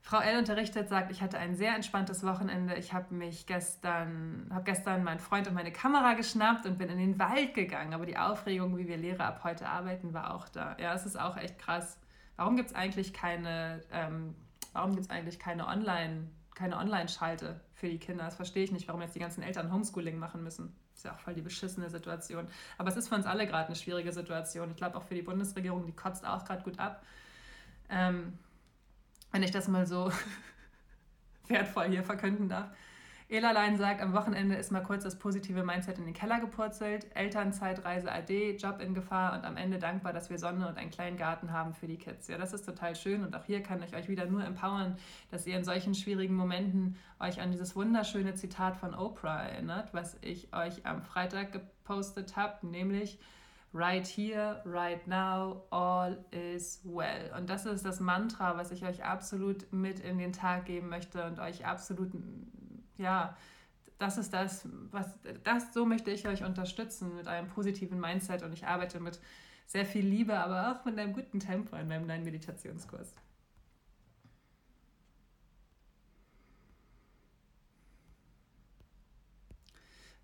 Frau 0.00 0.20
L. 0.20 0.38
unterrichtet, 0.38 0.88
sagt, 0.88 1.10
ich 1.10 1.20
hatte 1.20 1.36
ein 1.36 1.54
sehr 1.54 1.74
entspanntes 1.74 2.24
Wochenende. 2.24 2.74
Ich 2.76 2.94
habe 2.94 3.14
mich 3.14 3.44
gestern, 3.44 4.48
habe 4.50 4.64
gestern 4.64 5.04
meinen 5.04 5.18
Freund 5.18 5.46
und 5.46 5.52
meine 5.52 5.70
Kamera 5.70 6.14
geschnappt 6.14 6.64
und 6.64 6.78
bin 6.78 6.88
in 6.88 6.96
den 6.96 7.18
Wald 7.18 7.52
gegangen. 7.52 7.92
Aber 7.92 8.06
die 8.06 8.16
Aufregung, 8.16 8.78
wie 8.78 8.88
wir 8.88 8.96
Lehrer 8.96 9.26
ab 9.26 9.40
heute 9.44 9.68
arbeiten, 9.68 10.14
war 10.14 10.34
auch 10.34 10.48
da. 10.48 10.76
Ja, 10.80 10.94
es 10.94 11.04
ist 11.04 11.20
auch 11.20 11.36
echt 11.36 11.58
krass. 11.58 11.98
Warum 12.36 12.56
gibt 12.56 12.70
es 12.70 12.74
eigentlich 12.74 13.12
keine, 13.12 13.82
ähm, 13.92 14.34
warum 14.72 14.94
gibt's 14.94 15.10
eigentlich 15.10 15.38
keine 15.38 15.66
Online- 15.66 16.30
keine 16.58 16.76
Online-Schalte 16.76 17.60
für 17.72 17.88
die 17.88 17.98
Kinder. 17.98 18.24
Das 18.24 18.34
verstehe 18.34 18.64
ich 18.64 18.72
nicht, 18.72 18.88
warum 18.88 19.00
jetzt 19.00 19.14
die 19.14 19.20
ganzen 19.20 19.42
Eltern 19.42 19.72
Homeschooling 19.72 20.18
machen 20.18 20.42
müssen. 20.42 20.74
Ist 20.92 21.04
ja 21.04 21.12
auch 21.14 21.20
voll 21.20 21.34
die 21.34 21.42
beschissene 21.42 21.88
Situation. 21.88 22.48
Aber 22.78 22.88
es 22.88 22.96
ist 22.96 23.08
für 23.08 23.14
uns 23.14 23.26
alle 23.26 23.46
gerade 23.46 23.66
eine 23.66 23.76
schwierige 23.76 24.12
Situation. 24.12 24.68
Ich 24.70 24.76
glaube 24.76 24.98
auch 24.98 25.04
für 25.04 25.14
die 25.14 25.22
Bundesregierung, 25.22 25.86
die 25.86 25.92
kotzt 25.92 26.26
auch 26.26 26.44
gerade 26.44 26.64
gut 26.64 26.80
ab. 26.80 27.04
Ähm, 27.88 28.36
wenn 29.30 29.44
ich 29.44 29.52
das 29.52 29.68
mal 29.68 29.86
so 29.86 30.10
wertvoll 31.46 31.86
hier 31.86 32.02
verkünden 32.02 32.48
darf. 32.48 32.68
Elerlein 33.30 33.76
sagt, 33.76 34.00
am 34.00 34.14
Wochenende 34.14 34.54
ist 34.54 34.72
mal 34.72 34.82
kurz 34.82 35.04
das 35.04 35.18
positive 35.18 35.62
Mindset 35.62 35.98
in 35.98 36.06
den 36.06 36.14
Keller 36.14 36.40
gepurzelt, 36.40 37.14
Elternzeitreise 37.14 38.10
AD, 38.10 38.56
Job 38.56 38.80
in 38.80 38.94
Gefahr 38.94 39.36
und 39.36 39.44
am 39.44 39.58
Ende 39.58 39.78
dankbar, 39.78 40.14
dass 40.14 40.30
wir 40.30 40.38
Sonne 40.38 40.66
und 40.66 40.78
einen 40.78 40.90
kleinen 40.90 41.18
Garten 41.18 41.52
haben 41.52 41.74
für 41.74 41.86
die 41.86 41.98
Kids. 41.98 42.28
Ja, 42.28 42.38
das 42.38 42.54
ist 42.54 42.64
total 42.64 42.96
schön 42.96 43.22
und 43.22 43.36
auch 43.36 43.44
hier 43.44 43.62
kann 43.62 43.82
ich 43.82 43.94
euch 43.94 44.08
wieder 44.08 44.24
nur 44.24 44.42
empowern, 44.42 44.96
dass 45.30 45.46
ihr 45.46 45.58
in 45.58 45.64
solchen 45.64 45.94
schwierigen 45.94 46.34
Momenten 46.34 46.96
euch 47.20 47.38
an 47.42 47.50
dieses 47.50 47.76
wunderschöne 47.76 48.34
Zitat 48.34 48.78
von 48.78 48.94
Oprah 48.94 49.42
erinnert, 49.42 49.92
was 49.92 50.16
ich 50.22 50.54
euch 50.54 50.86
am 50.86 51.02
Freitag 51.02 51.52
gepostet 51.52 52.34
habe, 52.34 52.66
nämlich 52.66 53.18
Right 53.74 54.06
here, 54.06 54.62
right 54.64 55.06
now, 55.06 55.64
all 55.68 56.24
is 56.30 56.80
well. 56.84 57.30
Und 57.36 57.50
das 57.50 57.66
ist 57.66 57.84
das 57.84 58.00
Mantra, 58.00 58.56
was 58.56 58.70
ich 58.70 58.82
euch 58.82 59.04
absolut 59.04 59.70
mit 59.70 60.00
in 60.00 60.16
den 60.16 60.32
Tag 60.32 60.64
geben 60.64 60.88
möchte 60.88 61.22
und 61.26 61.38
euch 61.38 61.66
absolut 61.66 62.12
ja, 62.98 63.36
das 63.98 64.18
ist 64.18 64.32
das, 64.32 64.68
was 64.90 65.18
das 65.44 65.72
so 65.74 65.84
möchte 65.86 66.10
ich 66.10 66.26
euch 66.28 66.44
unterstützen 66.44 67.16
mit 67.16 67.26
einem 67.26 67.48
positiven 67.48 67.98
Mindset 68.00 68.42
und 68.42 68.52
ich 68.52 68.66
arbeite 68.66 69.00
mit 69.00 69.18
sehr 69.66 69.84
viel 69.84 70.06
Liebe, 70.06 70.38
aber 70.38 70.72
auch 70.72 70.84
mit 70.84 70.98
einem 70.98 71.12
guten 71.12 71.40
Tempo 71.40 71.76
in 71.76 71.88
meinem 71.88 72.06
neuen 72.06 72.24
Meditationskurs. 72.24 73.14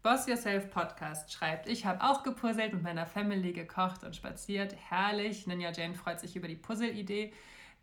Boss 0.02 0.26
Yourself 0.26 0.70
Podcast 0.70 1.32
schreibt, 1.32 1.66
ich 1.66 1.86
habe 1.86 2.02
auch 2.04 2.22
gepuzzelt, 2.22 2.74
mit 2.74 2.82
meiner 2.82 3.06
Family 3.06 3.54
gekocht 3.54 4.04
und 4.04 4.14
spaziert. 4.14 4.76
Herrlich. 4.90 5.46
Ninja 5.46 5.72
Jane 5.72 5.94
freut 5.94 6.20
sich 6.20 6.36
über 6.36 6.46
die 6.46 6.56
Puzzle-Idee. 6.56 7.32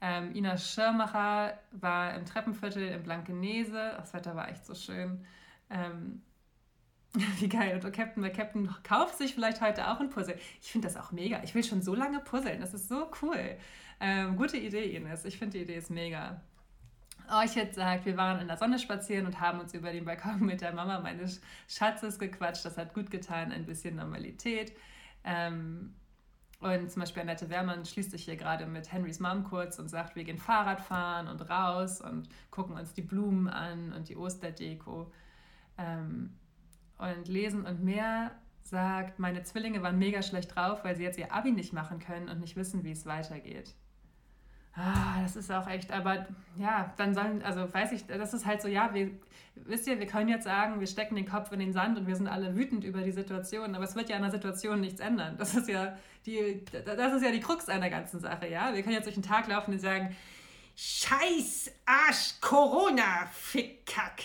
Ähm, 0.02 0.36
Ina 0.36 0.58
Schirmacher 0.58 1.58
war 1.72 2.16
im 2.16 2.26
Treppenviertel 2.26 2.88
in 2.88 3.04
Blankenese. 3.04 3.94
Das 3.98 4.14
Wetter 4.14 4.36
war 4.36 4.50
echt 4.50 4.66
so 4.66 4.74
schön. 4.74 5.24
Ähm, 5.70 6.24
wie 7.40 7.48
geil. 7.48 7.80
Und 7.84 7.94
Captain, 7.94 8.24
der 8.24 8.32
Captain 8.32 8.74
kauft 8.84 9.18
sich 9.18 9.36
vielleicht 9.36 9.62
heute 9.62 9.88
auch 9.90 10.00
ein 10.00 10.10
Puzzle. 10.10 10.38
Ich 10.62 10.72
finde 10.72 10.88
das 10.88 10.98
auch 10.98 11.12
mega. 11.12 11.42
Ich 11.44 11.54
will 11.54 11.64
schon 11.64 11.82
so 11.82 11.94
lange 11.94 12.20
puzzeln. 12.20 12.62
Das 12.62 12.74
ist 12.74 12.90
so 12.90 13.12
cool. 13.22 13.58
Ähm, 14.00 14.36
gute 14.38 14.58
Idee, 14.58 14.96
Ines. 14.96 15.26
Ich 15.26 15.38
finde 15.38 15.58
die 15.58 15.64
Idee 15.64 15.76
ist 15.76 15.92
mega. 15.92 16.42
Euch 17.32 17.56
jetzt 17.56 17.76
sagt, 17.76 18.06
wir 18.06 18.18
waren 18.18 18.42
in 18.42 18.48
der 18.48 18.58
Sonne 18.58 18.80
spazieren 18.80 19.26
und 19.28 19.40
haben 19.40 19.60
uns 19.60 19.74
über 19.74 19.92
den 19.92 20.06
Balkon 20.06 20.40
mit 20.46 20.62
der 20.62 20.74
Mama 20.74 21.00
meines 21.00 21.42
Schatzes 21.68 22.18
gequatscht. 22.18 22.66
Das 22.66 22.78
hat 22.78 22.94
gut 22.94 23.12
getan, 23.12 23.52
ein 23.52 23.66
bisschen 23.66 23.98
Normalität. 23.98 24.74
Ähm, 25.24 25.94
und 26.62 26.92
zum 26.92 27.02
Beispiel 27.02 27.24
Annette 27.24 27.50
Wehrmann 27.50 27.86
schließt 27.86 28.12
sich 28.12 28.26
hier 28.26 28.36
gerade 28.36 28.68
mit 28.68 28.92
Henrys 28.92 29.20
Mom 29.20 29.44
kurz 29.44 29.80
und 29.80 29.90
sagt, 29.90 30.16
wir 30.16 30.24
gehen 30.24 30.38
Fahrrad 30.38 30.80
fahren 30.80 31.28
und 31.28 31.50
raus 31.50 32.02
und 32.02 32.30
gucken 32.52 32.76
uns 32.76 32.94
die 32.94 33.02
Blumen 33.02 33.50
an 33.50 33.92
und 33.94 34.10
die 34.10 34.16
Osterdeko. 34.16 35.12
Ähm, 35.78 36.38
und 37.00 37.28
lesen 37.28 37.66
und 37.66 37.84
mehr 37.84 38.32
sagt, 38.62 39.18
meine 39.18 39.42
Zwillinge 39.42 39.82
waren 39.82 39.98
mega 39.98 40.22
schlecht 40.22 40.56
drauf, 40.56 40.84
weil 40.84 40.96
sie 40.96 41.04
jetzt 41.04 41.18
ihr 41.18 41.34
Abi 41.34 41.52
nicht 41.52 41.74
machen 41.74 41.98
können 41.98 42.30
und 42.30 42.40
nicht 42.40 42.56
wissen, 42.56 42.84
wie 42.84 42.92
es 42.92 43.08
weitergeht. 43.08 43.74
Ah, 44.74 45.22
das 45.22 45.36
ist 45.36 45.52
auch 45.52 45.68
echt, 45.68 45.92
aber 45.92 46.28
ja, 46.58 46.94
dann 46.96 47.14
sollen, 47.14 47.42
also 47.44 47.72
weiß 47.74 47.92
ich, 47.92 48.08
das 48.08 48.34
ist 48.34 48.46
halt 48.46 48.62
so, 48.62 48.70
ja, 48.70 48.94
wir, 48.94 49.12
wisst 49.56 49.86
ihr, 49.86 50.00
wir 50.00 50.08
können 50.08 50.30
jetzt 50.30 50.46
sagen, 50.46 50.80
wir 50.80 50.88
stecken 50.88 51.16
den 51.16 51.28
Kopf 51.28 51.52
in 51.52 51.60
den 51.60 51.74
Sand 51.74 51.98
und 51.98 52.08
wir 52.08 52.16
sind 52.16 52.30
alle 52.30 52.56
wütend 52.56 52.86
über 52.86 53.02
die 53.02 53.12
Situation, 53.12 53.76
aber 53.76 53.84
es 53.84 53.96
wird 53.96 54.10
ja 54.10 54.16
an 54.16 54.22
der 54.22 54.32
Situation 54.32 54.80
nichts 54.80 55.02
ändern. 55.02 55.36
Das 55.38 55.56
ist 55.56 55.68
ja 55.68 55.98
die, 56.26 56.64
das 56.86 57.14
ist 57.14 57.24
ja 57.24 57.32
die 57.32 57.42
Krux 57.42 57.68
einer 57.68 57.90
ganzen 57.90 58.22
Sache, 58.22 58.48
ja. 58.48 58.74
Wir 58.74 58.82
können 58.82 58.96
jetzt 58.96 59.06
durch 59.06 59.16
den 59.16 59.24
Tag 59.24 59.48
laufen 59.50 59.74
und 59.74 59.80
sagen, 59.80 60.16
Scheiß 60.76 61.72
Arsch 61.86 62.40
Corona, 62.40 63.28
Fickkack. 63.32 64.24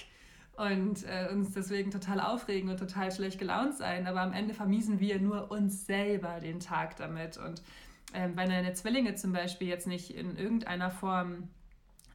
Und 0.57 1.05
äh, 1.05 1.29
uns 1.31 1.53
deswegen 1.53 1.91
total 1.91 2.19
aufregen 2.19 2.71
und 2.71 2.79
total 2.79 3.13
schlecht 3.13 3.39
gelaunt 3.39 3.75
sein, 3.75 4.07
aber 4.07 4.23
am 4.23 4.33
Ende 4.33 4.55
vermiesen 4.55 5.01
wir 5.01 5.21
nur 5.21 5.51
uns 5.51 5.85
selber 5.85 6.41
den 6.41 6.61
Tag 6.61 6.97
damit 6.97 7.37
und 7.37 7.63
ähm, 8.15 8.37
wenn 8.37 8.49
deine 8.49 8.73
Zwillinge 8.75 9.15
zum 9.15 9.33
Beispiel 9.33 9.69
jetzt 9.69 9.87
nicht 9.87 10.15
in 10.15 10.37
irgendeiner 10.37 10.91
Form 10.91 11.49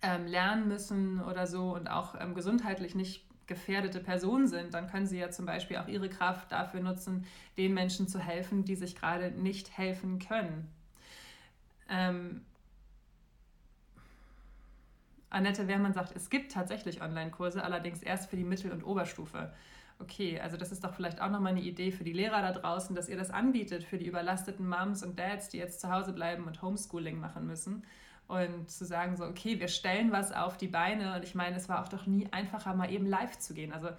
ähm, 0.01 0.25
lernen 0.25 0.67
müssen 0.67 1.21
oder 1.21 1.47
so 1.47 1.75
und 1.75 1.87
auch 1.87 2.15
ähm, 2.19 2.33
gesundheitlich 2.33 2.95
nicht 2.95 3.25
gefährdete 3.47 3.99
Personen 3.99 4.47
sind, 4.47 4.73
dann 4.73 4.87
können 4.87 5.05
sie 5.05 5.19
ja 5.19 5.29
zum 5.29 5.45
Beispiel 5.45 5.77
auch 5.77 5.87
ihre 5.87 6.09
Kraft 6.09 6.51
dafür 6.51 6.79
nutzen, 6.79 7.25
den 7.57 7.73
Menschen 7.73 8.07
zu 8.07 8.19
helfen, 8.19 8.63
die 8.63 8.75
sich 8.75 8.95
gerade 8.95 9.31
nicht 9.31 9.77
helfen 9.77 10.19
können. 10.19 10.69
Ähm, 11.89 12.45
Annette 15.29 15.67
Wehrmann 15.67 15.93
sagt, 15.93 16.15
es 16.15 16.29
gibt 16.29 16.51
tatsächlich 16.51 17.01
Online-Kurse, 17.01 17.63
allerdings 17.63 18.01
erst 18.01 18.29
für 18.29 18.35
die 18.35 18.43
Mittel- 18.43 18.71
und 18.71 18.83
Oberstufe 18.83 19.53
okay, 20.01 20.39
also 20.39 20.57
das 20.57 20.71
ist 20.71 20.83
doch 20.83 20.93
vielleicht 20.93 21.21
auch 21.21 21.29
nochmal 21.29 21.53
eine 21.53 21.61
Idee 21.61 21.91
für 21.91 22.03
die 22.03 22.13
Lehrer 22.13 22.41
da 22.41 22.51
draußen, 22.51 22.95
dass 22.95 23.09
ihr 23.09 23.17
das 23.17 23.31
anbietet 23.31 23.83
für 23.83 23.97
die 23.97 24.07
überlasteten 24.07 24.67
Moms 24.67 25.03
und 25.03 25.19
Dads, 25.19 25.49
die 25.49 25.57
jetzt 25.57 25.79
zu 25.81 25.91
Hause 25.91 26.13
bleiben 26.13 26.45
und 26.45 26.61
Homeschooling 26.61 27.19
machen 27.19 27.47
müssen. 27.47 27.83
Und 28.27 28.69
zu 28.69 28.85
sagen 28.85 29.17
so, 29.17 29.25
okay, 29.25 29.59
wir 29.59 29.67
stellen 29.67 30.11
was 30.11 30.31
auf 30.31 30.55
die 30.57 30.69
Beine. 30.69 31.15
Und 31.15 31.23
ich 31.23 31.35
meine, 31.35 31.57
es 31.57 31.67
war 31.67 31.83
auch 31.83 31.89
doch 31.89 32.07
nie 32.07 32.27
einfacher, 32.31 32.73
mal 32.73 32.91
eben 32.91 33.05
live 33.05 33.37
zu 33.37 33.53
gehen. 33.53 33.73
Also 33.73 33.89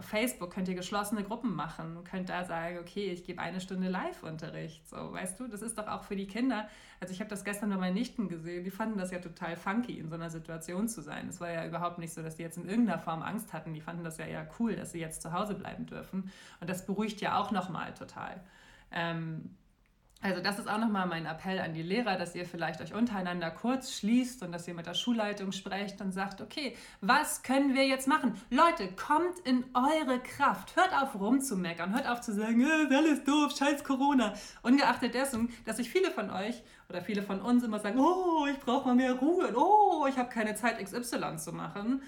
Facebook 0.00 0.52
könnt 0.52 0.68
ihr 0.68 0.74
geschlossene 0.74 1.22
Gruppen 1.22 1.54
machen, 1.54 2.04
könnt 2.04 2.28
da 2.28 2.44
sagen, 2.44 2.78
okay, 2.78 3.10
ich 3.10 3.24
gebe 3.24 3.40
eine 3.40 3.60
Stunde 3.60 3.88
Live-Unterricht. 3.88 4.88
So, 4.88 5.12
weißt 5.12 5.38
du, 5.40 5.46
das 5.46 5.62
ist 5.62 5.78
doch 5.78 5.86
auch 5.86 6.04
für 6.04 6.16
die 6.16 6.26
Kinder. 6.26 6.68
Also 7.00 7.12
ich 7.12 7.20
habe 7.20 7.30
das 7.30 7.44
gestern 7.44 7.70
bei 7.70 7.76
meinen 7.76 7.94
Nichten 7.94 8.28
gesehen, 8.28 8.64
die 8.64 8.70
fanden 8.70 8.98
das 8.98 9.10
ja 9.10 9.18
total 9.18 9.56
funky, 9.56 9.98
in 9.98 10.08
so 10.08 10.14
einer 10.14 10.30
Situation 10.30 10.88
zu 10.88 11.02
sein. 11.02 11.28
Es 11.28 11.40
war 11.40 11.50
ja 11.50 11.66
überhaupt 11.66 11.98
nicht 11.98 12.12
so, 12.12 12.22
dass 12.22 12.36
die 12.36 12.42
jetzt 12.42 12.56
in 12.56 12.68
irgendeiner 12.68 12.98
Form 12.98 13.22
Angst 13.22 13.52
hatten. 13.52 13.72
Die 13.74 13.80
fanden 13.80 14.04
das 14.04 14.18
ja 14.18 14.26
eher 14.26 14.48
cool, 14.58 14.76
dass 14.76 14.92
sie 14.92 15.00
jetzt 15.00 15.22
zu 15.22 15.32
Hause 15.32 15.54
bleiben 15.54 15.86
dürfen. 15.86 16.30
Und 16.60 16.68
das 16.68 16.86
beruhigt 16.86 17.20
ja 17.20 17.38
auch 17.38 17.50
nochmal 17.50 17.94
total. 17.94 18.42
Ähm, 18.90 19.56
also 20.24 20.40
das 20.40 20.58
ist 20.58 20.70
auch 20.70 20.78
nochmal 20.78 21.06
mein 21.06 21.26
Appell 21.26 21.58
an 21.58 21.74
die 21.74 21.82
Lehrer, 21.82 22.16
dass 22.16 22.34
ihr 22.34 22.46
vielleicht 22.46 22.80
euch 22.80 22.94
untereinander 22.94 23.50
kurz 23.50 23.92
schließt 23.92 24.42
und 24.42 24.52
dass 24.52 24.66
ihr 24.66 24.72
mit 24.72 24.86
der 24.86 24.94
Schulleitung 24.94 25.52
sprecht 25.52 26.00
und 26.00 26.12
sagt, 26.12 26.40
okay, 26.40 26.74
was 27.02 27.42
können 27.42 27.74
wir 27.74 27.86
jetzt 27.86 28.08
machen? 28.08 28.34
Leute, 28.48 28.88
kommt 28.96 29.38
in 29.44 29.66
eure 29.74 30.18
Kraft. 30.20 30.76
Hört 30.76 30.94
auf 30.94 31.20
rumzumeckern, 31.20 31.94
hört 31.94 32.08
auf 32.08 32.22
zu 32.22 32.32
sagen, 32.32 32.62
äh, 32.62 32.94
alles 32.94 33.22
doof, 33.24 33.54
scheiß 33.54 33.84
Corona. 33.84 34.32
Ungeachtet 34.62 35.12
dessen, 35.12 35.52
dass 35.66 35.76
sich 35.76 35.90
viele 35.90 36.10
von 36.10 36.30
euch 36.30 36.62
oder 36.88 37.02
viele 37.02 37.22
von 37.22 37.42
uns 37.42 37.62
immer 37.62 37.80
sagen, 37.80 38.00
oh, 38.00 38.46
ich 38.50 38.58
brauche 38.60 38.88
mal 38.88 38.94
mehr 38.94 39.12
Ruhe, 39.12 39.52
oh, 39.54 40.06
ich 40.08 40.16
habe 40.16 40.30
keine 40.30 40.54
Zeit 40.54 40.82
XY 40.82 41.36
zu 41.36 41.52
machen 41.52 42.00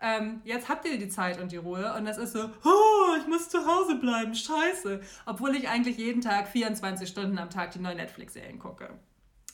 ähm, 0.00 0.40
jetzt 0.44 0.68
habt 0.68 0.86
ihr 0.86 0.98
die 0.98 1.08
Zeit 1.08 1.40
und 1.40 1.52
die 1.52 1.58
Ruhe 1.58 1.94
und 1.94 2.04
das 2.06 2.18
ist 2.18 2.32
so, 2.32 2.50
oh, 2.64 3.16
ich 3.20 3.26
muss 3.26 3.48
zu 3.48 3.66
Hause 3.66 3.96
bleiben, 3.96 4.34
scheiße. 4.34 5.00
Obwohl 5.26 5.54
ich 5.54 5.68
eigentlich 5.68 5.98
jeden 5.98 6.22
Tag 6.22 6.48
24 6.48 7.08
Stunden 7.08 7.38
am 7.38 7.50
Tag 7.50 7.72
die 7.72 7.80
neuen 7.80 7.98
Netflix-Serien 7.98 8.58
gucke. 8.58 8.90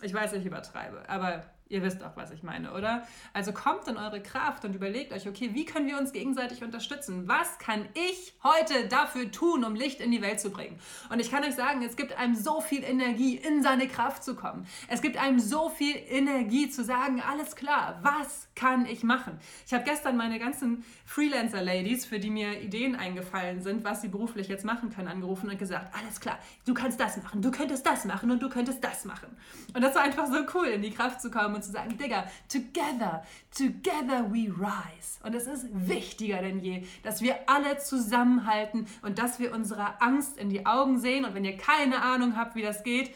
Ich 0.03 0.15
weiß, 0.15 0.35
ich 0.35 0.45
übertreibe, 0.45 1.09
aber 1.09 1.45
Ihr 1.69 1.83
wisst 1.83 2.05
auch, 2.05 2.17
was 2.17 2.31
ich 2.31 2.45
meine, 2.45 2.73
oder? 2.73 3.07
Also 3.33 3.53
kommt 3.53 3.89
in 3.89 3.97
eure 3.97 4.23
Kraft 4.23 4.65
und 4.65 4.75
überlegt 4.75 5.13
euch, 5.13 5.27
okay, 5.27 5.51
wie 5.53 5.65
können 5.65 5.89
wir 5.89 5.99
uns 5.99 6.13
gegenseitig 6.13 6.63
unterstützen? 6.63 7.27
Was 7.27 7.59
kann 7.59 7.89
ich 7.95 8.35
heute 8.45 8.87
dafür 8.87 9.33
tun, 9.33 9.65
um 9.65 9.75
Licht 9.75 10.01
in 10.01 10.13
die 10.13 10.23
Welt 10.23 10.39
zu 10.39 10.51
bringen? 10.51 10.79
Und 11.11 11.19
ich 11.19 11.29
kann 11.29 11.43
euch 11.43 11.57
sagen, 11.57 11.83
es 11.83 11.97
gibt 11.97 12.17
einem 12.17 12.37
so 12.37 12.61
viel 12.61 12.85
Energie, 12.85 13.35
in 13.37 13.65
seine 13.65 13.89
Kraft 13.89 14.23
zu 14.23 14.37
kommen. 14.37 14.65
Es 14.87 15.03
gibt 15.03 15.17
einem 15.17 15.41
so 15.41 15.69
viel 15.69 15.97
Energie 16.09 16.71
zu 16.71 16.85
sagen, 16.85 17.21
alles 17.21 17.57
klar, 17.57 17.99
was 18.03 18.47
kann 18.55 18.87
ich 18.87 19.03
machen? 19.03 19.41
Ich 19.67 19.75
habe 19.75 19.83
gestern 19.83 20.17
meine 20.17 20.39
ganzen 20.39 20.85
Freelancer-Ladies, 21.07 22.05
für 22.05 22.19
die 22.19 22.31
mir 22.31 22.61
Ideen 22.61 22.97
eingefallen 22.97 23.63
sind, 23.63 23.85
was 23.85 24.03
sie 24.03 24.09
beruflich 24.09 24.49
jetzt 24.49 24.65
machen 24.65 24.91
können, 24.91 25.09
angerufen 25.09 25.49
und 25.49 25.59
gesagt, 25.59 25.95
alles 25.97 26.21
klar, 26.21 26.39
du 26.67 26.75
kannst 26.75 26.99
das 27.01 27.17
machen, 27.23 27.41
du 27.41 27.51
könntest 27.51 27.87
das 27.87 28.05
machen 28.05 28.31
und 28.31 28.43
du 28.43 28.49
könntest 28.49 28.83
das 28.83 29.05
machen. 29.05 29.29
Und 29.73 29.83
das 29.83 29.95
war 29.95 30.03
einfach 30.03 30.27
so 30.27 30.39
cool, 30.55 30.67
in 30.67 30.83
die 30.83 30.91
Kraft 30.91 31.23
zu 31.23 31.31
kommen 31.31 31.55
und 31.55 31.65
zu 31.65 31.71
sagen, 31.71 31.97
Digga, 31.97 32.27
together, 32.49 33.25
together 33.57 34.31
we 34.31 34.53
rise. 34.53 35.23
Und 35.23 35.35
es 35.35 35.47
ist 35.47 35.67
wichtiger 35.73 36.43
denn 36.43 36.59
je, 36.59 36.85
dass 37.05 37.23
wir 37.23 37.37
alle 37.47 37.79
zusammenhalten 37.79 38.87
und 39.03 39.19
dass 39.19 39.39
wir 39.39 39.55
unserer 39.55 40.03
Angst 40.03 40.37
in 40.39 40.51
die 40.51 40.67
Augen 40.67 40.99
sehen. 40.99 41.25
Und 41.25 41.35
wenn 41.35 41.45
ihr 41.45 41.57
keine 41.57 42.03
Ahnung 42.03 42.37
habt, 42.37 42.57
wie 42.57 42.63
das 42.63 42.83
geht, 42.83 43.13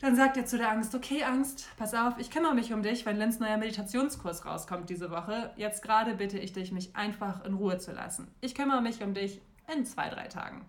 dann 0.00 0.16
sagt 0.16 0.36
ihr 0.38 0.46
zu 0.46 0.56
der 0.56 0.70
Angst, 0.70 0.94
okay 0.94 1.24
Angst, 1.24 1.68
pass 1.76 1.92
auf, 1.94 2.14
ich 2.18 2.30
kümmere 2.30 2.54
mich 2.54 2.72
um 2.72 2.82
dich, 2.82 3.04
wenn 3.04 3.16
Lenz 3.16 3.38
neuer 3.38 3.58
Meditationskurs 3.58 4.46
rauskommt 4.46 4.88
diese 4.88 5.10
Woche. 5.10 5.52
Jetzt 5.56 5.82
gerade 5.82 6.14
bitte 6.14 6.38
ich 6.38 6.52
dich, 6.52 6.72
mich 6.72 6.96
einfach 6.96 7.44
in 7.44 7.54
Ruhe 7.54 7.78
zu 7.78 7.92
lassen. 7.92 8.28
Ich 8.40 8.54
kümmere 8.54 8.80
mich 8.80 9.02
um 9.02 9.12
dich 9.12 9.42
in 9.72 9.84
zwei, 9.84 10.08
drei 10.08 10.28
Tagen. 10.28 10.64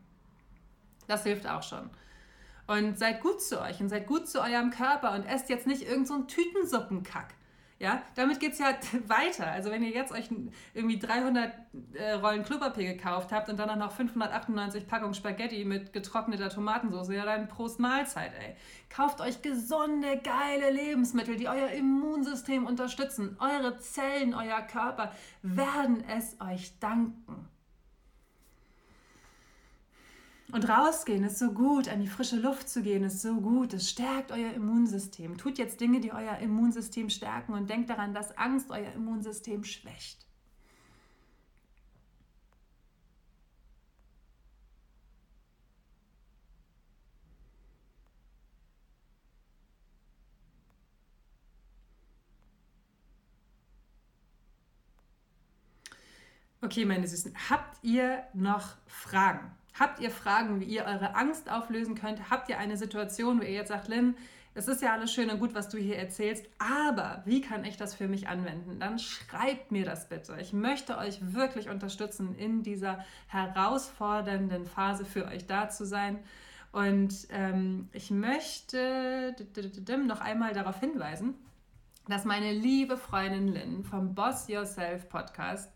Das 1.07 1.23
hilft 1.23 1.47
auch 1.47 1.63
schon. 1.63 1.89
Und 2.67 2.99
seid 2.99 3.21
gut 3.21 3.41
zu 3.41 3.61
euch 3.61 3.79
und 3.79 3.89
seid 3.89 4.05
gut 4.05 4.27
zu 4.27 4.41
eurem 4.41 4.69
Körper 4.69 5.13
und 5.13 5.23
esst 5.23 5.49
jetzt 5.49 5.67
nicht 5.67 5.83
irgendeinen 5.83 6.27
so 6.27 6.35
Tütensuppenkack. 6.35 7.33
Ja, 7.81 8.03
damit 8.13 8.39
geht 8.39 8.53
es 8.53 8.59
ja 8.59 8.75
weiter. 9.07 9.47
Also 9.47 9.71
wenn 9.71 9.81
ihr 9.81 9.89
jetzt 9.89 10.11
euch 10.11 10.29
irgendwie 10.75 10.99
300 10.99 11.51
äh, 11.93 12.11
Rollen 12.11 12.43
Klopapier 12.43 12.93
gekauft 12.93 13.31
habt 13.31 13.49
und 13.49 13.57
dann 13.57 13.71
auch 13.71 13.75
noch 13.75 13.91
598 13.91 14.87
Packungen 14.87 15.15
Spaghetti 15.15 15.65
mit 15.65 15.91
getrockneter 15.91 16.49
Tomatensauce, 16.49 17.09
ja 17.09 17.25
dann 17.25 17.47
Prost 17.47 17.79
Mahlzeit, 17.79 18.33
ey. 18.39 18.55
Kauft 18.87 19.19
euch 19.19 19.41
gesunde, 19.41 20.21
geile 20.23 20.69
Lebensmittel, 20.69 21.37
die 21.37 21.47
euer 21.47 21.69
Immunsystem 21.69 22.67
unterstützen. 22.67 23.35
Eure 23.39 23.75
Zellen, 23.79 24.35
euer 24.35 24.61
Körper 24.61 25.11
werden 25.41 26.03
es 26.07 26.39
euch 26.39 26.77
danken. 26.79 27.50
Und 30.51 30.67
rausgehen 30.67 31.23
ist 31.23 31.39
so 31.39 31.53
gut, 31.53 31.87
an 31.87 32.01
die 32.01 32.07
frische 32.07 32.35
Luft 32.35 32.67
zu 32.67 32.81
gehen 32.81 33.03
ist 33.03 33.21
so 33.21 33.39
gut, 33.39 33.73
es 33.73 33.89
stärkt 33.89 34.33
euer 34.33 34.51
Immunsystem. 34.53 35.37
Tut 35.37 35.57
jetzt 35.57 35.79
Dinge, 35.79 36.01
die 36.01 36.11
euer 36.11 36.37
Immunsystem 36.39 37.09
stärken 37.09 37.53
und 37.53 37.69
denkt 37.69 37.89
daran, 37.89 38.13
dass 38.13 38.37
Angst 38.37 38.69
euer 38.69 38.91
Immunsystem 38.91 39.63
schwächt. 39.63 40.25
Okay, 56.61 56.85
meine 56.85 57.07
Süßen, 57.07 57.33
habt 57.49 57.83
ihr 57.83 58.23
noch 58.33 58.75
Fragen? 58.85 59.60
Habt 59.79 59.99
ihr 59.99 60.11
Fragen, 60.11 60.59
wie 60.59 60.65
ihr 60.65 60.85
eure 60.85 61.15
Angst 61.15 61.49
auflösen 61.49 61.95
könnt? 61.95 62.29
Habt 62.29 62.49
ihr 62.49 62.57
eine 62.57 62.77
Situation, 62.77 63.39
wo 63.39 63.43
ihr 63.43 63.51
jetzt 63.51 63.69
sagt, 63.69 63.87
Lynn, 63.87 64.15
es 64.53 64.67
ist 64.67 64.81
ja 64.81 64.91
alles 64.91 65.13
schön 65.13 65.29
und 65.29 65.39
gut, 65.39 65.55
was 65.55 65.69
du 65.69 65.77
hier 65.77 65.97
erzählst, 65.97 66.45
aber 66.59 67.21
wie 67.25 67.39
kann 67.39 67.63
ich 67.63 67.77
das 67.77 67.95
für 67.95 68.09
mich 68.09 68.27
anwenden? 68.27 68.79
Dann 68.79 68.99
schreibt 68.99 69.71
mir 69.71 69.85
das 69.85 70.09
bitte. 70.09 70.37
Ich 70.41 70.51
möchte 70.51 70.97
euch 70.97 71.19
wirklich 71.33 71.69
unterstützen, 71.69 72.35
in 72.35 72.61
dieser 72.61 73.05
herausfordernden 73.27 74.65
Phase 74.65 75.05
für 75.05 75.25
euch 75.25 75.47
da 75.47 75.69
zu 75.69 75.85
sein. 75.85 76.19
Und 76.73 77.27
ähm, 77.29 77.87
ich 77.93 78.11
möchte 78.11 79.35
noch 80.05 80.19
einmal 80.19 80.53
darauf 80.53 80.79
hinweisen, 80.81 81.35
dass 82.07 82.25
meine 82.25 82.51
liebe 82.51 82.97
Freundin 82.97 83.47
Lynn 83.47 83.83
vom 83.85 84.15
Boss 84.15 84.49
Yourself 84.49 85.07
Podcast 85.07 85.71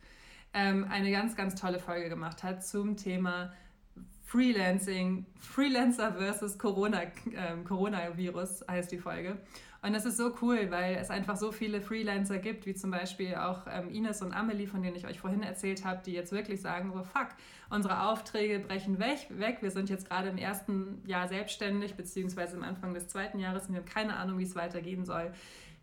ähm, 0.54 0.86
eine 0.90 1.12
ganz, 1.12 1.38
ganz 1.38 1.56
tolle 1.56 1.80
Folge 1.80 2.10
gemacht 2.10 2.44
hat 2.44 2.66
zum 2.66 2.98
Thema 2.98 3.54
Freelancing, 4.26 5.26
Freelancer 5.40 6.14
versus 6.14 6.58
Corona, 6.58 7.04
äh, 7.04 7.10
Coronavirus 7.64 8.66
heißt 8.70 8.92
die 8.92 8.98
Folge. 8.98 9.38
Und 9.86 9.94
das 9.94 10.04
ist 10.06 10.18
so 10.18 10.34
cool, 10.42 10.72
weil 10.72 10.96
es 10.96 11.12
einfach 11.12 11.36
so 11.38 11.52
viele 11.52 11.80
Freelancer 11.80 12.40
gibt, 12.40 12.66
wie 12.66 12.74
zum 12.74 12.90
Beispiel 12.90 13.36
auch 13.36 13.68
ähm, 13.72 13.92
Ines 13.92 14.24
und 14.24 14.34
Amelie, 14.34 14.66
von 14.66 14.82
denen 14.82 14.96
ich 14.96 15.06
euch 15.06 15.20
vorhin 15.20 15.44
erzählt 15.44 15.86
habe, 15.86 16.02
die 16.04 16.14
jetzt 16.14 16.32
wirklich 16.32 16.60
sagen, 16.60 16.92
so 16.92 17.04
fuck, 17.04 17.28
unsere 17.70 18.02
Aufträge 18.02 18.58
brechen 18.58 18.98
weg, 18.98 19.28
weg. 19.30 19.60
Wir 19.62 19.70
sind 19.70 19.92
jetzt 19.92 20.10
gerade 20.10 20.30
im 20.30 20.40
ersten 20.40 21.04
Jahr 21.06 21.28
selbstständig, 21.28 21.94
beziehungsweise 21.94 22.58
am 22.58 22.64
Anfang 22.64 22.96
des 22.96 23.10
zweiten 23.10 23.38
Jahres 23.38 23.68
und 23.68 23.74
wir 23.74 23.82
haben 23.82 23.86
keine 23.86 24.16
Ahnung, 24.16 24.40
wie 24.40 24.44
es 24.44 24.56
weitergehen 24.56 25.06
soll. 25.06 25.32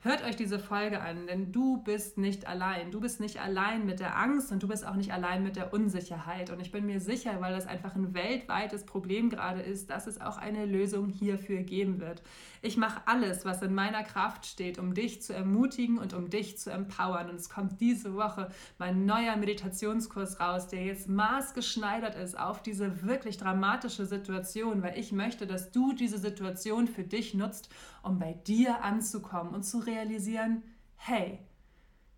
Hört 0.04 0.24
euch 0.24 0.34
diese 0.34 0.58
Folge 0.58 1.00
an, 1.00 1.28
denn 1.28 1.52
du 1.52 1.76
bist 1.76 2.18
nicht 2.18 2.48
allein. 2.48 2.90
Du 2.90 2.98
bist 2.98 3.20
nicht 3.20 3.40
allein 3.40 3.86
mit 3.86 4.00
der 4.00 4.18
Angst 4.18 4.50
und 4.50 4.60
du 4.60 4.66
bist 4.66 4.84
auch 4.84 4.96
nicht 4.96 5.12
allein 5.12 5.44
mit 5.44 5.54
der 5.54 5.72
Unsicherheit. 5.72 6.50
Und 6.50 6.58
ich 6.58 6.72
bin 6.72 6.86
mir 6.86 6.98
sicher, 6.98 7.40
weil 7.40 7.54
das 7.54 7.68
einfach 7.68 7.94
ein 7.94 8.12
weltweites 8.12 8.84
Problem 8.84 9.30
gerade 9.30 9.60
ist, 9.60 9.90
dass 9.90 10.08
es 10.08 10.20
auch 10.20 10.38
eine 10.38 10.66
Lösung 10.66 11.08
hierfür 11.08 11.62
geben 11.62 12.00
wird. 12.00 12.20
Ich 12.62 12.76
mache 12.76 13.00
alles, 13.06 13.44
was 13.44 13.62
in 13.62 13.74
meiner 13.74 14.02
Kraft 14.02 14.44
steht, 14.44 14.80
um 14.80 14.92
dich 14.92 15.22
zu 15.22 15.34
ermutigen 15.34 15.98
und 15.98 16.14
um 16.14 16.30
dich 16.30 16.58
zu 16.58 16.72
empowern. 16.72 17.30
Und 17.30 17.36
es 17.36 17.48
kommt 17.48 17.80
diese 17.80 18.16
Woche 18.16 18.50
mein 18.78 19.06
neuer 19.06 19.36
Meditationskurs 19.36 20.40
raus, 20.40 20.66
der 20.66 20.84
jetzt 20.84 21.08
maßgeschneidert 21.08 22.16
ist 22.16 22.36
auf 22.36 22.60
diese 22.60 23.06
wirklich 23.06 23.36
dramatische 23.36 24.04
Situation, 24.06 24.82
weil 24.82 24.98
ich 24.98 25.12
möchte, 25.12 25.46
dass 25.46 25.70
du 25.70 25.92
diese 25.92 26.18
Situation 26.18 26.88
für 26.88 27.04
dich 27.04 27.34
nutzt, 27.34 27.72
um 28.02 28.18
bei 28.18 28.32
dir 28.32 28.82
anzukommen 28.82 29.54
und 29.54 29.62
zu 29.62 29.78
realisieren, 29.78 30.62
hey, 30.96 31.38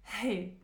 hey, 0.03 0.61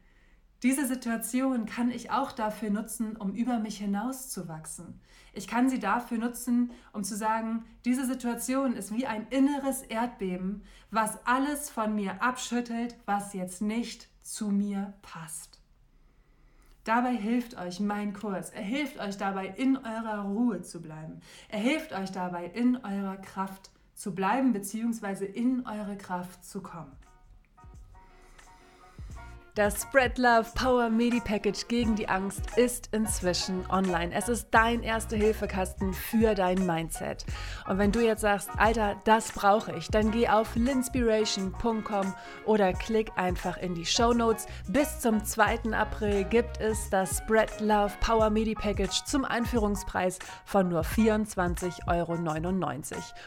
diese 0.63 0.87
Situation 0.87 1.65
kann 1.65 1.91
ich 1.91 2.11
auch 2.11 2.33
dafür 2.33 2.69
nutzen, 2.69 3.17
um 3.17 3.35
über 3.35 3.59
mich 3.59 3.79
hinauszuwachsen. 3.79 5.01
Ich 5.33 5.49
kann 5.49 5.71
sie 5.71 5.79
dafür 5.79 6.19
nutzen, 6.19 6.73
um 6.93 7.03
zu 7.03 7.17
sagen, 7.17 7.65
diese 7.85 8.05
Situation 8.05 8.75
ist 8.75 8.95
wie 8.95 9.07
ein 9.07 9.27
inneres 9.31 9.83
Erdbeben, 9.83 10.63
was 10.91 11.25
alles 11.27 11.71
von 11.71 11.95
mir 11.95 12.23
abschüttelt, 12.23 12.97
was 13.07 13.33
jetzt 13.33 13.63
nicht 13.63 14.09
zu 14.23 14.49
mir 14.51 14.93
passt. 15.01 15.61
Dabei 16.85 17.15
hilft 17.15 17.57
euch 17.57 17.81
mein 17.81 18.13
Kurs. 18.13 18.51
Er 18.51 18.63
hilft 18.63 18.99
euch 18.99 19.17
dabei, 19.17 19.47
in 19.47 19.77
eurer 19.77 20.23
Ruhe 20.23 20.63
zu 20.63 20.83
bleiben. 20.83 21.21
Er 21.49 21.61
hilft 21.61 21.93
euch 21.93 22.11
dabei, 22.11 22.47
in 22.47 22.77
eurer 22.77 23.17
Kraft 23.17 23.71
zu 24.01 24.15
bleiben 24.15 24.55
bzw. 24.55 25.27
in 25.27 25.67
eure 25.67 25.95
Kraft 25.99 26.43
zu 26.43 26.63
kommen. 26.63 26.97
Das 29.57 29.83
Spread 29.83 30.17
Love 30.17 30.47
Power 30.55 30.89
Medi 30.91 31.19
Package 31.19 31.67
gegen 31.67 31.97
die 31.97 32.09
Angst 32.09 32.57
ist 32.57 32.89
inzwischen 32.93 33.69
online. 33.69 34.15
Es 34.15 34.29
ist 34.29 34.47
dein 34.53 34.85
erste 34.85 35.17
Hilfekasten 35.17 35.93
für 35.93 36.37
dein 36.37 36.65
Mindset. 36.67 37.27
Und 37.69 37.79
wenn 37.79 37.91
du 37.91 37.99
jetzt 37.99 38.21
sagst, 38.21 38.49
Alter, 38.59 38.95
das 39.05 39.33
brauche 39.33 39.73
ich, 39.73 39.89
dann 39.89 40.13
geh 40.13 40.29
auf 40.29 40.55
linspiration.com 40.55 42.15
oder 42.47 42.73
klick 42.75 43.11
einfach 43.17 43.57
in 43.57 43.75
die 43.75 43.85
Show 43.85 44.13
Notes. 44.13 44.47
Bis 44.69 45.01
zum 45.01 45.25
2. 45.25 45.73
April 45.73 46.23
gibt 46.25 46.61
es 46.61 46.89
das 46.89 47.19
Spread 47.19 47.61
Love 47.61 47.95
Power 48.01 48.31
Medi 48.31 48.55
Package 48.55 49.05
zum 49.05 49.25
Einführungspreis 49.25 50.21
von 50.45 50.69
nur 50.69 50.83
24,99 50.83 51.77
Euro. 51.89 52.13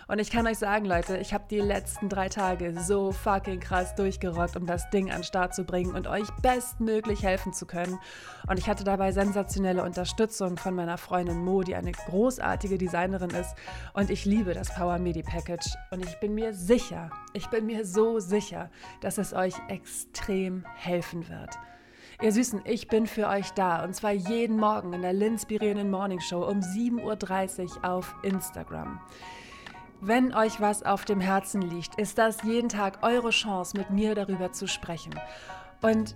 Und 0.08 0.20
ich 0.20 0.32
kann 0.32 0.48
euch 0.48 0.58
sagen, 0.58 0.86
Leute, 0.86 1.18
ich 1.18 1.34
habe 1.34 1.44
die 1.50 1.60
letzten 1.60 2.08
drei 2.08 2.30
Tage 2.30 2.80
so 2.80 3.12
fucking 3.12 3.60
krass 3.60 3.94
durchgerockt, 3.96 4.56
um 4.56 4.66
das 4.66 4.90
Ding 4.90 5.12
an 5.12 5.18
den 5.18 5.24
Start 5.26 5.54
zu 5.54 5.66
bringen 5.66 5.94
und 5.94 6.08
euch 6.14 6.23
euch 6.24 6.32
bestmöglich 6.42 7.24
helfen 7.24 7.54
zu 7.54 7.66
können. 7.66 8.00
Und 8.48 8.58
ich 8.58 8.68
hatte 8.68 8.84
dabei 8.84 9.12
sensationelle 9.12 9.84
Unterstützung 9.84 10.58
von 10.58 10.74
meiner 10.76 10.98
Freundin 10.98 11.44
Mo, 11.44 11.64
die 11.64 11.76
eine 11.76 11.92
großartige 11.92 12.78
Designerin 12.78 13.30
ist. 13.32 13.56
Und 13.94 14.10
ich 14.10 14.26
liebe 14.26 14.54
das 14.54 14.74
Power 14.74 15.00
Medi 15.00 15.24
Package. 15.24 15.76
Und 15.92 16.04
ich 16.04 16.20
bin 16.20 16.34
mir 16.34 16.54
sicher, 16.54 17.10
ich 17.34 17.48
bin 17.50 17.66
mir 17.66 17.86
so 17.86 18.20
sicher, 18.20 18.70
dass 19.02 19.18
es 19.18 19.34
euch 19.34 19.56
extrem 19.68 20.66
helfen 20.76 21.28
wird. 21.30 21.58
Ihr 22.22 22.32
Süßen, 22.32 22.62
ich 22.66 22.88
bin 22.88 23.08
für 23.08 23.28
euch 23.28 23.52
da 23.52 23.84
und 23.84 23.96
zwar 23.96 24.12
jeden 24.12 24.58
Morgen 24.58 24.94
in 24.94 25.02
der 25.02 25.14
Linspirierenden 25.14 25.90
Morning 25.90 26.22
Show 26.22 26.46
um 26.46 26.60
7.30 26.60 27.78
Uhr 27.78 27.86
auf 27.90 28.16
Instagram. 28.24 29.02
Wenn 30.00 30.34
euch 30.34 30.60
was 30.60 30.84
auf 30.84 31.06
dem 31.06 31.22
Herzen 31.22 31.62
liegt, 31.62 31.96
ist 32.00 32.18
das 32.18 32.44
jeden 32.44 32.68
Tag 32.70 33.00
eure 33.04 33.30
Chance, 33.30 33.78
mit 33.78 33.90
mir 33.90 34.16
darüber 34.16 34.52
zu 34.52 34.68
sprechen. 34.68 35.14
Und 35.84 36.16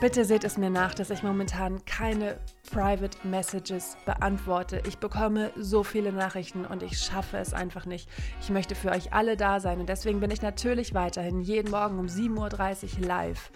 Bitte 0.00 0.24
seht 0.24 0.42
es 0.42 0.58
mir 0.58 0.70
nach, 0.70 0.92
dass 0.92 1.10
ich 1.10 1.22
momentan 1.22 1.84
keine 1.84 2.36
Private 2.72 3.16
Messages 3.26 3.96
beantworte. 4.04 4.82
Ich 4.88 4.98
bekomme 4.98 5.52
so 5.56 5.84
viele 5.84 6.12
Nachrichten 6.12 6.66
und 6.66 6.82
ich 6.82 6.98
schaffe 6.98 7.38
es 7.38 7.54
einfach 7.54 7.86
nicht. 7.86 8.10
Ich 8.40 8.50
möchte 8.50 8.74
für 8.74 8.90
euch 8.90 9.12
alle 9.12 9.36
da 9.36 9.60
sein 9.60 9.78
und 9.78 9.88
deswegen 9.88 10.18
bin 10.18 10.32
ich 10.32 10.42
natürlich 10.42 10.94
weiterhin 10.94 11.40
jeden 11.40 11.70
Morgen 11.70 12.00
um 12.00 12.06
7.30 12.06 12.98
Uhr 12.98 13.06
live. 13.06 13.52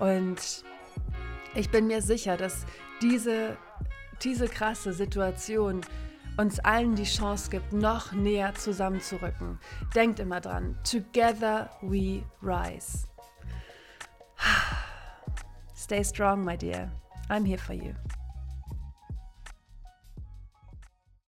Und 0.00 0.64
ich 1.54 1.70
bin 1.70 1.88
mir 1.88 2.00
sicher, 2.00 2.38
dass 2.38 2.64
diese, 3.02 3.58
diese 4.22 4.48
krasse 4.48 4.94
Situation 4.94 5.82
uns 6.38 6.58
allen 6.60 6.94
die 6.94 7.04
Chance 7.04 7.50
gibt, 7.50 7.74
noch 7.74 8.12
näher 8.12 8.54
zusammenzurücken. 8.54 9.58
Denkt 9.94 10.20
immer 10.20 10.40
dran, 10.40 10.78
together 10.84 11.68
we 11.82 12.22
rise. 12.42 13.11
Stay 15.74 16.02
strong, 16.02 16.44
my 16.44 16.56
dear. 16.56 16.90
I'm 17.30 17.44
here 17.44 17.58
for 17.58 17.74
you. 17.74 17.94